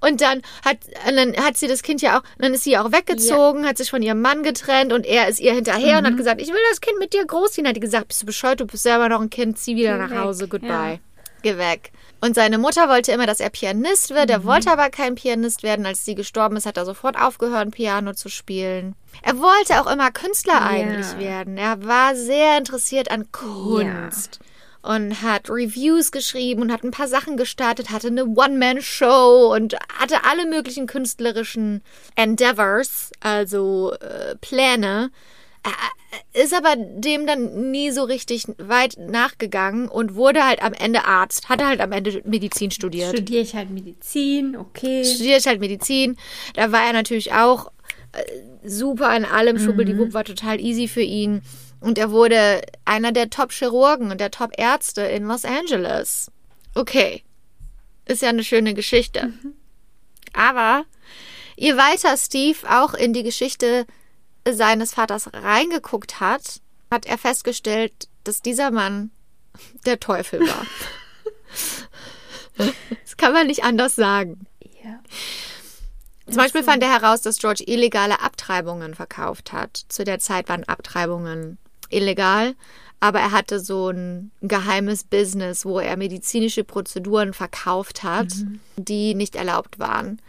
[0.00, 2.92] Und dann hat, und dann hat sie das Kind ja auch, dann ist sie auch
[2.92, 6.42] weggezogen, hat sich von ihrem Mann getrennt und er ist ihr hinterher und hat gesagt,
[6.42, 7.66] ich will das Kind mit dir großziehen.
[7.66, 10.02] Hat die gesagt, bist du bescheuert, du bist selber noch ein Kind, zieh wieder Geh
[10.02, 10.68] nach weg, Hause, goodbye.
[10.68, 10.98] ja.
[11.42, 11.90] Geh weg.
[12.24, 14.30] Und seine Mutter wollte immer, dass er Pianist wird.
[14.30, 15.84] Er wollte aber kein Pianist werden.
[15.84, 18.94] Als sie gestorben ist, hat er sofort aufgehört, Piano zu spielen.
[19.20, 21.58] Er wollte auch immer Künstler eigentlich werden.
[21.58, 24.40] Er war sehr interessiert an Kunst
[24.80, 30.24] und hat Reviews geschrieben und hat ein paar Sachen gestartet, hatte eine One-Man-Show und hatte
[30.24, 31.82] alle möglichen künstlerischen
[32.14, 35.10] Endeavors, also äh, Pläne.
[35.64, 41.04] Er ist aber dem dann nie so richtig weit nachgegangen und wurde halt am Ende
[41.04, 43.16] Arzt, hatte halt am Ende Medizin studiert.
[43.16, 45.04] Studiere ich halt Medizin, okay.
[45.04, 46.16] Studiert halt Medizin.
[46.54, 47.70] Da war er natürlich auch
[48.12, 49.58] äh, super in allem.
[49.58, 51.42] Schubeldiwub war total easy für ihn.
[51.80, 56.30] Und er wurde einer der Top-Chirurgen und der Top-Ärzte in Los Angeles.
[56.74, 57.22] Okay.
[58.06, 59.32] Ist ja eine schöne Geschichte.
[60.32, 60.84] Aber
[61.56, 63.86] je weiter Steve auch in die Geschichte
[64.50, 66.60] seines Vaters reingeguckt hat,
[66.90, 69.10] hat er festgestellt, dass dieser Mann
[69.86, 70.66] der Teufel war.
[73.04, 74.46] das kann man nicht anders sagen.
[74.82, 75.00] Ja.
[76.26, 79.84] Zum Beispiel fand er heraus, dass George illegale Abtreibungen verkauft hat.
[79.88, 81.58] Zu der Zeit waren Abtreibungen
[81.90, 82.54] illegal,
[83.04, 88.28] aber er hatte so ein geheimes Business, wo er medizinische Prozeduren verkauft hat,
[88.78, 90.22] die nicht erlaubt waren.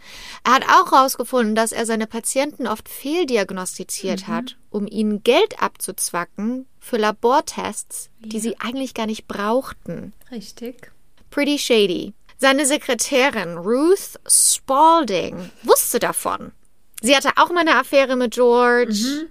[0.44, 6.66] Er hat auch herausgefunden, dass er seine Patienten oft fehldiagnostiziert hat, um ihnen Geld abzuzwacken
[6.78, 10.12] für Labortests, die sie eigentlich gar nicht brauchten.
[10.30, 10.92] Richtig.
[11.30, 12.12] Pretty shady.
[12.36, 16.52] Seine Sekretärin Ruth Spalding wusste davon.
[17.00, 19.28] Sie hatte auch mal eine Affäre mit George,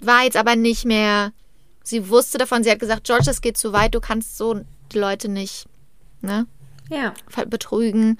[0.00, 1.32] war jetzt aber nicht mehr.
[1.84, 2.62] Sie wusste davon.
[2.64, 3.94] Sie hat gesagt, George, das geht zu weit.
[3.94, 4.60] Du kannst so
[4.92, 5.66] die Leute nicht
[6.20, 6.46] ne,
[6.90, 7.14] Ja.
[7.48, 8.18] betrügen.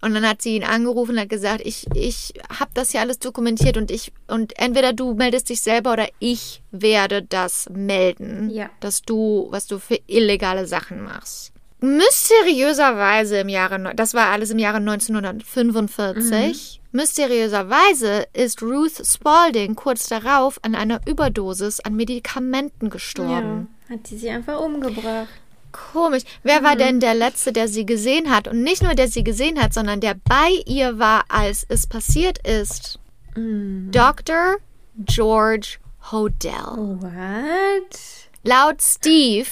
[0.00, 3.18] Und dann hat sie ihn angerufen und hat gesagt, ich, ich habe das hier alles
[3.20, 8.68] dokumentiert und ich und entweder du meldest dich selber oder ich werde das melden, Ja.
[8.80, 11.53] dass du, was du für illegale Sachen machst.
[11.84, 20.58] Mysteriöserweise im Jahre, das war alles im Jahre 1945, mysteriöserweise ist Ruth Spalding kurz darauf
[20.62, 22.90] an einer Überdosis an Medikamenten Ja.
[22.90, 23.68] gestorben.
[23.90, 25.28] Hat sie sie einfach umgebracht.
[25.72, 26.22] Komisch.
[26.42, 28.46] Wer war denn der Letzte, der sie gesehen hat?
[28.48, 32.38] Und nicht nur, der sie gesehen hat, sondern der bei ihr war, als es passiert
[32.46, 32.98] ist.
[33.34, 34.56] Dr.
[34.98, 35.78] George
[36.12, 36.52] Hodel.
[36.52, 37.98] What?
[38.44, 39.48] Laut Steve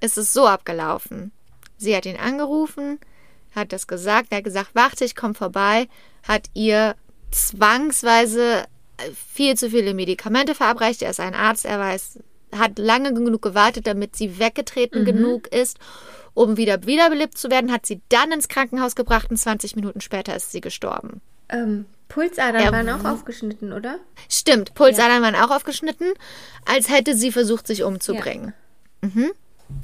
[0.00, 1.32] ist es so abgelaufen.
[1.82, 2.98] Sie hat ihn angerufen,
[3.54, 5.88] hat das gesagt, er hat gesagt, warte, ich komme vorbei,
[6.22, 6.94] hat ihr
[7.30, 8.64] zwangsweise
[8.96, 11.02] äh, viel zu viele Medikamente verabreicht.
[11.02, 12.20] Er ist ein Arzt, er weiß,
[12.56, 15.78] hat lange genug gewartet, damit sie weggetreten genug ist,
[16.34, 20.34] um wieder wiederbelebt zu werden, hat sie dann ins Krankenhaus gebracht und 20 Minuten später
[20.34, 21.20] ist sie gestorben.
[21.48, 23.98] Ähm, Pulsadern Er waren auch aufgeschnitten, oder?
[24.28, 26.12] Stimmt, Pulsadern waren auch aufgeschnitten,
[26.66, 28.54] als hätte sie versucht, sich umzubringen.
[29.00, 29.32] Mhm.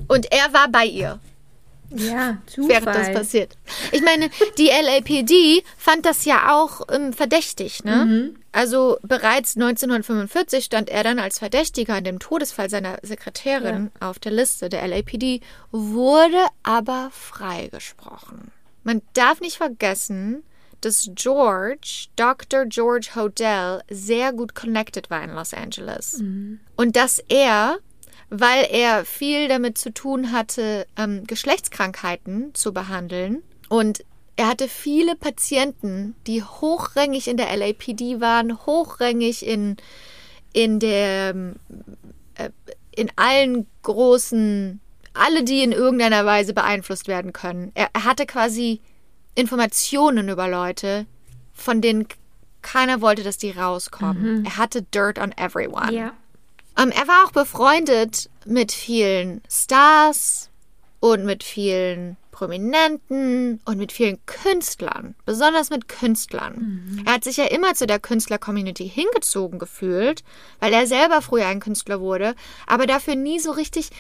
[0.08, 1.18] Und er war bei ihr.
[1.90, 2.69] Ja, Zufall.
[2.69, 3.56] während das passiert.
[3.93, 4.28] Ich meine,
[4.59, 8.35] die LAPD fand das ja auch ähm, verdächtig, ne?
[8.52, 14.32] Also bereits 1945 stand er dann als Verdächtiger an dem Todesfall seiner Sekretärin auf der
[14.32, 15.40] Liste der LAPD,
[15.70, 18.51] wurde aber freigesprochen.
[18.85, 20.43] Man darf nicht vergessen,
[20.81, 22.66] dass George, Dr.
[22.66, 26.20] George Hodel, sehr gut connected war in Los Angeles.
[26.77, 27.78] Und dass er
[28.30, 33.42] weil er viel damit zu tun hatte, ähm, Geschlechtskrankheiten zu behandeln.
[33.68, 34.05] Und
[34.36, 39.76] er hatte viele Patienten, die hochrangig in der LAPD waren, hochrangig in,
[40.52, 41.56] in der, ähm,
[42.34, 42.50] äh,
[42.94, 44.80] in allen großen,
[45.14, 47.72] alle, die in irgendeiner Weise beeinflusst werden können.
[47.74, 48.80] Er, er hatte quasi
[49.34, 51.06] Informationen über Leute,
[51.52, 52.06] von denen
[52.62, 54.44] keiner wollte, dass die rauskommen.
[54.44, 55.92] Er hatte Dirt on everyone.
[55.92, 56.12] Ja.
[56.78, 60.48] Ähm, er war auch befreundet mit vielen Stars
[61.00, 67.02] und mit vielen Prominenten und mit vielen Künstlern, besonders mit Künstlern.
[67.05, 70.22] Er hat sich ja immer zu der Künstler-Community hingezogen gefühlt,
[70.60, 72.36] weil er selber früher ein Künstler wurde,
[72.68, 73.90] aber dafür nie so richtig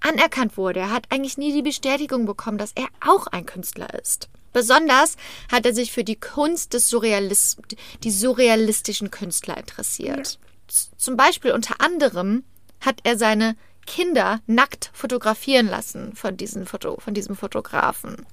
[0.00, 0.80] anerkannt wurde.
[0.80, 4.28] Er hat eigentlich nie die Bestätigung bekommen, dass er auch ein Künstler ist.
[4.52, 5.16] Besonders
[5.50, 7.56] hat er sich für die Kunst des Surrealis
[8.02, 10.26] die surrealistischen Künstler interessiert.
[10.26, 10.38] Z-
[10.70, 12.44] Zum Beispiel unter anderem
[12.80, 13.56] hat er seine
[13.86, 18.24] Kinder nackt fotografieren lassen von, diesen Foto, von diesem Fotografen.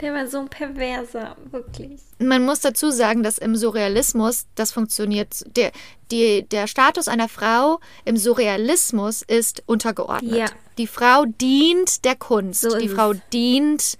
[0.00, 2.00] Der war so ein Perverser, wirklich.
[2.18, 5.72] Man muss dazu sagen, dass im Surrealismus, das funktioniert, der,
[6.10, 10.34] die, der Status einer Frau im Surrealismus ist untergeordnet.
[10.34, 10.46] Ja.
[10.78, 12.62] Die Frau dient der Kunst.
[12.62, 13.98] So die Frau dient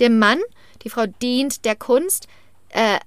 [0.00, 0.38] dem Mann.
[0.82, 2.28] Die Frau dient der Kunst.
[2.70, 2.98] Äh,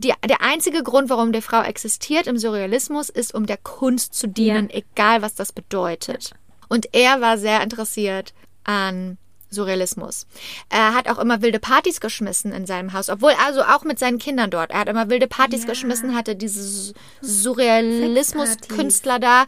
[0.00, 4.26] die, der einzige Grund, warum die Frau existiert im Surrealismus, ist, um der Kunst zu
[4.28, 6.32] dienen, egal was das bedeutet.
[6.68, 9.18] Und er war sehr interessiert an
[9.48, 10.26] Surrealismus.
[10.68, 14.18] Er hat auch immer wilde Partys geschmissen in seinem Haus, obwohl also auch mit seinen
[14.18, 14.70] Kindern dort.
[14.72, 15.68] Er hat immer wilde Partys Ja.
[15.68, 16.92] geschmissen, hatte diese
[17.22, 19.46] Surrealismus-Künstler da,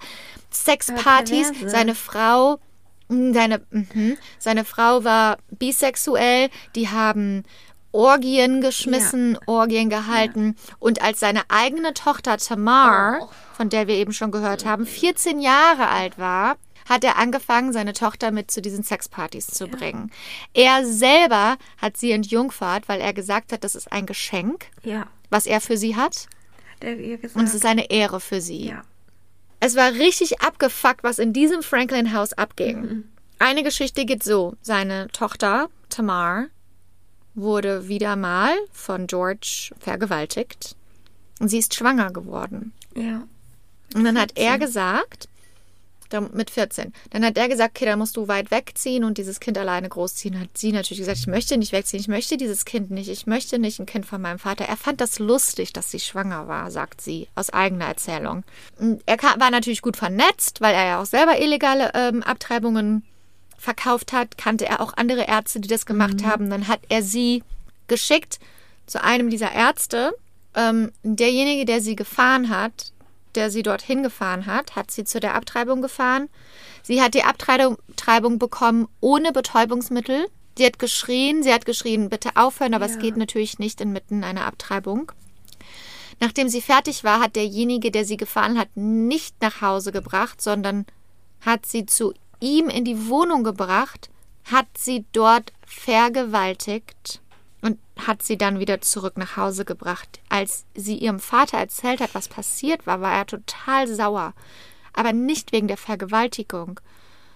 [0.51, 1.53] Sexpartys.
[1.66, 2.59] Seine Frau,
[3.09, 6.49] mh, seine, mhm, seine Frau war bisexuell.
[6.75, 7.43] Die haben
[7.93, 10.56] Orgien geschmissen, Orgien gehalten.
[10.78, 15.89] Und als seine eigene Tochter Tamar, von der wir eben schon gehört haben, 14 Jahre
[15.89, 16.56] alt war,
[16.89, 20.10] hat er angefangen, seine Tochter mit zu diesen Sexpartys zu bringen.
[20.55, 25.06] Er selber hat sie entjungfert, weil er gesagt hat, das ist ein Geschenk, Ja.
[25.28, 26.28] was er für sie hat.
[26.82, 27.35] Hat.
[27.35, 28.69] Und es ist eine Ehre für sie.
[28.69, 28.82] ja.
[29.60, 33.05] Es war richtig abgefuckt, was in diesem Franklin-Haus abging.
[33.40, 34.55] Eine Geschichte geht so.
[34.62, 36.47] Seine Tochter, Tamar,
[37.40, 40.77] wurde wieder mal von George vergewaltigt.
[41.40, 42.73] Und sie ist schwanger geworden.
[42.94, 43.23] Ja.
[43.94, 45.28] Und dann hat er gesagt,
[46.32, 49.59] mit 14, dann hat er gesagt, okay, dann musst du weit wegziehen und dieses Kind
[49.59, 50.40] alleine großziehen.
[50.40, 53.59] Hat sie natürlich gesagt, ich möchte nicht wegziehen, ich möchte dieses Kind nicht, ich möchte
[53.59, 54.65] nicht ein Kind von meinem Vater.
[54.65, 58.44] Er fand das lustig, dass sie schwanger war, sagt sie, aus eigener Erzählung.
[58.78, 63.05] Und er war natürlich gut vernetzt, weil er ja auch selber illegale ähm, Abtreibungen
[63.59, 66.48] verkauft hat, kannte er auch andere Ärzte, die das gemacht haben.
[66.48, 67.43] Dann hat er sie
[67.89, 68.39] geschickt
[68.86, 70.14] zu einem dieser Ärzte.
[70.55, 72.93] Ähm, derjenige, der sie gefahren hat,
[73.35, 76.28] der sie dorthin gefahren hat, hat sie zu der Abtreibung gefahren.
[76.82, 80.26] Sie hat die Abtreibung bekommen ohne Betäubungsmittel.
[80.56, 83.01] Sie hat geschrien, sie hat geschrien, bitte aufhören, aber es Ja.
[83.01, 85.12] geht natürlich nicht inmitten einer Abtreibung.
[86.20, 90.86] Nachdem sie fertig war, hat derjenige, der sie gefahren hat, nicht nach Hause gebracht, sondern
[91.43, 94.10] hat sie zu ihm in die Wohnung gebracht,
[94.44, 97.20] hat sie dort vergewaltigt
[97.60, 100.20] und hat sie dann wieder zurück nach Hause gebracht.
[100.28, 104.35] Als sie ihrem Vater erzählt hat, was passiert war, war er total sauer.
[104.93, 106.81] Aber nicht wegen der Vergewaltigung,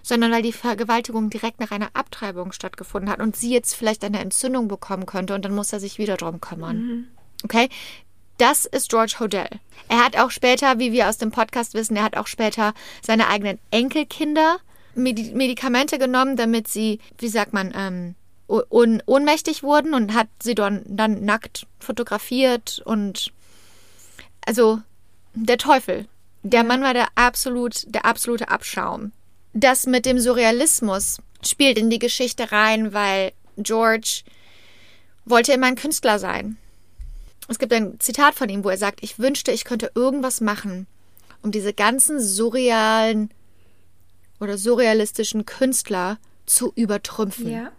[0.01, 4.19] sondern weil die Vergewaltigung direkt nach einer Abtreibung stattgefunden hat und sie jetzt vielleicht eine
[4.19, 7.07] Entzündung bekommen könnte und dann muss er sich wieder drum kümmern.
[7.43, 7.69] Okay?
[8.37, 9.47] Das ist George Hodel.
[9.87, 13.27] Er hat auch später, wie wir aus dem Podcast wissen, er hat auch später seine
[13.27, 14.57] eigenen Enkelkinder
[14.95, 18.15] Medi Medikamente genommen, damit sie, wie sagt man, ähm,
[18.47, 23.31] un ohnmächtig wurden und hat sie dann, dann nackt fotografiert und
[24.45, 24.81] also
[25.33, 26.07] der Teufel.
[26.43, 29.11] Der Mann war der absolut, der absolute Abschaum.
[29.53, 34.23] Das mit dem Surrealismus spielt in die Geschichte rein, weil George
[35.25, 36.57] wollte immer ein Künstler sein.
[37.47, 40.87] Es gibt ein Zitat von ihm, wo er sagt, ich wünschte, ich könnte irgendwas machen,
[41.41, 43.31] um diese ganzen surrealen
[44.43, 47.49] oder surrealistischen Künstler zu übertrümpfen.
[47.49, 47.71] Ja.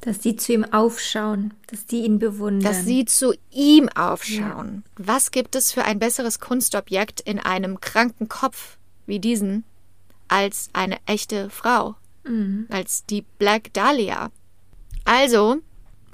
[0.00, 2.72] Dass die zu ihm aufschauen, dass die ihn bewundern.
[2.72, 4.82] Dass sie zu ihm aufschauen.
[4.98, 5.04] Ja.
[5.06, 9.64] Was gibt es für ein besseres Kunstobjekt in einem kranken Kopf wie diesen
[10.28, 11.96] als eine echte Frau?
[12.24, 12.66] Mhm.
[12.70, 14.30] Als die Black Dahlia.
[15.04, 15.58] Also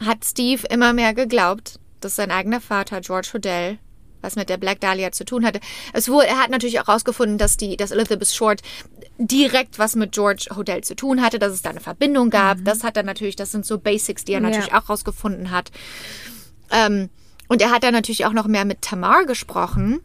[0.04, 3.78] hat Steve immer mehr geglaubt, dass sein eigener Vater, George Hodel,
[4.20, 5.60] was mit der Black Dahlia zu tun hatte.
[5.92, 8.60] Es wurde, er hat natürlich auch herausgefunden, dass die, dass Elizabeth Short
[9.18, 12.58] direkt was mit George Hodel zu tun hatte, dass es da eine Verbindung gab.
[12.58, 12.64] Mhm.
[12.64, 14.80] Das hat er natürlich, das sind so Basics, die er natürlich ja.
[14.80, 15.70] auch rausgefunden hat.
[16.70, 17.10] Ähm,
[17.48, 20.00] und er hat dann natürlich auch noch mehr mit Tamar gesprochen.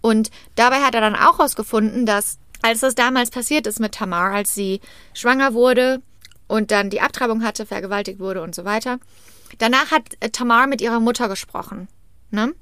[0.00, 4.32] Und dabei hat er dann auch herausgefunden, dass als das damals passiert ist mit Tamar,
[4.32, 4.80] als sie
[5.14, 6.02] schwanger wurde
[6.46, 8.98] und dann die Abtreibung hatte, vergewaltigt wurde und so weiter,
[9.56, 11.88] Danach hat äh, Tamar mit ihrer Mutter gesprochen.
[12.30, 12.54] Ne?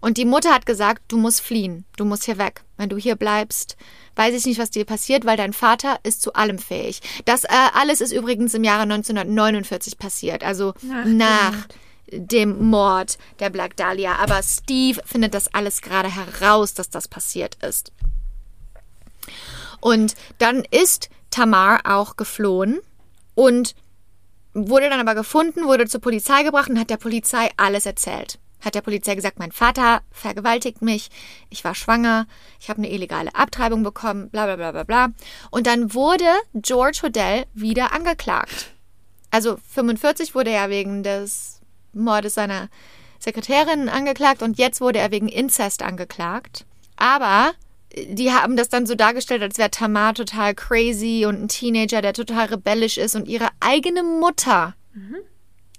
[0.00, 2.62] Und die Mutter hat gesagt, du musst fliehen, du musst hier weg.
[2.76, 3.76] Wenn du hier bleibst,
[4.16, 7.00] weiß ich nicht, was dir passiert, weil dein Vater ist zu allem fähig.
[7.24, 11.68] Das äh, alles ist übrigens im Jahre 1949 passiert, also Ach, nach
[12.10, 14.16] dem Mord der Black Dahlia.
[14.16, 17.92] Aber Steve findet das alles gerade heraus, dass das passiert ist.
[19.80, 22.80] Und dann ist Tamar auch geflohen
[23.34, 23.74] und
[24.54, 28.38] wurde dann aber gefunden, wurde zur Polizei gebracht und hat der Polizei alles erzählt.
[28.60, 31.10] Hat der Polizei gesagt, mein Vater vergewaltigt mich,
[31.48, 32.26] ich war schwanger,
[32.60, 35.08] ich habe eine illegale Abtreibung bekommen, bla bla bla bla bla.
[35.50, 38.72] Und dann wurde George Hodel wieder angeklagt.
[39.30, 41.60] Also 45 wurde er wegen des
[41.92, 42.68] Mordes seiner
[43.18, 46.64] Sekretärin angeklagt und jetzt wurde er wegen Inzest angeklagt.
[46.96, 47.52] Aber
[47.96, 52.12] die haben das dann so dargestellt, als wäre Tamar total crazy und ein Teenager, der
[52.12, 55.16] total rebellisch ist und ihre eigene Mutter, mhm.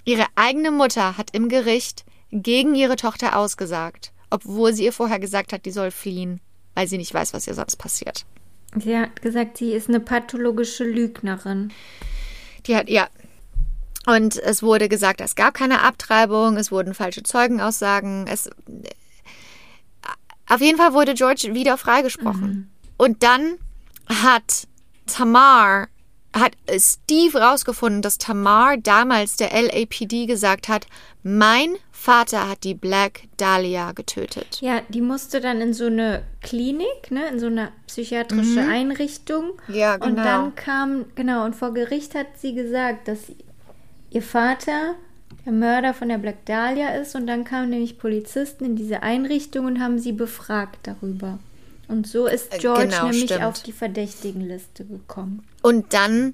[0.06, 5.54] ihre eigene Mutter hat im Gericht gegen ihre Tochter ausgesagt, obwohl sie ihr vorher gesagt
[5.54, 6.42] hat, die soll fliehen,
[6.76, 8.26] weil sie nicht weiß, was ihr sonst passiert.
[8.76, 11.72] Sie hat gesagt, sie ist eine pathologische Lügnerin.
[12.68, 13.08] Die hat, ja.
[14.06, 18.50] Und es wurde gesagt, es gab keine Abtreibung, es wurden falsche Zeugenaussagen, es,
[20.48, 22.48] auf jeden Fall wurde George wieder freigesprochen.
[22.48, 22.70] Mhm.
[22.98, 23.58] Und dann
[24.08, 24.68] hat
[25.06, 25.88] Tamar,
[26.34, 30.88] hat Steve rausgefunden, dass Tamar damals der LAPD gesagt hat,
[31.22, 34.60] mein Vater hat die Black Dahlia getötet.
[34.62, 38.70] Ja, die musste dann in so eine Klinik, ne, in so eine psychiatrische mhm.
[38.70, 39.52] Einrichtung.
[39.68, 40.08] Ja, genau.
[40.08, 43.20] Und dann kam, genau, und vor Gericht hat sie gesagt, dass
[44.12, 44.96] ihr Vater
[45.46, 47.16] der Mörder von der Black Dahlia ist.
[47.16, 51.38] Und dann kamen nämlich Polizisten in diese Einrichtung und haben sie befragt darüber.
[51.90, 53.44] Und so ist äh, George genau, nämlich stimmt.
[53.44, 55.44] auf die Verdächtigenliste gekommen.
[55.62, 56.34] Und dann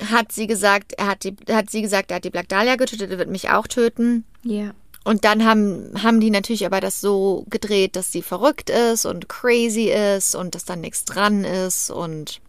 [0.00, 3.10] hat sie gesagt, er hat, die, hat sie gesagt, er hat die Black Dahlia getötet,
[3.10, 4.24] er wird mich auch töten.
[4.42, 4.72] Ja.
[5.04, 9.28] Und dann haben, haben die natürlich aber das so gedreht, dass sie verrückt ist und
[9.28, 11.90] crazy ist und dass dann nichts dran ist.
[11.90, 12.40] Und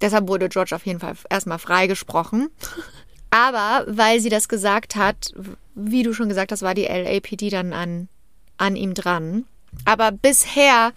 [0.00, 2.50] deshalb wurde George auf jeden Fall erstmal freigesprochen.
[3.30, 5.32] Aber weil sie das gesagt hat,
[5.76, 8.08] wie du schon gesagt hast, war die LAPD dann an,
[8.56, 9.44] an ihm dran.
[9.84, 10.92] Aber bisher,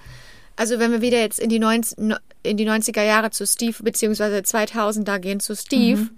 [0.56, 4.44] also wenn wir wieder jetzt in die, 90, in die 90er Jahre zu Steve, beziehungsweise
[4.44, 6.10] 2000 gehen zu Steve, mhm.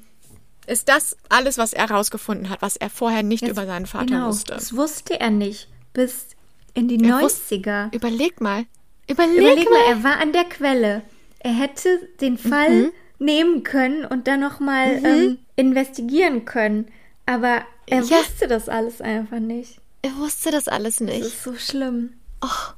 [0.68, 4.06] ist das alles, was er herausgefunden hat, was er vorher nicht jetzt, über seinen Vater
[4.06, 4.54] genau, wusste.
[4.54, 5.70] Das wusste er nicht.
[5.94, 6.28] Bis
[6.74, 7.22] in die er 90er.
[7.22, 8.66] Wusste, überleg mal.
[9.10, 9.72] Überleg, überleg mal.
[9.72, 9.90] mal.
[9.90, 11.02] Er war an der Quelle.
[11.40, 12.92] Er hätte den Fall mhm.
[13.20, 15.06] nehmen können und dann nochmal mhm.
[15.06, 16.88] ähm, investigieren können.
[17.26, 18.18] Aber er ja.
[18.18, 19.80] wusste das alles einfach nicht.
[20.02, 21.22] Er wusste das alles nicht.
[21.22, 22.14] Das ist so schlimm.
[22.42, 22.74] Oh.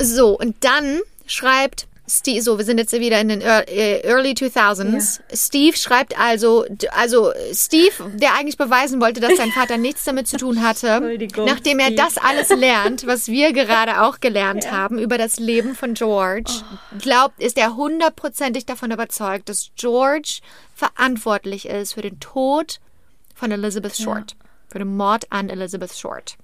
[0.00, 5.20] So, und dann schreibt Steve, so, wir sind jetzt wieder in den äh, Early 2000s.
[5.20, 5.36] Ja.
[5.36, 10.38] Steve schreibt also, also Steve, der eigentlich beweisen wollte, dass sein Vater nichts damit zu
[10.38, 11.00] tun hatte,
[11.36, 14.70] nachdem er das alles lernt, was wir gerade auch gelernt ja.
[14.70, 16.98] haben über das Leben von George, oh.
[16.98, 20.40] glaubt, ist er hundertprozentig davon überzeugt, dass George
[20.74, 22.80] verantwortlich ist für den Tod
[23.34, 24.48] von Elizabeth Short, ja.
[24.68, 26.38] für den Mord an Elizabeth Short.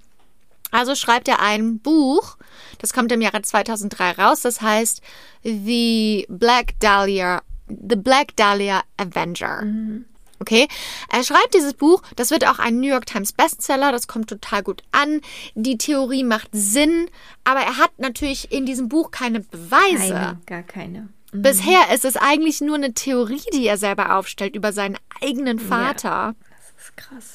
[0.75, 2.37] Also schreibt er ein Buch,
[2.79, 5.03] das kommt im Jahre 2003 raus, das heißt
[5.45, 9.63] The Black Dahlia, The Black Dahlia Avenger.
[9.63, 10.07] Mhm.
[10.41, 10.67] Okay,
[11.13, 14.65] er schreibt dieses Buch, das wird auch ein New York Times Bestseller, das kommt total
[14.65, 15.21] gut an.
[15.55, 17.09] Die Theorie macht Sinn,
[17.45, 20.13] aber er hat natürlich in diesem Buch keine Beweise.
[20.13, 21.09] Keine, gar keine.
[21.31, 21.43] Mhm.
[21.43, 26.35] Bisher ist es eigentlich nur eine Theorie, die er selber aufstellt über seinen eigenen Vater.
[26.51, 27.35] Das ist krass.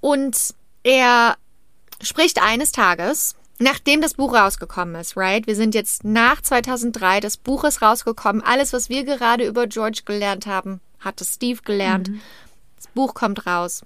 [0.00, 0.36] Und
[0.82, 1.36] er
[2.02, 5.46] spricht eines Tages, nachdem das Buch rausgekommen ist, right?
[5.46, 8.42] Wir sind jetzt nach 2003, das Buch ist rausgekommen.
[8.42, 12.10] Alles, was wir gerade über George gelernt haben, hatte Steve gelernt.
[12.76, 13.82] Das Buch kommt raus.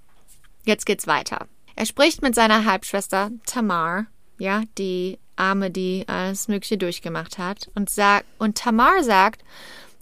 [0.64, 1.46] Jetzt geht's weiter.
[1.76, 4.06] Er spricht mit seiner Halbschwester Tamar,
[4.38, 9.44] ja, die Arme, die alles Mögliche durchgemacht hat, und sagt, und Tamar sagt,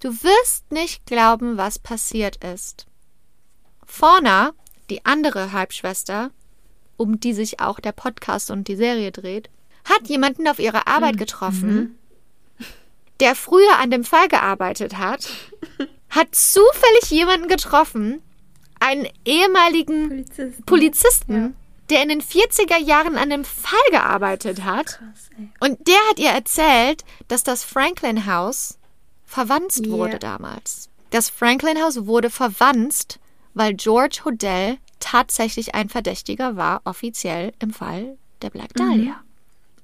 [0.01, 2.87] du wirst nicht glauben, was passiert ist.
[3.85, 4.53] Fauna,
[4.91, 6.31] die andere Halbschwester,
[6.97, 9.51] um die sich auch der Podcast und die Serie dreht,
[9.85, 11.99] hat jemanden auf ihrer Arbeit getroffen,
[13.21, 15.29] der früher an dem Fall gearbeitet hat,
[16.11, 18.23] hat zufällig jemanden getroffen,
[18.81, 20.65] einen ehemaligen Polizisten.
[20.67, 21.57] Polizisten,
[21.91, 24.87] der in den 40er Jahren an dem Fall gearbeitet hat.
[24.87, 25.31] Krass.
[25.61, 28.79] Und der hat ihr erzählt, dass das Franklin House
[29.27, 29.93] verwanzt Ja.
[29.93, 30.89] wurde damals.
[31.11, 33.21] Das Franklin House wurde verwanzt,
[33.53, 39.21] weil George Hodel tatsächlich ein Verdächtiger war, offiziell im Fall der Black Dahlia.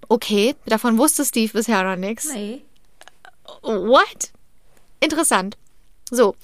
[0.09, 2.33] Okay, davon wusste Steve bisher noch nichts.
[2.33, 2.63] Nee.
[3.63, 4.33] What?
[5.01, 5.57] Interessant.
[6.11, 6.35] So,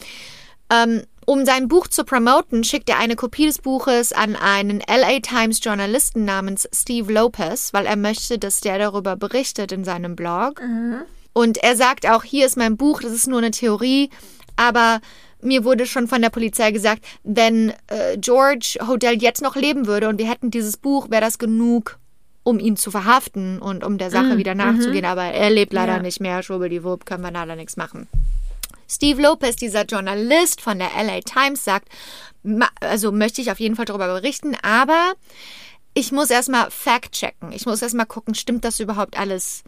[0.70, 5.20] ähm, um sein Buch zu promoten, schickt er eine Kopie des Buches an einen LA
[5.20, 10.60] Times Journalisten namens Steve Lopez, weil er möchte, dass der darüber berichtet in seinem Blog.
[11.32, 14.10] Und er sagt auch, hier ist mein Buch, das ist nur eine Theorie,
[14.54, 15.00] aber
[15.42, 20.08] mir wurde schon von der Polizei gesagt, wenn äh, George Hodel jetzt noch leben würde
[20.08, 21.98] und wir hätten dieses Buch, wäre das genug,
[22.42, 25.04] um ihn zu verhaften und um der Sache wieder nachzugehen.
[25.04, 26.02] Aber er lebt leider Ja.
[26.02, 26.42] nicht mehr.
[26.42, 28.08] Schwubbeldiwupp, können wir leider nichts machen.
[28.88, 31.88] Steve Lopez, dieser Journalist von der LA Times, sagt,
[32.80, 35.14] also möchte ich auf jeden Fall darüber berichten, aber
[35.92, 37.50] ich muss erstmal fact-checken.
[37.52, 39.64] Ich muss erstmal gucken, stimmt das überhaupt alles?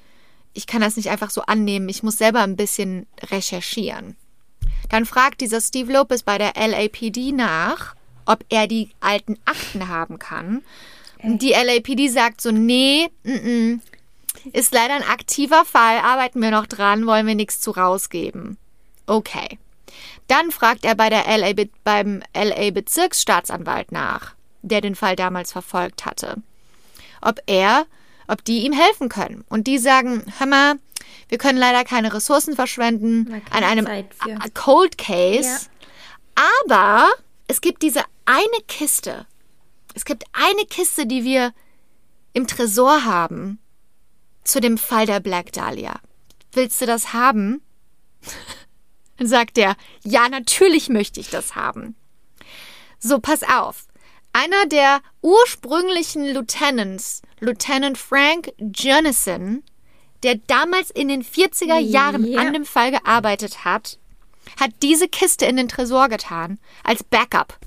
[0.54, 1.88] Ich kann das nicht einfach so annehmen.
[1.88, 4.16] Ich muss selber ein bisschen recherchieren.
[4.88, 7.94] Dann fragt dieser Steve Lopez bei der LAPD nach,
[8.26, 10.62] ob er die alten Akten haben kann.
[11.22, 13.80] Und die LAPD sagt so, nee, mm -mm,
[14.52, 18.56] ist leider ein aktiver Fall, arbeiten wir noch dran, wollen wir nichts zu rausgeben.
[19.06, 19.58] Okay.
[20.28, 25.52] Dann fragt er bei der LA, Be- beim LA Bezirksstaatsanwalt nach, der den Fall damals
[25.52, 26.36] verfolgt hatte,
[27.22, 27.86] ob er,
[28.28, 29.44] ob die ihm helfen können.
[29.48, 30.74] Und die sagen, hör mal,
[31.28, 33.86] wir können leider keine Ressourcen verschwenden an einem
[34.54, 35.68] Cold Case.
[36.62, 37.08] Aber
[37.46, 39.26] es gibt diese eine Kiste.
[39.94, 41.52] Es gibt eine Kiste, die wir
[42.32, 43.58] im Tresor haben
[44.44, 46.00] zu dem Fall der Black Dahlia.
[46.52, 47.62] Willst du das haben?
[49.16, 51.96] Dann sagt er, ja, natürlich möchte ich das haben.
[52.98, 53.86] So, pass auf.
[54.32, 59.64] Einer der ursprünglichen Lieutenants, Lieutenant Frank Jernison,
[60.22, 62.40] der damals in den 40er Jahren Ja.
[62.40, 63.98] an dem Fall gearbeitet hat,
[64.58, 67.58] hat diese Kiste in den Tresor getan, als Backup.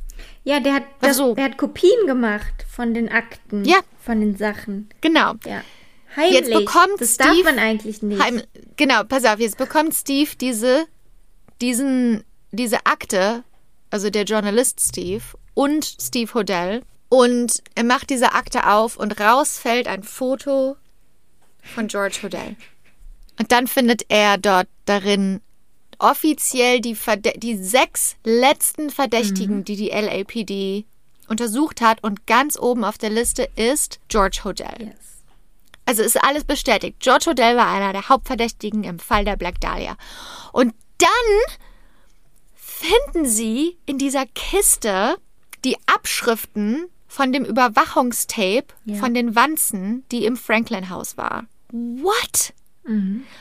[0.44, 1.36] Ja, der hat, das, so.
[1.36, 3.64] der hat Kopien gemacht von den Akten.
[3.64, 3.78] Ja.
[4.04, 4.90] Von den Sachen.
[5.02, 5.34] Genau.
[5.46, 5.64] Ja.
[6.16, 6.34] Heimlich.
[6.40, 8.22] Jetzt bekommt das Steve darf man eigentlich nicht.
[8.22, 8.42] Heim,
[8.76, 10.86] genau, pass auf, jetzt bekommt Steve diese,
[11.62, 13.44] diesen, diese Akte,
[13.92, 15.24] also der Journalist Steve
[15.54, 20.78] und Steve Hodel, und er macht diese Akte auf und raus fällt ein Foto
[21.62, 22.56] von George Hodel.
[23.40, 25.42] Und dann findet er dort darin
[26.00, 30.86] offiziell die, Verde die sechs letzten Verdächtigen, die die LAPD
[31.28, 32.04] untersucht hat.
[32.04, 34.68] Und ganz oben auf der Liste ist George Hodel.
[34.80, 35.24] Yes.
[35.86, 37.00] Also ist alles bestätigt.
[37.00, 39.98] George Hodel war einer der Hauptverdächtigen im Fall der Black Dahlia.
[40.52, 41.58] Und dann
[42.56, 45.18] finden sie in dieser Kiste
[45.64, 48.96] die Abschriften von dem Überwachungstape Ja.
[48.96, 51.46] von den Wanzen, die im Franklin House war.
[51.74, 52.54] What?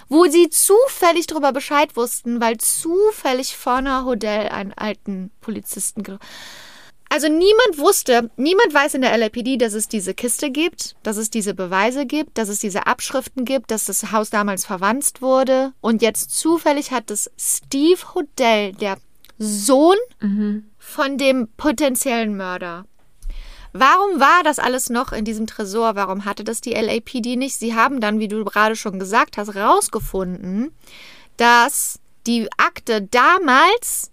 [0.08, 6.02] Wo sie zufällig darüber Bescheid wussten, weil zufällig Fauna Hodel einen alten Polizisten
[7.12, 11.28] also niemand wusste, niemand weiß in der LAPD, dass es diese Kiste gibt, dass es
[11.28, 15.72] diese Beweise gibt, dass es diese Abschriften gibt, dass das Haus damals verwanzt wurde.
[15.80, 18.96] Und jetzt zufällig hat es Steve Hodel, der
[19.38, 19.96] Sohn
[20.78, 22.84] von dem potenziellen Mörder.
[23.72, 25.94] Warum war das alles noch in diesem Tresor?
[25.94, 27.56] Warum hatte das die LAPD nicht?
[27.56, 30.72] Sie haben dann, wie du gerade schon gesagt hast, rausgefunden,
[31.36, 34.10] dass die Akte damals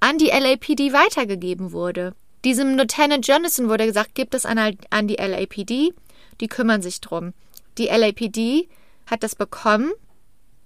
[0.00, 2.14] an die LAPD weitergegeben wurde.
[2.44, 5.92] Diesem Lieutenant Jonathan wurde gesagt, gibt es an, an die LAPD,
[6.40, 7.34] die kümmern sich drum.
[7.78, 8.68] Die LAPD
[9.06, 9.92] hat das bekommen,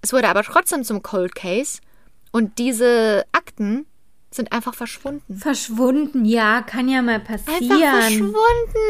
[0.03, 1.81] es wurde aber trotzdem zum Cold Case
[2.31, 3.86] und diese Akten
[4.34, 5.36] sind einfach verschwunden.
[5.36, 7.70] Verschwunden, ja, kann ja mal passieren.
[7.72, 8.34] Einfach verschwunden.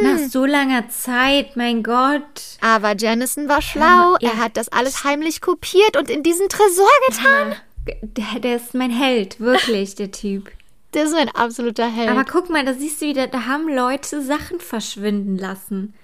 [0.03, 2.59] Nach so langer Zeit, mein Gott.
[2.61, 4.17] Aber Jennison war schlau.
[4.21, 4.31] Ja.
[4.31, 7.55] Er hat das alles heimlich kopiert und in diesen Tresor getan.
[8.03, 10.51] Der, der ist mein Held, wirklich, der Typ.
[10.95, 12.11] Der ist ein absoluter Held.
[12.11, 15.95] Aber guck mal, da siehst du wieder, da haben Leute Sachen verschwinden lassen.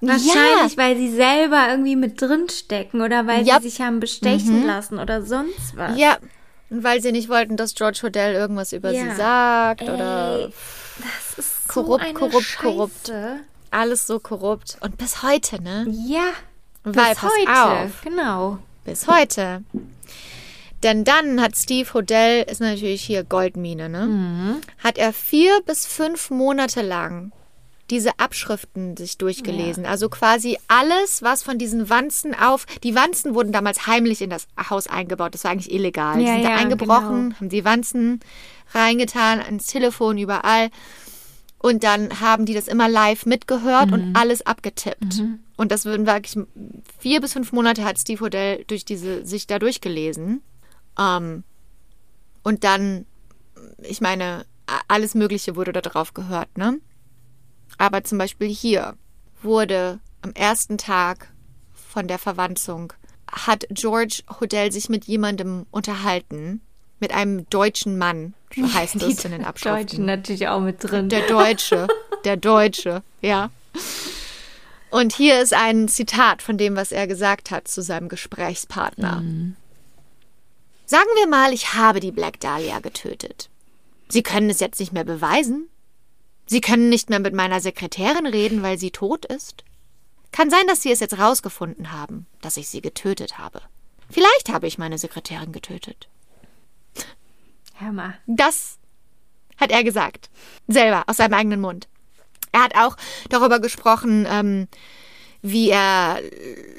[0.00, 3.58] Wahrscheinlich, weil sie selber irgendwie mit drin stecken oder weil Ja.
[3.58, 3.62] Mhm.
[3.62, 5.98] sie sich haben bestechen lassen oder sonst was.
[5.98, 6.16] ja,
[6.72, 9.02] und weil sie nicht wollten, dass George Hodel irgendwas über Ja.
[9.10, 10.50] sie sagt oder
[10.98, 12.62] Das ist Korrupt, so korrupt, Scheiße.
[12.62, 13.12] korrupt.
[13.70, 14.76] alles so korrupt.
[14.80, 15.86] Und bis heute, ne?
[16.06, 16.30] Ja,
[16.84, 17.62] Weil, bis heute.
[17.86, 18.02] auf.
[18.02, 18.58] Genau.
[18.84, 19.62] Bis heute.
[20.82, 24.06] Denn dann hat Steve Hodel, ist natürlich hier Goldmine, ne?
[24.06, 24.60] Mhm.
[24.82, 27.30] Hat er vier bis fünf Monate lang
[27.92, 29.86] diese Abschriften sich durchgelesen.
[29.86, 32.66] Also quasi alles, was von diesen Wanzen auf.
[32.82, 35.34] Die Wanzen wurden damals heimlich in das Haus eingebaut.
[35.34, 36.18] Das war eigentlich illegal.
[36.18, 37.36] die Ja, sind da ja, eingebrochen, genau.
[37.36, 38.18] haben die Wanzen
[38.74, 40.70] reingetan, ans Telefon, überall.
[41.58, 43.92] Und dann haben die das immer live mitgehört Mhm.
[43.92, 45.22] und alles abgetippt.
[45.56, 46.44] Und das würden wirklich
[46.98, 50.42] vier bis fünf Monate hat Steve Hodel durch diese sich da durchgelesen.
[50.98, 51.44] Ähm,
[52.42, 53.06] und dann,
[53.82, 54.44] ich meine,
[54.88, 56.78] alles Mögliche wurde da drauf gehört, ne?
[57.78, 58.94] Aber zum Beispiel hier
[59.42, 61.32] wurde am ersten Tag
[61.74, 62.92] von der Verwanzung
[63.30, 66.60] hat George Hodel sich mit jemandem unterhalten,
[67.00, 69.86] mit einem deutschen Mann, so heißt es in den Abschriften.
[69.86, 71.08] Deutschen natürlich auch mit drin.
[71.08, 71.88] Der Deutsche,
[72.24, 73.50] der Deutsche, ja.
[74.90, 79.22] Und hier ist ein Zitat von dem, was er gesagt hat zu seinem Gesprächspartner.
[80.84, 83.48] Sagen wir mal, ich habe die Black Dahlia getötet.
[84.08, 85.68] Sie können es jetzt nicht mehr beweisen.
[86.52, 89.64] Sie können nicht mehr mit meiner Sekretärin reden, weil sie tot ist.
[90.32, 93.62] Kann sein, dass Sie es jetzt rausgefunden haben, dass ich sie getötet habe.
[94.10, 96.10] Vielleicht habe ich meine Sekretärin getötet.
[97.76, 98.18] Hör mal.
[98.26, 98.76] Das
[99.56, 100.28] hat er gesagt.
[100.68, 101.88] Selber, aus seinem eigenen Mund.
[102.52, 102.98] Er hat auch
[103.30, 104.68] darüber gesprochen, ähm,
[105.40, 106.20] wie er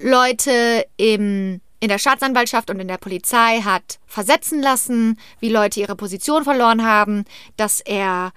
[0.04, 5.96] Leute im, in der Staatsanwaltschaft und in der Polizei hat versetzen lassen, wie Leute ihre
[5.96, 7.26] Position verloren haben,
[7.58, 8.34] dass er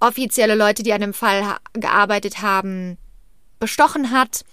[0.00, 2.98] offizielle Leute, die an dem Fall gearbeitet haben,
[3.58, 4.44] bestochen hat.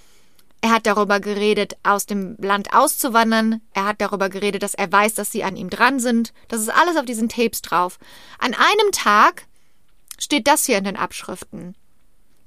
[0.61, 3.61] Er hat darüber geredet, aus dem Land auszuwandern.
[3.73, 6.33] Er hat darüber geredet, dass er weiß, dass sie an ihm dran sind.
[6.47, 7.99] Das ist alles auf diesen Tapes drauf.
[8.39, 9.45] An einem Tag
[10.17, 11.75] steht das hier in den Abschriften.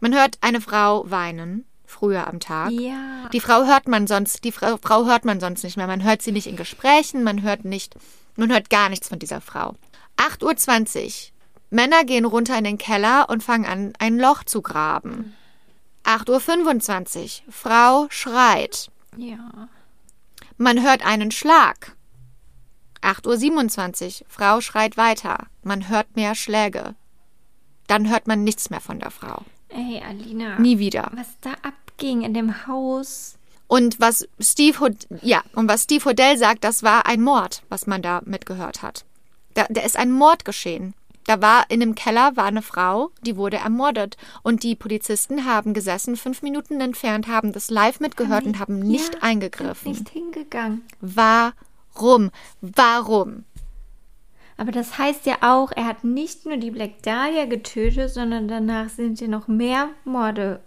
[0.00, 2.70] Man hört eine Frau weinen, früher am Tag.
[2.70, 3.28] Ja.
[3.32, 5.86] Die Frau hört man sonst, die Frau, Frau hört man sonst nicht mehr.
[5.86, 7.94] Man hört sie nicht in Gesprächen, man hört nicht,
[8.36, 9.74] man hört gar nichts von dieser Frau.
[10.16, 11.37] 8.20 Uhr.
[11.70, 15.34] Männer gehen runter in den Keller und fangen an, ein Loch zu graben.
[16.04, 17.52] 8.25 Uhr.
[17.52, 18.90] Frau schreit.
[19.16, 19.68] Ja.
[20.56, 21.96] Man hört einen Schlag.
[23.02, 24.26] 8.27 Uhr.
[24.28, 25.46] Frau schreit weiter.
[25.62, 26.94] Man hört mehr Schläge.
[27.86, 29.42] Dann hört man nichts mehr von der Frau.
[29.68, 30.58] Ey, Alina.
[30.58, 31.10] Nie wieder.
[31.14, 33.38] Was da abging in dem Haus.
[33.66, 37.86] Und was Steve Hod ja, und was Steve Hodel sagt, das war ein Mord, was
[37.86, 39.04] man da mitgehört hat.
[39.52, 40.94] Da, da ist ein Mord geschehen.
[41.28, 44.16] Da war in dem Keller war eine Frau, die wurde ermordet.
[44.42, 49.16] Und die Polizisten haben gesessen, fünf Minuten entfernt, haben das live mitgehört und haben nicht
[49.16, 49.92] ja, eingegriffen.
[49.92, 50.84] Nicht hingegangen.
[51.02, 52.30] Warum?
[52.62, 53.44] Warum?
[54.56, 58.88] Aber das heißt ja auch, er hat nicht nur die Black Dahlia getötet, sondern danach
[58.88, 60.60] sind ja noch mehr Morde,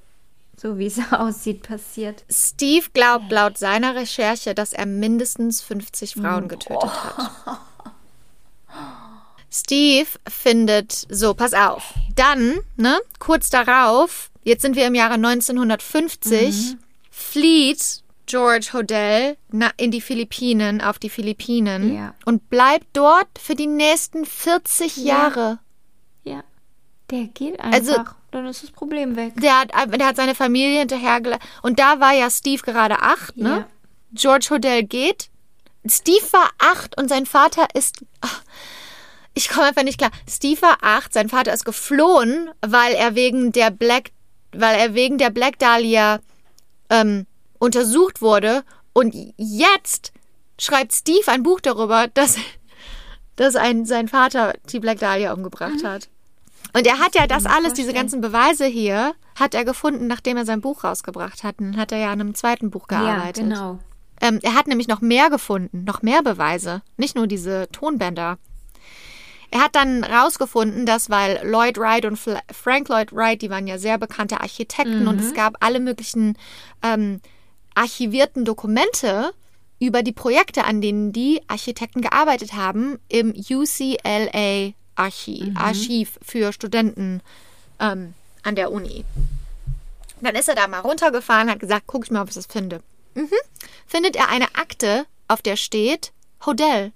[0.55, 2.23] so wie es aussieht, passiert.
[2.29, 7.61] Steve glaubt laut seiner Recherche, dass er mindestens 50 Frauen getötet hat.
[9.53, 11.93] Steve findet, so, pass auf.
[12.15, 16.77] Dann, ne, kurz darauf, jetzt sind wir im Jahre 1950,
[17.09, 22.13] flieht George Hodel na, in die Philippinen, auf die Philippinen Ja.
[22.25, 25.59] und bleibt dort für die nächsten 40 Jahre.
[26.23, 26.43] Ja.
[27.09, 27.73] Der geht einfach.
[27.79, 29.33] Also- dann ist das Problem weg.
[29.41, 31.43] Der hat, der hat seine Familie hinterhergelassen.
[31.61, 33.49] Und da war ja Steve gerade acht, ne?
[33.49, 33.67] Ja.
[34.13, 35.29] George Hodel geht.
[35.85, 37.97] Steve war acht und sein Vater ist.
[38.21, 38.41] ach,
[39.33, 40.11] ich komme einfach nicht klar.
[40.29, 44.11] Steve war acht, sein Vater ist geflohen, weil er wegen der Black,
[44.51, 46.19] weil er wegen der Black Dahlia
[46.89, 47.25] ähm,
[47.59, 48.63] untersucht wurde.
[48.93, 50.11] Und jetzt
[50.59, 52.35] schreibt Steve ein Buch darüber, dass,
[53.35, 56.09] dass ein, sein Vater die Black Dahlia umgebracht hat.
[56.73, 60.45] Und er hat ja das alles, diese ganzen Beweise hier, hat er gefunden, nachdem er
[60.45, 61.59] sein Buch rausgebracht hat.
[61.59, 63.43] Und dann hat er ja an einem zweiten Buch gearbeitet.
[63.43, 63.79] Ja, genau.
[64.21, 68.37] Ähm, er hat nämlich noch mehr gefunden, noch mehr Beweise, nicht nur diese Tonbänder.
[69.53, 73.67] Er hat dann rausgefunden, dass weil Lloyd Wright und Fla- Frank Lloyd Wright, die waren
[73.67, 76.37] ja sehr bekannte Architekten und es gab alle möglichen
[76.81, 77.19] ähm,
[77.75, 79.33] archivierten Dokumente
[79.79, 87.21] über die Projekte, an denen die Architekten gearbeitet haben im UCLA Archiv, Archiv für Studenten
[87.79, 88.13] ähm,
[88.43, 89.03] an der Uni.
[90.21, 92.81] Dann ist er da mal runtergefahren, hat gesagt, guck ich mal, ob ich das finde.
[93.15, 93.29] Mhm.
[93.87, 96.11] Findet er eine Akte, auf der steht
[96.45, 96.91] Hodel.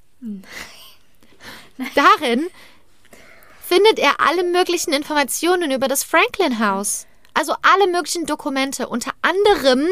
[1.96, 2.48] Darin
[3.62, 7.06] findet er alle möglichen Informationen über das Franklin House.
[7.34, 8.88] Also alle möglichen Dokumente.
[8.88, 9.88] Unter anderem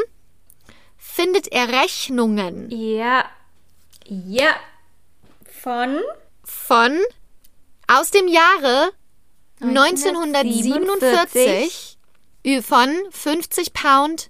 [0.98, 3.26] findet er Rechnungen Ja.
[4.06, 4.56] Ja.
[5.62, 6.00] Von
[6.44, 7.00] von
[7.88, 8.92] aus dem Jahre
[9.62, 11.98] 1947
[12.46, 14.30] ü- von 50 Pound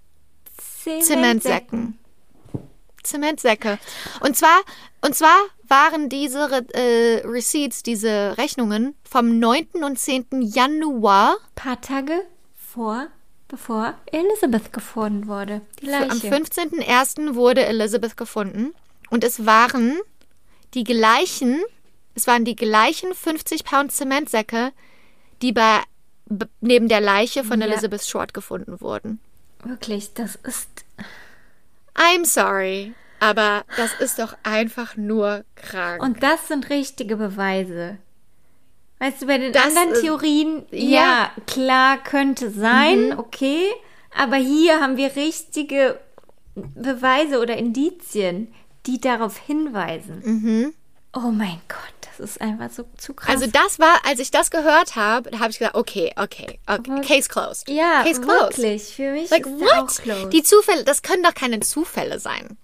[1.01, 1.97] Zementsäcken.
[3.03, 3.79] Zementsäcke.
[4.21, 4.59] Und zwar,
[5.01, 6.39] und zwar waren diese
[6.73, 9.67] äh, Receipts, diese Rechnungen vom 9.
[9.83, 10.27] und 10.
[10.41, 12.21] Januar paar Tage
[12.55, 13.07] vor,
[13.47, 15.61] bevor Elizabeth gefunden wurde.
[15.81, 16.29] Die Am Leiche.
[16.29, 17.35] 15.01.
[17.35, 18.73] wurde Elizabeth gefunden
[19.09, 19.97] und es waren
[20.73, 21.61] die gleichen,
[22.15, 24.71] es waren die gleichen 50 Pound Zementsäcke,
[25.41, 25.81] die bei
[26.61, 27.67] neben der Leiche von Ja.
[27.67, 29.19] Elizabeth Short gefunden wurden.
[29.63, 30.67] Wirklich, das ist.
[31.95, 36.01] I'm sorry, aber das ist doch einfach nur krank.
[36.01, 37.97] Und das sind richtige Beweise.
[38.99, 41.31] Weißt du, bei den Das anderen ist- Theorien, ja, ja.
[41.45, 43.65] klar, könnte sein, okay.
[44.17, 45.99] Aber hier haben wir richtige
[46.55, 48.53] Beweise oder Indizien,
[48.85, 50.73] die darauf hinweisen.
[51.15, 53.29] Oh mein Gott, das ist einfach so zu krass.
[53.29, 57.01] also das war, als ich das gehört habe, da habe ich gesagt, okay, okay, okay,
[57.01, 57.67] Case closed.
[57.69, 58.57] ja, Case closed.
[58.57, 58.95] wirklich.
[58.95, 59.97] Für mich Like, ist der auch what?
[60.01, 60.29] close.
[60.29, 62.57] Die Zufälle, das können doch keine Zufälle sein.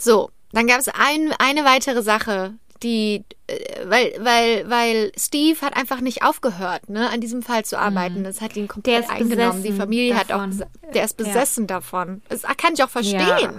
[0.00, 5.76] So, dann gab es ein, eine weitere Sache, die, äh, weil, weil, weil Steve hat
[5.76, 8.22] einfach nicht aufgehört, ne, an diesem Fall zu arbeiten.
[8.22, 9.62] Das hat ihn Der komplett ist eingenommen.
[9.64, 10.64] Die Familie hat auch, davon.
[10.94, 11.26] der ist Ja.
[11.26, 12.22] besessen davon.
[12.28, 13.18] Das kann ich auch verstehen.
[13.18, 13.52] Ja.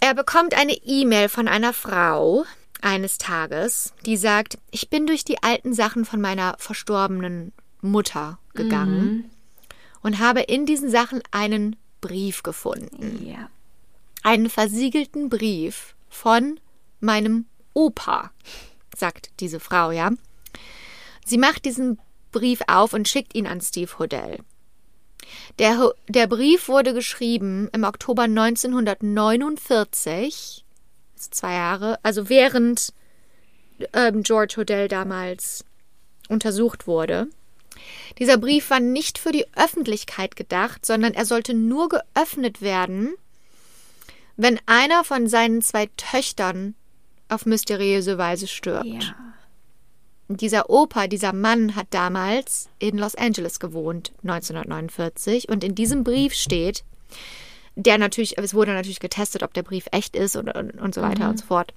[0.00, 2.44] Er bekommt eine E-Mail von einer Frau
[2.82, 9.30] eines Tages, die sagt, ich bin durch die alten Sachen von meiner verstorbenen Mutter gegangen
[10.02, 13.26] und habe in diesen Sachen einen Brief gefunden.
[13.26, 13.48] ja.
[14.24, 16.60] Einen versiegelten Brief von
[17.00, 18.30] meinem Opa,
[18.96, 20.10] sagt diese Frau, ja.
[21.24, 21.98] Sie macht diesen
[22.30, 24.38] Brief auf und schickt ihn an Steve Hodell.
[25.58, 30.64] Der, der Brief wurde geschrieben im Oktober 1949,
[31.22, 32.92] also zwei Jahre, also während
[33.92, 35.64] ähm, George Hodell damals
[36.28, 37.28] untersucht wurde.
[38.18, 43.14] Dieser Brief war nicht für die Öffentlichkeit gedacht, sondern er sollte nur geöffnet werden,
[44.36, 46.74] wenn einer von seinen zwei Töchtern
[47.28, 48.86] auf mysteriöse Weise stirbt.
[48.86, 49.14] Ja.
[50.28, 55.48] Dieser Opa, dieser Mann hat damals in Los Angeles gewohnt, 1949.
[55.48, 56.84] Und in diesem Brief steht,
[57.76, 61.02] der natürlich, es wurde natürlich getestet, ob der Brief echt ist und, und, und so
[61.02, 61.72] weiter und so fort.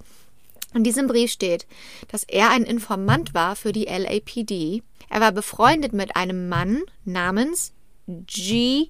[0.73, 1.65] In diesem Brief steht,
[2.09, 4.84] dass er ein Informant war für die LAPD.
[5.09, 7.72] Er war befreundet mit einem Mann namens
[8.07, 8.89] G.H.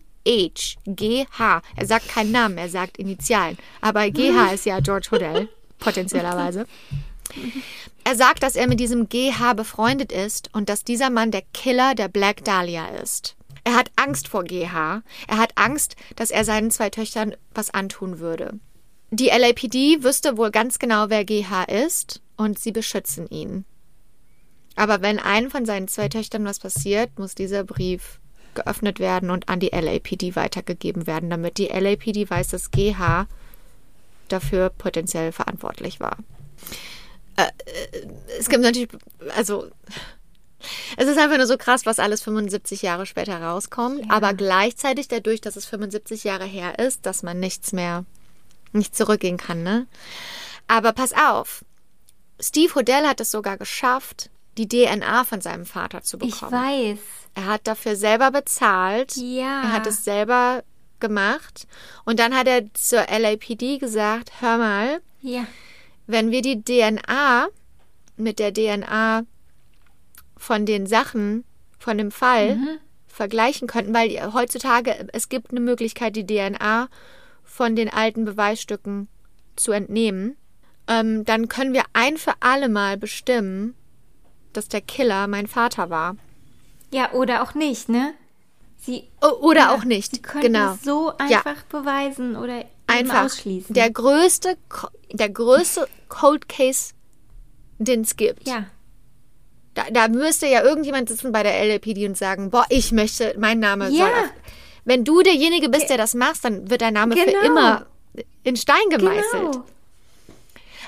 [0.85, 1.61] G.H.
[1.75, 3.57] Er sagt keinen Namen, er sagt Initialen.
[3.81, 4.53] Aber G.H.
[4.53, 5.47] ist ja George Hodel,
[5.79, 6.65] potenziellerweise.
[8.03, 11.95] Er sagt, dass er mit diesem GH befreundet ist und dass dieser Mann der Killer
[11.95, 13.35] der Black Dahlia ist.
[13.65, 15.01] Er hat Angst vor GH.
[15.27, 18.59] Er hat Angst, dass er seinen zwei Töchtern was antun würde.
[19.09, 23.65] Die LAPD wüsste wohl ganz genau, wer GH ist und sie beschützen ihn.
[24.75, 28.19] Aber wenn einem von seinen zwei Töchtern was passiert, muss dieser Brief
[28.53, 33.27] geöffnet werden und an die LAPD weitergegeben werden, damit die LAPD weiß, dass GH
[34.27, 36.17] dafür potenziell verantwortlich war
[38.39, 38.89] es gibt natürlich,
[39.35, 39.67] also
[40.97, 45.41] es ist einfach nur so krass, was alles 75 Jahre später rauskommt, aber gleichzeitig dadurch,
[45.41, 48.05] dass es 75 Jahre her ist, dass man nichts mehr,
[48.71, 49.87] nicht zurückgehen kann, ne?
[50.67, 51.63] Aber pass auf,
[52.39, 56.51] Steve Hodell hat es sogar geschafft, die DNA von seinem Vater zu Ich bekommen.
[56.51, 56.99] weiß.
[57.35, 59.15] Er hat dafür selber bezahlt.
[59.17, 59.63] Ja.
[59.63, 60.63] Er hat es selber
[61.01, 61.67] gemacht.
[62.05, 65.45] Und dann hat er zur LAPD gesagt, hör mal, Ja.
[66.07, 67.47] wenn wir die DNA
[68.17, 69.23] mit der DNA
[70.37, 71.43] von den Sachen,
[71.79, 72.57] von dem Fall
[73.07, 76.89] vergleichen könnten, weil heutzutage es gibt eine Möglichkeit, die DNA
[77.43, 79.07] von den alten Beweisstücken
[79.55, 80.35] zu entnehmen,
[80.87, 83.73] ähm, dann können wir ein für alle Mal bestimmen,
[84.53, 86.17] dass der Killer mein Vater war.
[86.91, 88.13] Ja, oder auch nicht, ne?
[88.77, 90.11] Sie O- Oder ja, auch nicht.
[90.13, 90.73] Sie können genau.
[90.73, 91.37] es so Ja.
[91.37, 93.25] einfach beweisen oder Einfach.
[93.25, 93.73] ausschließen.
[93.73, 94.57] Der größte,
[95.11, 96.93] der größte Cold Case,
[97.79, 98.47] den es gibt.
[98.47, 98.65] ja.
[99.75, 103.59] Da, da müsste ja irgendjemand sitzen bei der LAPD und sagen, boah, ich möchte, mein
[103.59, 104.05] Name Ja.
[104.05, 104.29] soll auf.
[104.85, 107.25] Wenn du derjenige bist, der das machst, dann wird dein Name Genau.
[107.39, 107.85] für immer
[108.43, 109.51] in Stein gemeißelt.
[109.51, 109.65] Genau.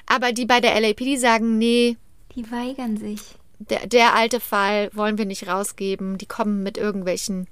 [0.05, 1.97] Aber die bei der LAPD sagen, nee,
[2.35, 3.19] Die weigern sich.
[3.59, 6.18] der, der alte Fall wollen wir nicht rausgeben.
[6.18, 7.47] Die kommen mit irgendwelchen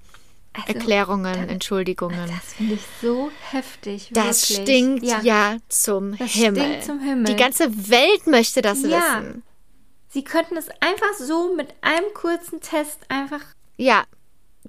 [0.54, 2.28] Also, Erklärungen, Entschuldigungen.
[2.28, 4.10] Das finde ich so heftig.
[4.14, 4.64] Das wirklich.
[4.68, 5.58] stinkt ja, ja.
[5.68, 6.62] zum Das Himmel.
[6.64, 7.26] stinkt zum Himmel.
[7.26, 8.88] Die ganze Welt möchte das Ja.
[9.22, 9.44] wissen.
[10.16, 13.42] Sie könnten es einfach so mit einem kurzen Test einfach
[13.76, 14.06] Ja,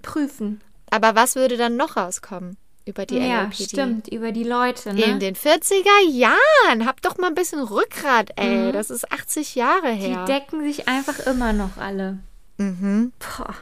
[0.03, 0.61] prüfen.
[0.91, 3.63] aber was würde dann noch rauskommen über die ja, LAPD?
[3.63, 5.03] stimmt, über die Leute, ne?
[5.05, 6.85] In den 40er Jahren.
[6.85, 8.73] Habt doch mal ein bisschen Rückgrat, ey.
[8.73, 10.01] Das ist 80 Jahre Mhm.
[10.01, 10.25] die her.
[10.25, 12.19] decken sich einfach immer noch alle.
[12.57, 13.13] Mhm.
[13.21, 13.55] Boah.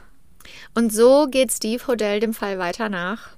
[0.75, 3.29] Und so geht Steve Hodell dem Fall weiter nach.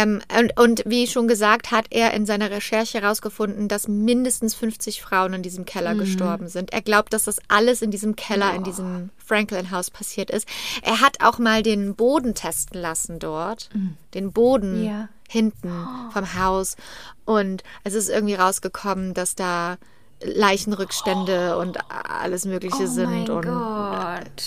[0.00, 5.02] Ähm, und, und wie schon gesagt, hat er in seiner Recherche herausgefunden, dass mindestens 50
[5.02, 5.98] Frauen in diesem Keller Mhm.
[5.98, 6.72] gestorben sind.
[6.72, 10.46] Er glaubt, dass das alles in diesem Keller, in diesem Franklin-Haus passiert ist.
[10.82, 13.70] Er hat auch mal den Boden testen lassen dort.
[14.14, 14.86] Den Boden Mhm.
[14.86, 15.08] Ja.
[15.28, 15.72] hinten
[16.12, 16.76] vom Haus.
[17.24, 19.78] Und es ist irgendwie rausgekommen, dass da
[20.22, 23.10] Leichenrückstände und alles Mögliche Oh sind.
[23.10, 24.42] mein und Gott.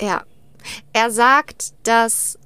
[0.00, 0.22] ja.
[0.92, 2.38] Er sagt, dass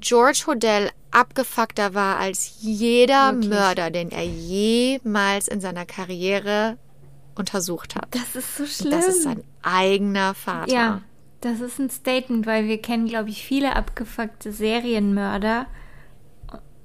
[0.00, 3.50] George Hodell abgefuckter war als jeder Wirklich?
[3.50, 6.76] Mörder, den er jemals in seiner Karriere
[7.34, 8.08] untersucht hat.
[8.10, 8.90] Das ist so Und schlimm.
[8.90, 10.72] Das ist sein eigener Vater.
[10.72, 11.00] Ja,
[11.40, 15.66] das ist ein Statement, weil wir kennen, glaube ich, viele abgefuckte Serienmörder.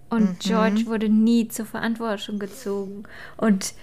[0.09, 0.39] Und Mhm.
[0.39, 3.03] George wurde nie zur Verantwortung gezogen.
[3.38, 3.73] Und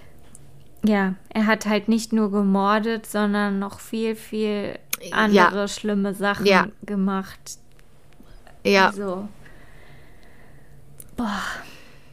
[0.84, 4.78] ja, er hat halt nicht nur gemordet, sondern noch viel, viel
[5.10, 6.68] andere schlimme Sachen Ja.
[6.86, 7.58] gemacht.
[8.64, 8.88] Ja.
[8.88, 9.28] Also,
[11.16, 11.40] boah,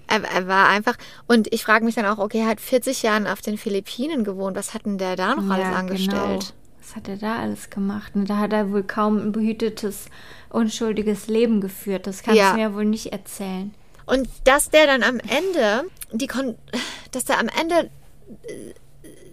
[0.07, 0.95] Er, er war einfach.
[1.27, 4.55] Und ich frage mich dann auch, okay, er hat 40 Jahre auf den Philippinen gewohnt.
[4.55, 6.13] Was hat denn der da noch alles ja, angestellt?
[6.39, 6.39] Genau.
[6.81, 8.15] Was hat er da alles gemacht?
[8.15, 10.05] Ne, Da hat er wohl kaum ein behütetes,
[10.49, 12.07] unschuldiges Leben geführt.
[12.07, 12.51] Das kannst Ja.
[12.51, 13.73] du mir ja wohl nicht erzählen.
[14.05, 15.83] Und dass der dann am Ende,
[16.13, 16.55] die kon
[17.11, 17.89] dass der am Ende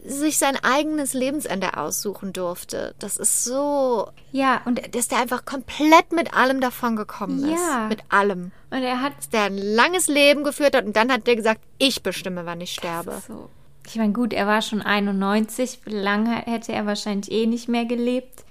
[0.05, 2.95] sich sein eigenes Lebensende aussuchen durfte.
[2.99, 7.55] Das ist so, Ja, und dass der einfach komplett mit allem davon gekommen Ja.
[7.85, 7.89] ist.
[7.89, 8.53] Mit allem.
[8.71, 11.61] Und er hat Dass der ein langes Leben geführt hat und dann hat der gesagt,
[11.79, 13.23] ich bestimme, wann ich sterbe.
[13.27, 13.49] so.
[13.87, 18.45] Ich meine, gut, er war schon 91, lange hätte er wahrscheinlich eh nicht mehr gelebt.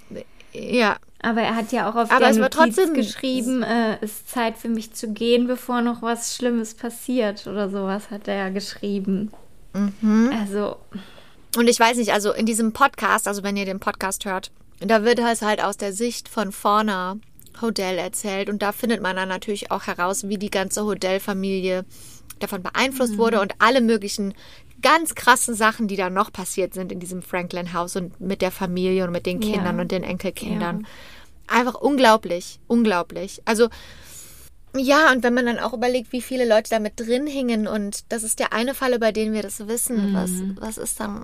[0.54, 0.98] Ja.
[1.24, 4.12] Aber er hat ja auch auf Aber der es war Notiz trotzdem- geschrieben, äh, es
[4.12, 8.36] ist Zeit für mich zu gehen, bevor noch was Schlimmes passiert oder sowas hat er
[8.36, 9.32] ja geschrieben.
[9.74, 10.32] Mhm.
[10.40, 10.76] Also,
[11.58, 15.04] Und ich weiß nicht, also in diesem Podcast, also wenn ihr den Podcast hört, da
[15.04, 17.18] wird es halt aus der Sicht von Fauna
[17.62, 21.86] Hodell erzählt und da findet man dann natürlich auch heraus, wie die ganze Hodell-Familie
[22.40, 24.34] davon beeinflusst wurde und alle möglichen
[24.82, 29.06] ganz krassen Sachen, die da noch passiert sind in diesem Franklin-Haus und mit der Familie
[29.06, 29.54] und mit den Ja.
[29.54, 30.86] Kindern und den Enkelkindern.
[31.48, 33.42] Einfach unglaublich, unglaublich.
[33.46, 33.70] Also
[34.76, 38.12] ja, und wenn man dann auch überlegt, wie viele Leute da mit drin hingen und
[38.12, 41.24] das ist der eine Fall, über den wir das wissen, was, was ist dann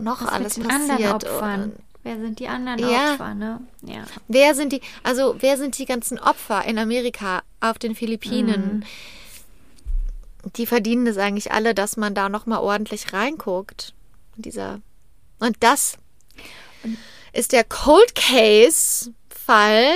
[0.00, 0.26] noch Mhm.
[0.26, 1.24] was alles mit den anderen passiert?
[1.24, 1.62] Opfern?
[1.64, 3.12] Und Wer sind die anderen Ja.
[3.12, 3.60] Opfer, ne?
[3.82, 4.04] Ja.
[4.28, 8.84] wer sind die, also wer sind die ganzen Opfer in Amerika, auf den Philippinen?
[10.56, 13.92] Die verdienen es eigentlich alle, dass man da nochmal ordentlich reinguckt.
[14.36, 14.80] Dieser.
[15.40, 15.98] Und das
[17.32, 19.92] ist der Cold Case Fall.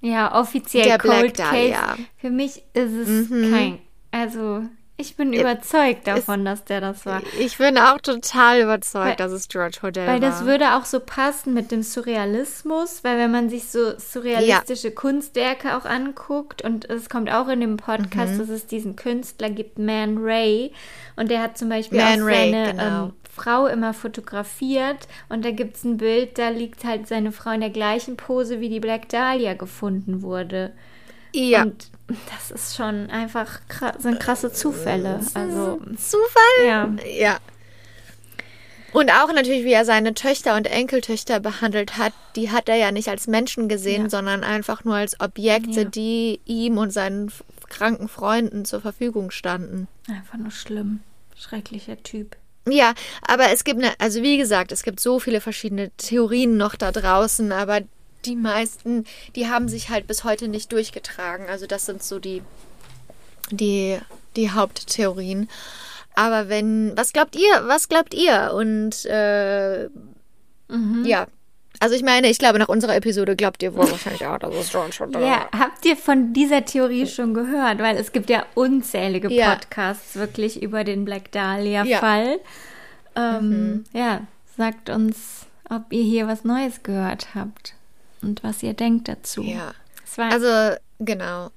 [0.00, 1.80] Ja, offiziell Der Black Cold Dahlia.
[1.80, 1.98] Case.
[2.18, 3.50] Für mich ist es Mhm.
[3.52, 3.78] kein.
[4.12, 4.62] Also,
[4.96, 7.22] ich bin überzeugt davon, dass der das war.
[7.38, 10.28] Ich bin auch total überzeugt, Weil- dass es George Hodell Weil war.
[10.30, 15.76] das würde auch so passen mit dem Surrealismus, weil wenn man sich so surrealistische Kunstwerke
[15.76, 18.38] auch anguckt und es kommt auch in dem Podcast, Mhm.
[18.38, 20.72] dass es diesen Künstler gibt, Man Ray,
[21.16, 23.04] und der hat zum Beispiel Man auch Ray, seine genau.
[23.06, 27.50] ähm, Frau immer fotografiert und da gibt es ein Bild, da liegt halt seine Frau
[27.52, 30.72] in der gleichen Pose, wie die Black Dahlia gefunden wurde.
[31.32, 31.62] ja.
[31.62, 31.90] Und
[32.34, 33.60] das ist schon einfach
[33.98, 35.20] sind krasse Zufälle.
[35.34, 36.66] Also, Zufall?
[36.66, 36.90] ja.
[37.16, 37.38] Ja.
[38.92, 42.90] Und auch natürlich, wie er seine Töchter und Enkeltöchter behandelt hat, die hat er ja
[42.90, 44.10] nicht als Menschen gesehen, Ja.
[44.10, 45.84] sondern einfach nur als Objekte, Ja.
[45.84, 47.30] die ihm und seinen
[47.68, 49.86] kranken Freunden zur Verfügung standen.
[50.08, 50.98] Einfach nur schlimm.
[51.36, 52.34] Schrecklicher Typ.
[52.70, 52.94] Ja,
[53.26, 56.92] aber es gibt, ne, also wie gesagt, es gibt so viele verschiedene Theorien noch da
[56.92, 57.80] draußen, aber
[58.24, 61.46] die meisten, die haben sich halt bis heute nicht durchgetragen.
[61.48, 62.42] Also das sind so die,
[63.50, 63.98] die,
[64.36, 65.48] die Haupttheorien.
[66.14, 67.66] Aber wenn, was glaubt ihr?
[67.66, 68.52] Was glaubt ihr?
[68.54, 69.88] Und äh,
[71.04, 71.26] ja,
[71.80, 74.72] also ich meine, ich glaube, nach unserer Episode glaubt ihr wohl wahrscheinlich auch, dass es
[74.72, 77.78] John schon da Ja, habt ihr von dieser Theorie schon gehört?
[77.80, 79.54] Weil es gibt ja unzählige Ja.
[79.56, 82.38] Podcasts wirklich über den Black Dahlia-Fall.
[83.16, 84.22] Ähm, Ja,
[84.56, 87.74] sagt uns, ob ihr hier was Neues gehört habt
[88.22, 89.42] und was ihr denkt dazu.
[89.42, 89.72] Ja.
[90.04, 91.50] Es war, Also, genau.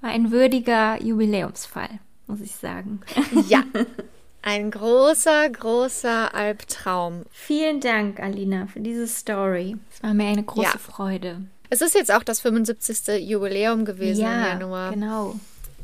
[0.00, 1.88] war ein würdiger Jubiläumsfall,
[2.26, 3.00] muss ich sagen.
[3.48, 3.62] Ja.
[4.42, 7.24] Ein großer, großer Albtraum.
[7.30, 9.76] Vielen Dank, Alina, für diese Story.
[9.92, 10.78] Es war mir eine große Ja.
[10.78, 11.42] Freude.
[11.68, 13.28] Es ist jetzt auch das 75.
[13.28, 14.90] Jubiläum gewesen im Januar.
[14.92, 15.34] genau.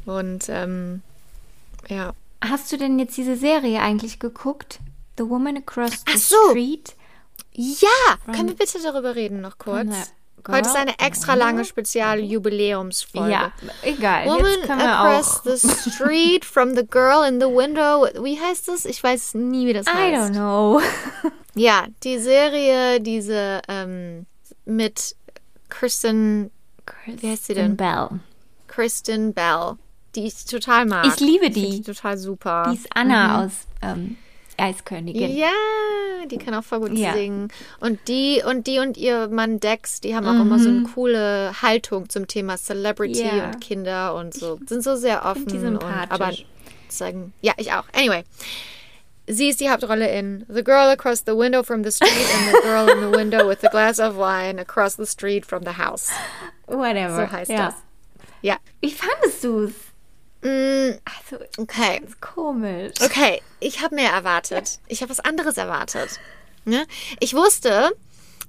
[0.06, 1.02] Und ähm,
[1.88, 2.12] ja.
[2.42, 4.80] Hast du denn jetzt diese Serie eigentlich geguckt?
[5.18, 6.36] The Woman Across the Ach so.
[6.50, 6.94] Street?
[7.54, 7.88] Ja,
[8.32, 10.12] können wir bitte darüber reden noch kurz?
[10.46, 13.30] The Heute ist eine girl- extra lange Spezial-Jubiläumsfolge.
[13.30, 13.52] Ja,
[13.82, 14.26] egal.
[14.26, 15.44] Woman jetzt können wir across auch.
[15.56, 18.06] the street from the girl in the window.
[18.22, 18.84] Wie heißt das?
[18.84, 20.22] Ich weiß nie, wie das I heißt.
[20.22, 20.80] don't know.
[21.58, 24.26] Ja, die Serie, diese ähm,
[24.66, 25.16] mit
[25.70, 26.50] Kristen,
[27.06, 27.76] wie heißt sie denn?
[27.78, 28.08] Bell.
[28.66, 29.76] Kristen Bell,
[30.14, 31.06] die ich total mag.
[31.06, 31.76] Ich liebe die.
[31.78, 32.68] ich total super.
[32.70, 34.18] Die ist Anna aus ähm,
[34.58, 35.36] Eiskönigin.
[35.36, 35.48] Ja,
[36.30, 37.12] die kann auch voll gut Ja.
[37.12, 37.48] singen.
[37.80, 41.52] Und die und die und ihr Mann Dex, die haben auch immer so eine coole
[41.62, 43.36] Haltung zum Thema Celebrity Mhm.
[43.38, 43.46] Ja.
[43.46, 44.58] und Kinder und so.
[44.66, 45.46] Sind so sehr offen.
[45.46, 46.10] die und, sympathisch.
[46.10, 46.32] aber
[46.88, 47.84] sagen, ja, ich auch.
[47.92, 48.24] Anyway.
[49.28, 52.62] Sie ist die Hauptrolle in The Girl Across the Window from the Street and The
[52.62, 56.10] Girl in the Window with a Glass of Wine Across the Street from the House.
[56.68, 57.26] Whatever.
[57.26, 57.66] So heißt ja.
[57.66, 57.74] das.
[58.42, 58.56] Ja.
[58.80, 59.72] Wie fandest du es?
[59.72, 59.85] Mm,
[60.42, 62.00] Also, okay.
[62.00, 62.92] ganz komisch.
[63.04, 64.78] Okay, ich habe mehr erwartet.
[64.86, 66.20] Ich habe was anderes erwartet.
[66.64, 66.86] Ne?
[67.20, 67.90] Ich wusste,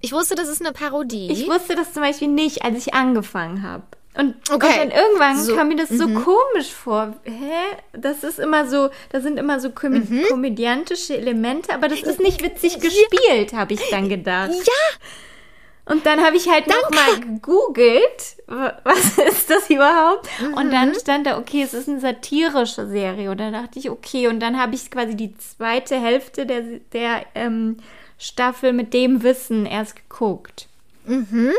[0.01, 1.31] ich wusste, das ist eine Parodie.
[1.31, 3.83] Ich wusste das zum Beispiel nicht, als ich angefangen habe.
[4.15, 4.67] Und, Okay.
[4.67, 5.57] und dann irgendwann So, mhm.
[5.57, 7.13] kam mir das so komisch vor.
[7.23, 7.77] Hä?
[7.93, 10.23] Das ist immer so, da sind immer so komö Mhm.
[10.29, 14.49] komödiantische Elemente, aber das ist nicht witzig gespielt, habe ich dann gedacht.
[14.51, 15.07] ja,
[15.89, 20.27] Und dann habe ich halt nochmal gegoogelt, wa- was ist das überhaupt?
[20.55, 20.71] Und Mhm.
[20.71, 23.31] dann stand da, okay, es ist eine satirische Serie.
[23.31, 26.61] Und dann dachte ich, okay, und dann habe ich quasi die zweite Hälfte der,
[26.93, 27.77] der ähm,
[28.17, 30.67] Staffel mit dem Wissen erst geguckt.
[31.07, 31.53] Ähm,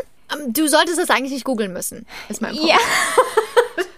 [0.47, 2.05] du solltest das eigentlich nicht googeln müssen.
[2.29, 2.69] Ist mein Punkt.
[2.69, 2.77] Ja.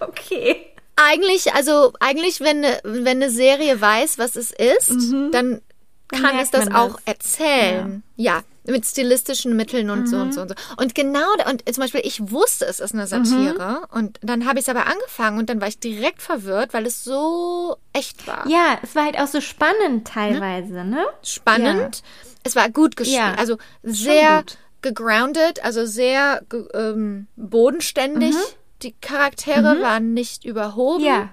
[0.00, 0.66] okay.
[0.96, 4.90] Eigentlich, also eigentlich, wenn eine, wenn eine Serie weiß, was es ist,
[5.32, 5.60] dann
[6.08, 7.14] kann es das man auch das.
[7.14, 8.02] erzählen.
[8.16, 8.42] Ja.
[8.64, 10.54] Mit stilistischen Mitteln und so und so und so.
[10.76, 14.66] Und genau, und zum Beispiel, ich wusste, es ist eine Satire und dann habe ich
[14.66, 18.46] es aber angefangen und dann war ich direkt verwirrt, weil es so echt war.
[18.48, 21.04] Ja, es war halt auch so spannend teilweise, ne?
[21.22, 22.02] spannend.
[22.44, 23.18] Es war gut gespielt.
[23.18, 24.44] Ja, also sehr
[24.80, 26.42] gegroundet, also sehr
[26.74, 28.34] ähm, bodenständig.
[28.82, 31.04] Die Charaktere waren nicht überhoben.
[31.04, 31.30] Ja.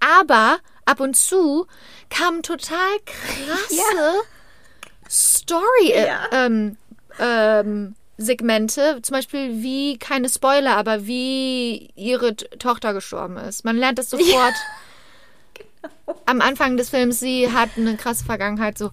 [0.00, 1.66] Aber ab und zu
[2.08, 4.22] kamen total krasse
[5.12, 6.20] Story Ja.
[6.32, 6.76] ähm,
[7.18, 13.64] ähm, Segmente, zum Beispiel wie, keine Spoiler, aber wie ihre Tochter gestorben ist.
[13.64, 14.54] Man lernt das sofort
[15.54, 16.20] Genau.
[16.26, 18.90] am Anfang des Films, sie hat eine krasse Vergangenheit so.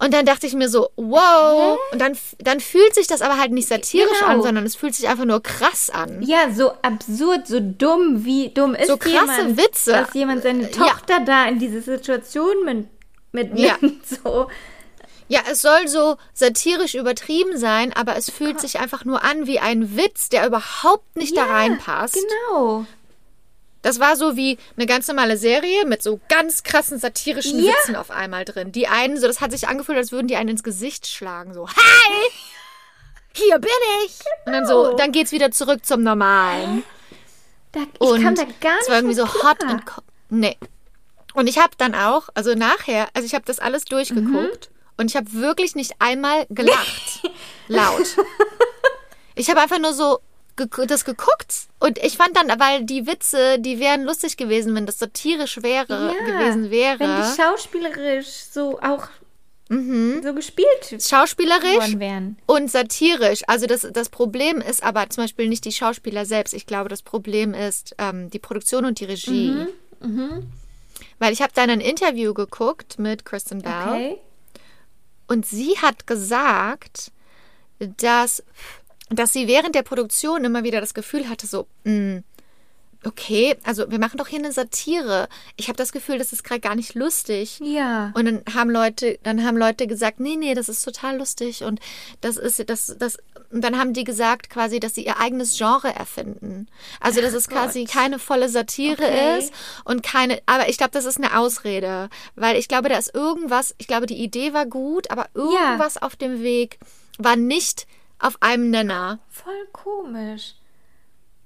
[0.00, 1.76] Und dann dachte ich mir so, wow.
[1.90, 4.30] Und dann, dann fühlt sich das aber halt nicht satirisch Genau.
[4.32, 6.22] an, sondern es fühlt sich einfach nur krass an.
[6.22, 9.12] Ja, so absurd, so dumm, wie dumm ist So krasse
[9.42, 9.90] jemand, Witze.
[9.92, 10.68] dass jemand seine Ja.
[10.68, 12.86] Tochter da in diese Situation mit,
[13.32, 14.06] mitnimmt.
[14.24, 14.46] So.
[15.28, 19.60] Ja, es soll so satirisch übertrieben sein, aber es fühlt sich einfach nur an wie
[19.60, 22.14] ein Witz, der überhaupt nicht da Ja, reinpasst.
[22.48, 22.86] Genau.
[23.82, 27.72] Das war so wie eine ganz normale Serie mit so ganz krassen satirischen Ja.
[27.72, 28.72] Witzen auf einmal drin.
[28.72, 31.54] Die einen, so das hat sich angefühlt, als würden die einen ins Gesicht schlagen.
[31.54, 32.30] So, hi!
[33.34, 33.70] Hier bin
[34.04, 34.18] ich!
[34.46, 36.82] Und dann so, dann geht's wieder zurück zum Normalen.
[37.72, 39.72] Da, ich Und kam da gar nicht es war irgendwie so mit hot klar.
[39.74, 39.82] und
[40.30, 40.56] nee.
[41.34, 45.16] Und ich habe dann auch, also nachher, also ich habe das alles durchgeguckt und ich
[45.16, 47.22] habe wirklich nicht einmal gelacht.
[47.68, 48.16] laut.
[49.34, 50.18] Ich habe einfach nur so
[50.56, 54.84] gek- das geguckt und ich fand dann, weil die Witze, die wären lustig gewesen, wenn
[54.86, 56.98] das satirisch wäre, ja, gewesen wäre.
[56.98, 59.08] Wenn die schauspielerisch so auch
[59.70, 60.22] Mhm.
[60.22, 61.94] so gespielt Schauspielerisch
[62.46, 63.42] und satirisch.
[63.48, 66.54] Also das, das Problem ist aber zum Beispiel nicht die Schauspieler selbst.
[66.54, 69.66] Ich glaube, das Problem ist ähm, die Produktion und die Regie.
[70.00, 70.50] Mhm,
[71.18, 74.18] Weil ich habe dann ein Interview geguckt mit Kristen Bell Okay.
[75.28, 77.12] Und sie hat gesagt,
[77.78, 78.42] dass,
[79.10, 82.22] dass sie während der Produktion immer wieder das Gefühl hatte, so, mh,
[83.04, 85.28] okay, also wir machen doch hier eine Satire.
[85.56, 87.60] Ich habe das Gefühl, das ist gerade gar nicht lustig.
[87.62, 88.12] Ja.
[88.14, 91.80] Und dann haben Leute, dann haben Leute gesagt, nee, nee, das ist total lustig und
[92.20, 93.18] das ist das das
[93.50, 96.68] und dann haben die gesagt quasi, dass sie ihr eigenes Genre erfinden.
[97.00, 97.92] Also, dass es quasi Gott.
[97.94, 99.38] keine volle Satire Okay.
[99.38, 99.52] ist
[99.84, 103.74] und keine aber ich glaube, das ist eine Ausrede, weil ich glaube, da ist irgendwas,
[103.78, 106.78] ich glaube, die Idee war gut, aber irgendwas auf dem Weg
[107.18, 107.86] war nicht
[108.18, 109.18] auf einem Nenner.
[109.30, 110.54] Voll komisch.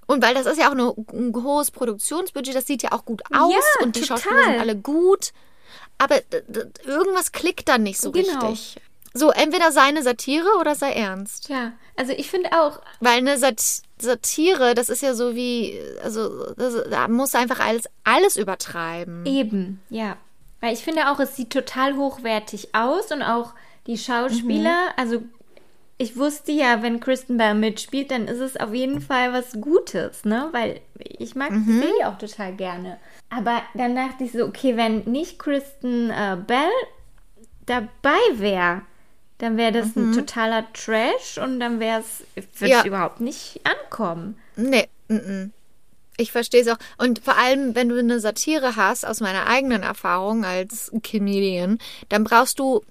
[0.07, 3.23] Und weil das ist ja auch eine, ein hohes Produktionsbudget, das sieht ja auch gut
[3.33, 4.19] aus Ja, und die total.
[4.19, 5.33] Schauspieler sind alle gut.
[5.99, 6.17] Aber
[6.85, 8.49] irgendwas klickt dann nicht so Genau.
[8.51, 8.81] richtig.
[9.15, 11.49] So, entweder sei eine Satire oder sei ernst.
[11.49, 13.61] Ja, also ich finde auch, Weil eine Sat
[13.99, 19.25] Satire, das ist ja so wie, also das, da muss einfach alles, alles übertreiben.
[19.27, 20.17] eben, ja.
[20.61, 23.53] Weil ich finde auch, es sieht total hochwertig aus und auch
[23.87, 24.93] die Schauspieler, Mhm.
[24.97, 25.23] also
[25.99, 30.25] ich wusste ja, wenn Kristen Bell mitspielt, dann ist es auf jeden Fall was Gutes,
[30.25, 30.49] ne?
[30.53, 31.65] Weil ich mag Mhm.
[31.67, 32.99] die Serie auch total gerne.
[33.31, 36.71] Aber dann dachte ich so, okay, wenn nicht Kristen äh, Bell
[37.67, 38.83] dabei wäre,
[39.43, 42.71] dann wäre das ein totaler Trash und dann wäre es, würde Mhm.
[42.71, 42.79] Ja.
[42.81, 44.39] es überhaupt nicht ankommen.
[44.55, 45.51] Nee, mm -mm.
[46.17, 46.77] ich verstehe es auch.
[46.97, 51.79] Und vor allem, wenn du eine Satire hast, aus meiner eigenen Erfahrung als Comedian,
[52.09, 52.83] dann brauchst du,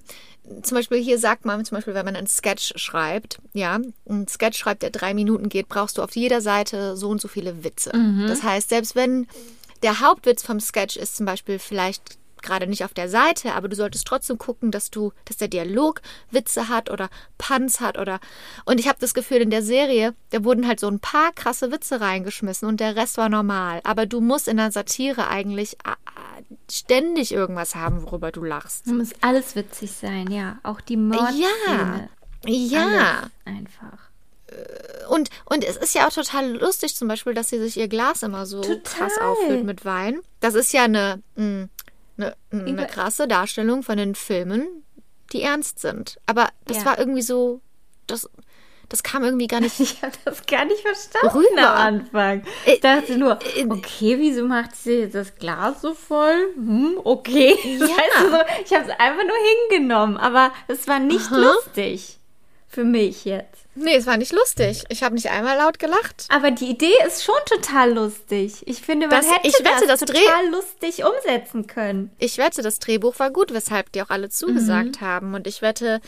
[0.62, 3.80] zum Beispiel hier sagt man, zum Beispiel, wenn man einen Sketch schreibt, ja,
[4.10, 7.30] ein Sketch schreibt, der drei Minuten geht, brauchst du auf jeder Seite so und so
[7.30, 7.92] viele Witze.
[8.28, 9.26] Das heißt, selbst wenn
[9.84, 13.76] der Hauptwitz vom Sketch ist zum Beispiel vielleicht gerade nicht auf der Seite, aber du
[13.76, 18.20] solltest trotzdem gucken, dass du, dass der Dialog Witze hat oder Puns hat oder
[18.66, 21.72] und ich habe das Gefühl in der Serie, da wurden halt so ein paar krasse
[21.72, 23.82] Witze reingeschmissen und der Rest war normal.
[23.84, 28.88] Aber du musst in der Satire eigentlich äh, äh, ständig irgendwas haben, worüber du lachst.
[28.88, 30.60] Es muss alles witzig sein, ja.
[30.64, 32.10] Auch die Mordszene.
[32.46, 33.18] Ja, ja.
[33.46, 34.12] Alles einfach.
[35.10, 38.24] Und, und es ist ja auch total lustig, zum Beispiel, dass sie sich ihr Glas
[38.24, 38.82] immer so Total.
[38.82, 40.20] krass auffüllt mit Wein.
[40.40, 41.68] Das ist ja eine, mh,
[42.22, 44.68] eine, eine Über- krasse Darstellung von den Filmen,
[45.34, 46.20] die ernst sind.
[46.26, 46.86] Aber das Ja.
[46.86, 47.62] war irgendwie so,
[48.08, 48.30] das,
[48.90, 49.80] das kam irgendwie gar nicht.
[49.80, 51.70] Ich habe das gar nicht verstanden Rüber.
[51.76, 52.44] am Anfang.
[52.66, 56.50] Äh, Ich dachte nur, äh, okay, wieso macht sie das Glas so voll?
[56.56, 57.56] Hm, okay.
[57.64, 57.86] Ja.
[57.88, 59.38] Weißt du, so, ich habe es einfach nur
[59.70, 62.18] hingenommen, aber es war nicht lustig
[62.68, 63.61] für mich jetzt.
[63.74, 64.84] Nee, es war nicht lustig.
[64.90, 66.26] Ich habe nicht einmal laut gelacht.
[66.30, 68.64] Aber die Idee ist schon total lustig.
[68.66, 72.12] Ich finde, man Das- hätte ich wette, das, das Dreh- total lustig umsetzen können.
[72.18, 75.34] Ich wette, das Drehbuch war gut, weshalb die auch alle zugesagt haben.
[75.36, 76.02] Und ich wette,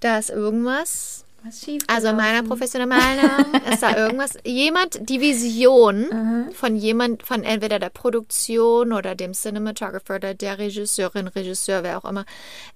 [0.00, 4.34] da ist irgendwas Was schief Also in meiner professionellen Meinung ist da irgendwas.
[4.44, 6.06] Jemand, die Vision
[6.54, 12.08] von jemand, von entweder der Produktion oder dem Cinematographer oder der Regisseurin, Regisseur, wer auch
[12.08, 12.26] immer.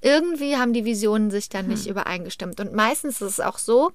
[0.01, 2.59] Irgendwie haben die Visionen sich dann nicht übereingestimmt.
[2.61, 3.93] Und meistens ist es auch so,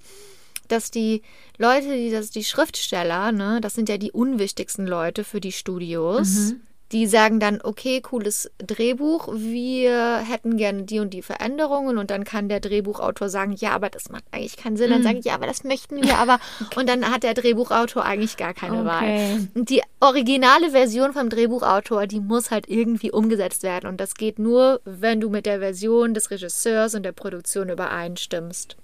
[0.68, 1.24] dass die
[1.58, 6.54] Leute, die das, die Schriftsteller, ne, das sind ja die unwichtigsten Leute für die Studios.
[6.92, 12.24] Die sagen dann, okay, cooles Drehbuch, wir hätten gerne die und die Veränderungen und dann
[12.24, 14.90] kann der Drehbuchautor sagen, ja, aber das macht eigentlich keinen Sinn.
[14.90, 16.40] Dann sagen, ja, aber das möchten wir, aber
[16.76, 18.86] und dann hat der Drehbuchautor eigentlich gar keine Okay.
[18.86, 19.48] Wahl.
[19.54, 24.40] Und die originale Version vom Drehbuchautor, die muss halt irgendwie umgesetzt werden und das geht
[24.40, 28.78] nur, wenn du mit der Version des Regisseurs und der Produktion übereinstimmst.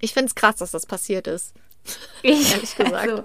[0.00, 1.54] Ich finde es krass, dass das passiert ist.
[2.24, 2.94] Ich, ehrlich gesagt.
[2.94, 3.16] Also,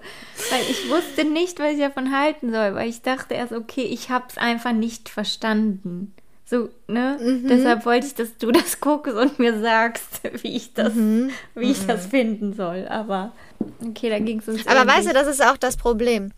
[0.49, 4.09] weil ich wusste nicht, was ich davon halten soll, weil ich dachte erst, okay, ich
[4.09, 6.15] habe es einfach nicht verstanden.
[6.45, 7.19] So, ne?
[7.21, 7.47] Mhm.
[7.47, 11.29] Deshalb wollte ich, dass du das guckst und mir sagst, wie ich das, Mhm.
[11.53, 12.88] wie ich das finden soll.
[12.89, 13.34] Aber
[13.85, 14.65] okay, da ging es uns.
[14.65, 14.95] Aber ähnlich.
[14.95, 16.31] weißt du, das ist auch das Problem.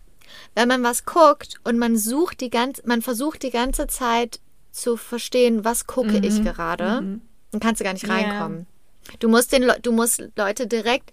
[0.54, 4.40] Wenn man was guckt und man sucht die ganze, man versucht die ganze Zeit
[4.72, 7.18] zu verstehen, was gucke ich gerade,
[7.52, 8.12] dann kannst du gar nicht Ja.
[8.14, 8.66] reinkommen.
[9.18, 11.12] Du musst den, Le- du musst Leute direkt,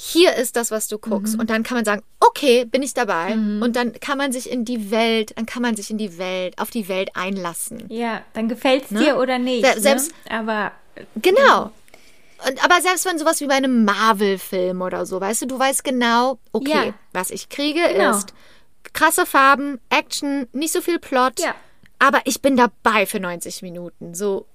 [0.00, 1.36] hier ist das, was du guckst.
[1.36, 3.32] Und dann kann man sagen, okay, bin ich dabei.
[3.32, 6.56] Und dann kann man sich in die Welt, dann kann man sich in die Welt,
[6.60, 7.84] auf die Welt einlassen.
[7.88, 9.00] Ja, dann gefällt es Ne?
[9.00, 9.66] dir oder nicht.
[9.66, 10.38] Se- selbst- ne?
[10.38, 10.72] Aber
[11.16, 11.72] Genau.
[12.46, 15.82] Und, aber selbst wenn sowas wie bei einem Marvel-Film oder so, weißt du, du weißt
[15.82, 16.94] genau, okay, Ja.
[17.12, 18.12] was ich kriege Genau.
[18.16, 18.32] ist
[18.92, 21.56] krasse Farben, Action, nicht so viel Plot, Ja.
[21.98, 24.14] aber ich bin dabei für 90 Minuten.
[24.14, 24.46] So.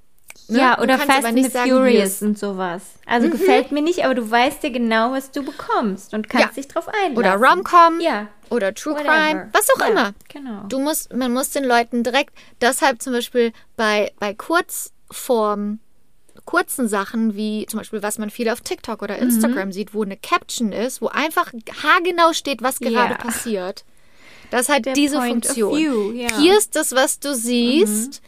[0.48, 0.60] Ne?
[0.60, 2.82] ja, oder Fast and the Furious und sowas.
[3.06, 6.54] Also gefällt mir nicht, aber du weißt ja genau, was du bekommst und kannst Ja.
[6.62, 7.18] dich drauf einlassen.
[7.18, 8.28] Oder Rom-Com Ja.
[8.50, 9.10] oder True Whatever.
[9.14, 10.14] Crime, was auch Ja, immer.
[10.32, 10.64] Genau.
[10.70, 15.80] Du musst, man muss den Leuten direkt, deshalb zum Beispiel bei, bei Kurzform,
[16.46, 19.24] kurzen Sachen, wie zum Beispiel, was man viel auf TikTok oder Mhm.
[19.24, 21.52] Instagram sieht, wo eine Caption ist, wo einfach
[21.84, 23.18] haargenau steht, was gerade Ja.
[23.18, 23.86] passiert.
[24.52, 25.78] Das halt Der diese Point Funktion.
[25.78, 26.12] view.
[26.12, 26.40] Mhm.
[26.40, 28.22] Hier ist das, was du siehst.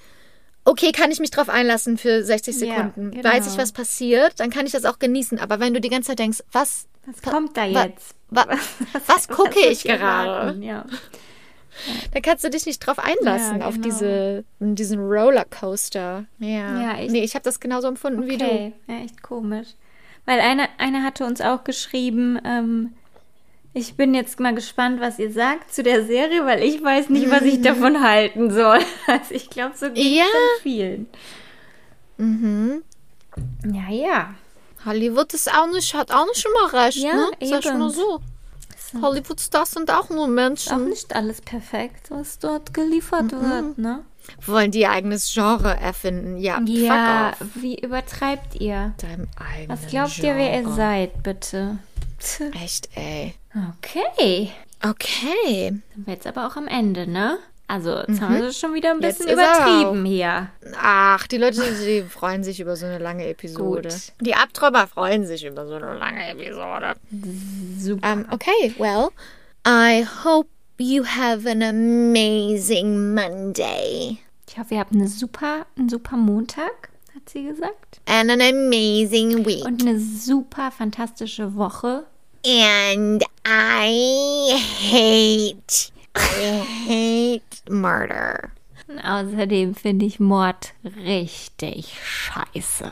[0.65, 3.11] Okay, kann ich mich drauf einlassen für 60 Ja, Sekunden.
[3.11, 3.29] genau.
[3.29, 5.39] Weiß ich, was passiert, dann kann ich das auch genießen.
[5.39, 8.15] Aber wenn du die ganze Zeit denkst, was, Was kommt da wa- jetzt?
[8.31, 8.47] wa-
[9.07, 10.57] was gucke wird ich gerade?
[10.63, 10.85] Ja.
[12.13, 13.83] Da kannst du dich nicht drauf einlassen, Ja, auf genau.
[13.87, 16.25] diese, diesen Rollercoaster.
[16.39, 16.81] Ja.
[16.81, 18.45] Ja, ich- nee, ich habe das genauso empfunden wie du.
[18.45, 19.67] Okay, ja, echt komisch.
[20.25, 22.93] Weil eine, eine hatte uns auch geschrieben, ähm,
[23.75, 27.29] ich bin jetzt mal gespannt, was ihr sagt zu der Serie, weil ich weiß nicht,
[27.29, 28.79] was ich davon halten soll.
[29.07, 30.23] Also ich glaube, so geht es Ja.
[30.63, 31.07] vielen.
[32.17, 32.83] Mhm.
[33.71, 34.33] Ja, ja.
[34.85, 37.27] Hollywood ist auch nicht, hat auch nicht immer recht, Ja, ne?
[37.41, 37.79] Sag ich eben.
[37.79, 38.21] mal so.
[39.01, 40.71] Hollywood-Stars sind auch nur Menschen.
[40.71, 43.41] Auch nicht alles perfekt, was dort geliefert Mhm.
[43.49, 44.05] wird, ne?
[44.45, 46.37] Wollen die ihr eigenes Genre erfinden?
[46.37, 47.47] Ja, Ja, fuck off.
[47.55, 48.93] wie übertreibt ihr?
[49.01, 50.75] Deinem eigenen Was glaubt ihr, wer ihr Genre.
[50.75, 51.77] seid, bitte?
[52.63, 53.35] Echt, ey.
[53.55, 54.51] Okay.
[54.83, 55.69] Okay.
[55.95, 57.39] Sind wir jetzt aber auch am Ende, ne?
[57.67, 60.49] Also, jetzt haben wir das schon wieder ein bisschen er übertrieben hier.
[60.79, 63.89] Ach, die Leute, die freuen sich über so eine lange Episode.
[63.89, 64.13] Gut.
[64.21, 66.93] Die Abträumer freuen sich über so eine lange Episode.
[67.79, 68.13] Super.
[68.13, 69.09] Um, okay, well,
[69.65, 76.17] I hope you have an amazing Monday Ich hoffe, ihr habt eine super, einen super
[76.17, 77.99] Montag, hat sie gesagt.
[78.05, 79.65] and an amazing week.
[79.65, 82.05] Und eine super fantastische Woche.
[82.47, 88.51] And I hate, I hate murder.
[89.03, 92.91] Außerdem finde ich Mord richtig scheiße.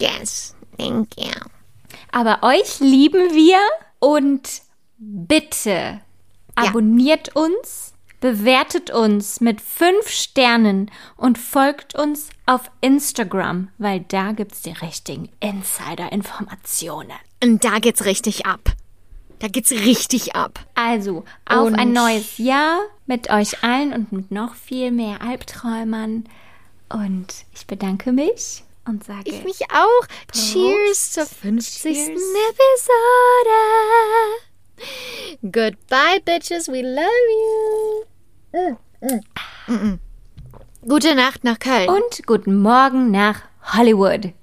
[0.00, 1.30] Yes, thank you.
[2.10, 3.58] Aber euch lieben wir
[3.98, 4.62] und
[4.96, 6.00] bitte
[6.54, 14.62] abonniert uns, bewertet uns mit fünf Sternen und folgt uns auf Instagram, weil da gibt's
[14.62, 17.12] die richtigen Insider-Informationen.
[17.42, 18.72] Und da geht's richtig ab.
[19.38, 20.58] Da geht's richtig ab.
[20.74, 26.24] Also, auf Und- ein neues Jahr mit euch allen und mit noch viel mehr Albträumern.
[26.88, 30.06] Und ich bedanke mich und sage Ich mich auch.
[30.32, 31.98] Cheers zur 50.
[32.14, 32.16] Episode.
[35.42, 36.68] Goodbye, bitches.
[36.68, 38.06] We love
[38.54, 38.76] you.
[39.68, 39.98] Mm, mm.
[40.88, 41.88] Gute Nacht nach Köln.
[41.88, 43.42] und guten Morgen nach
[43.74, 44.32] Hollywood.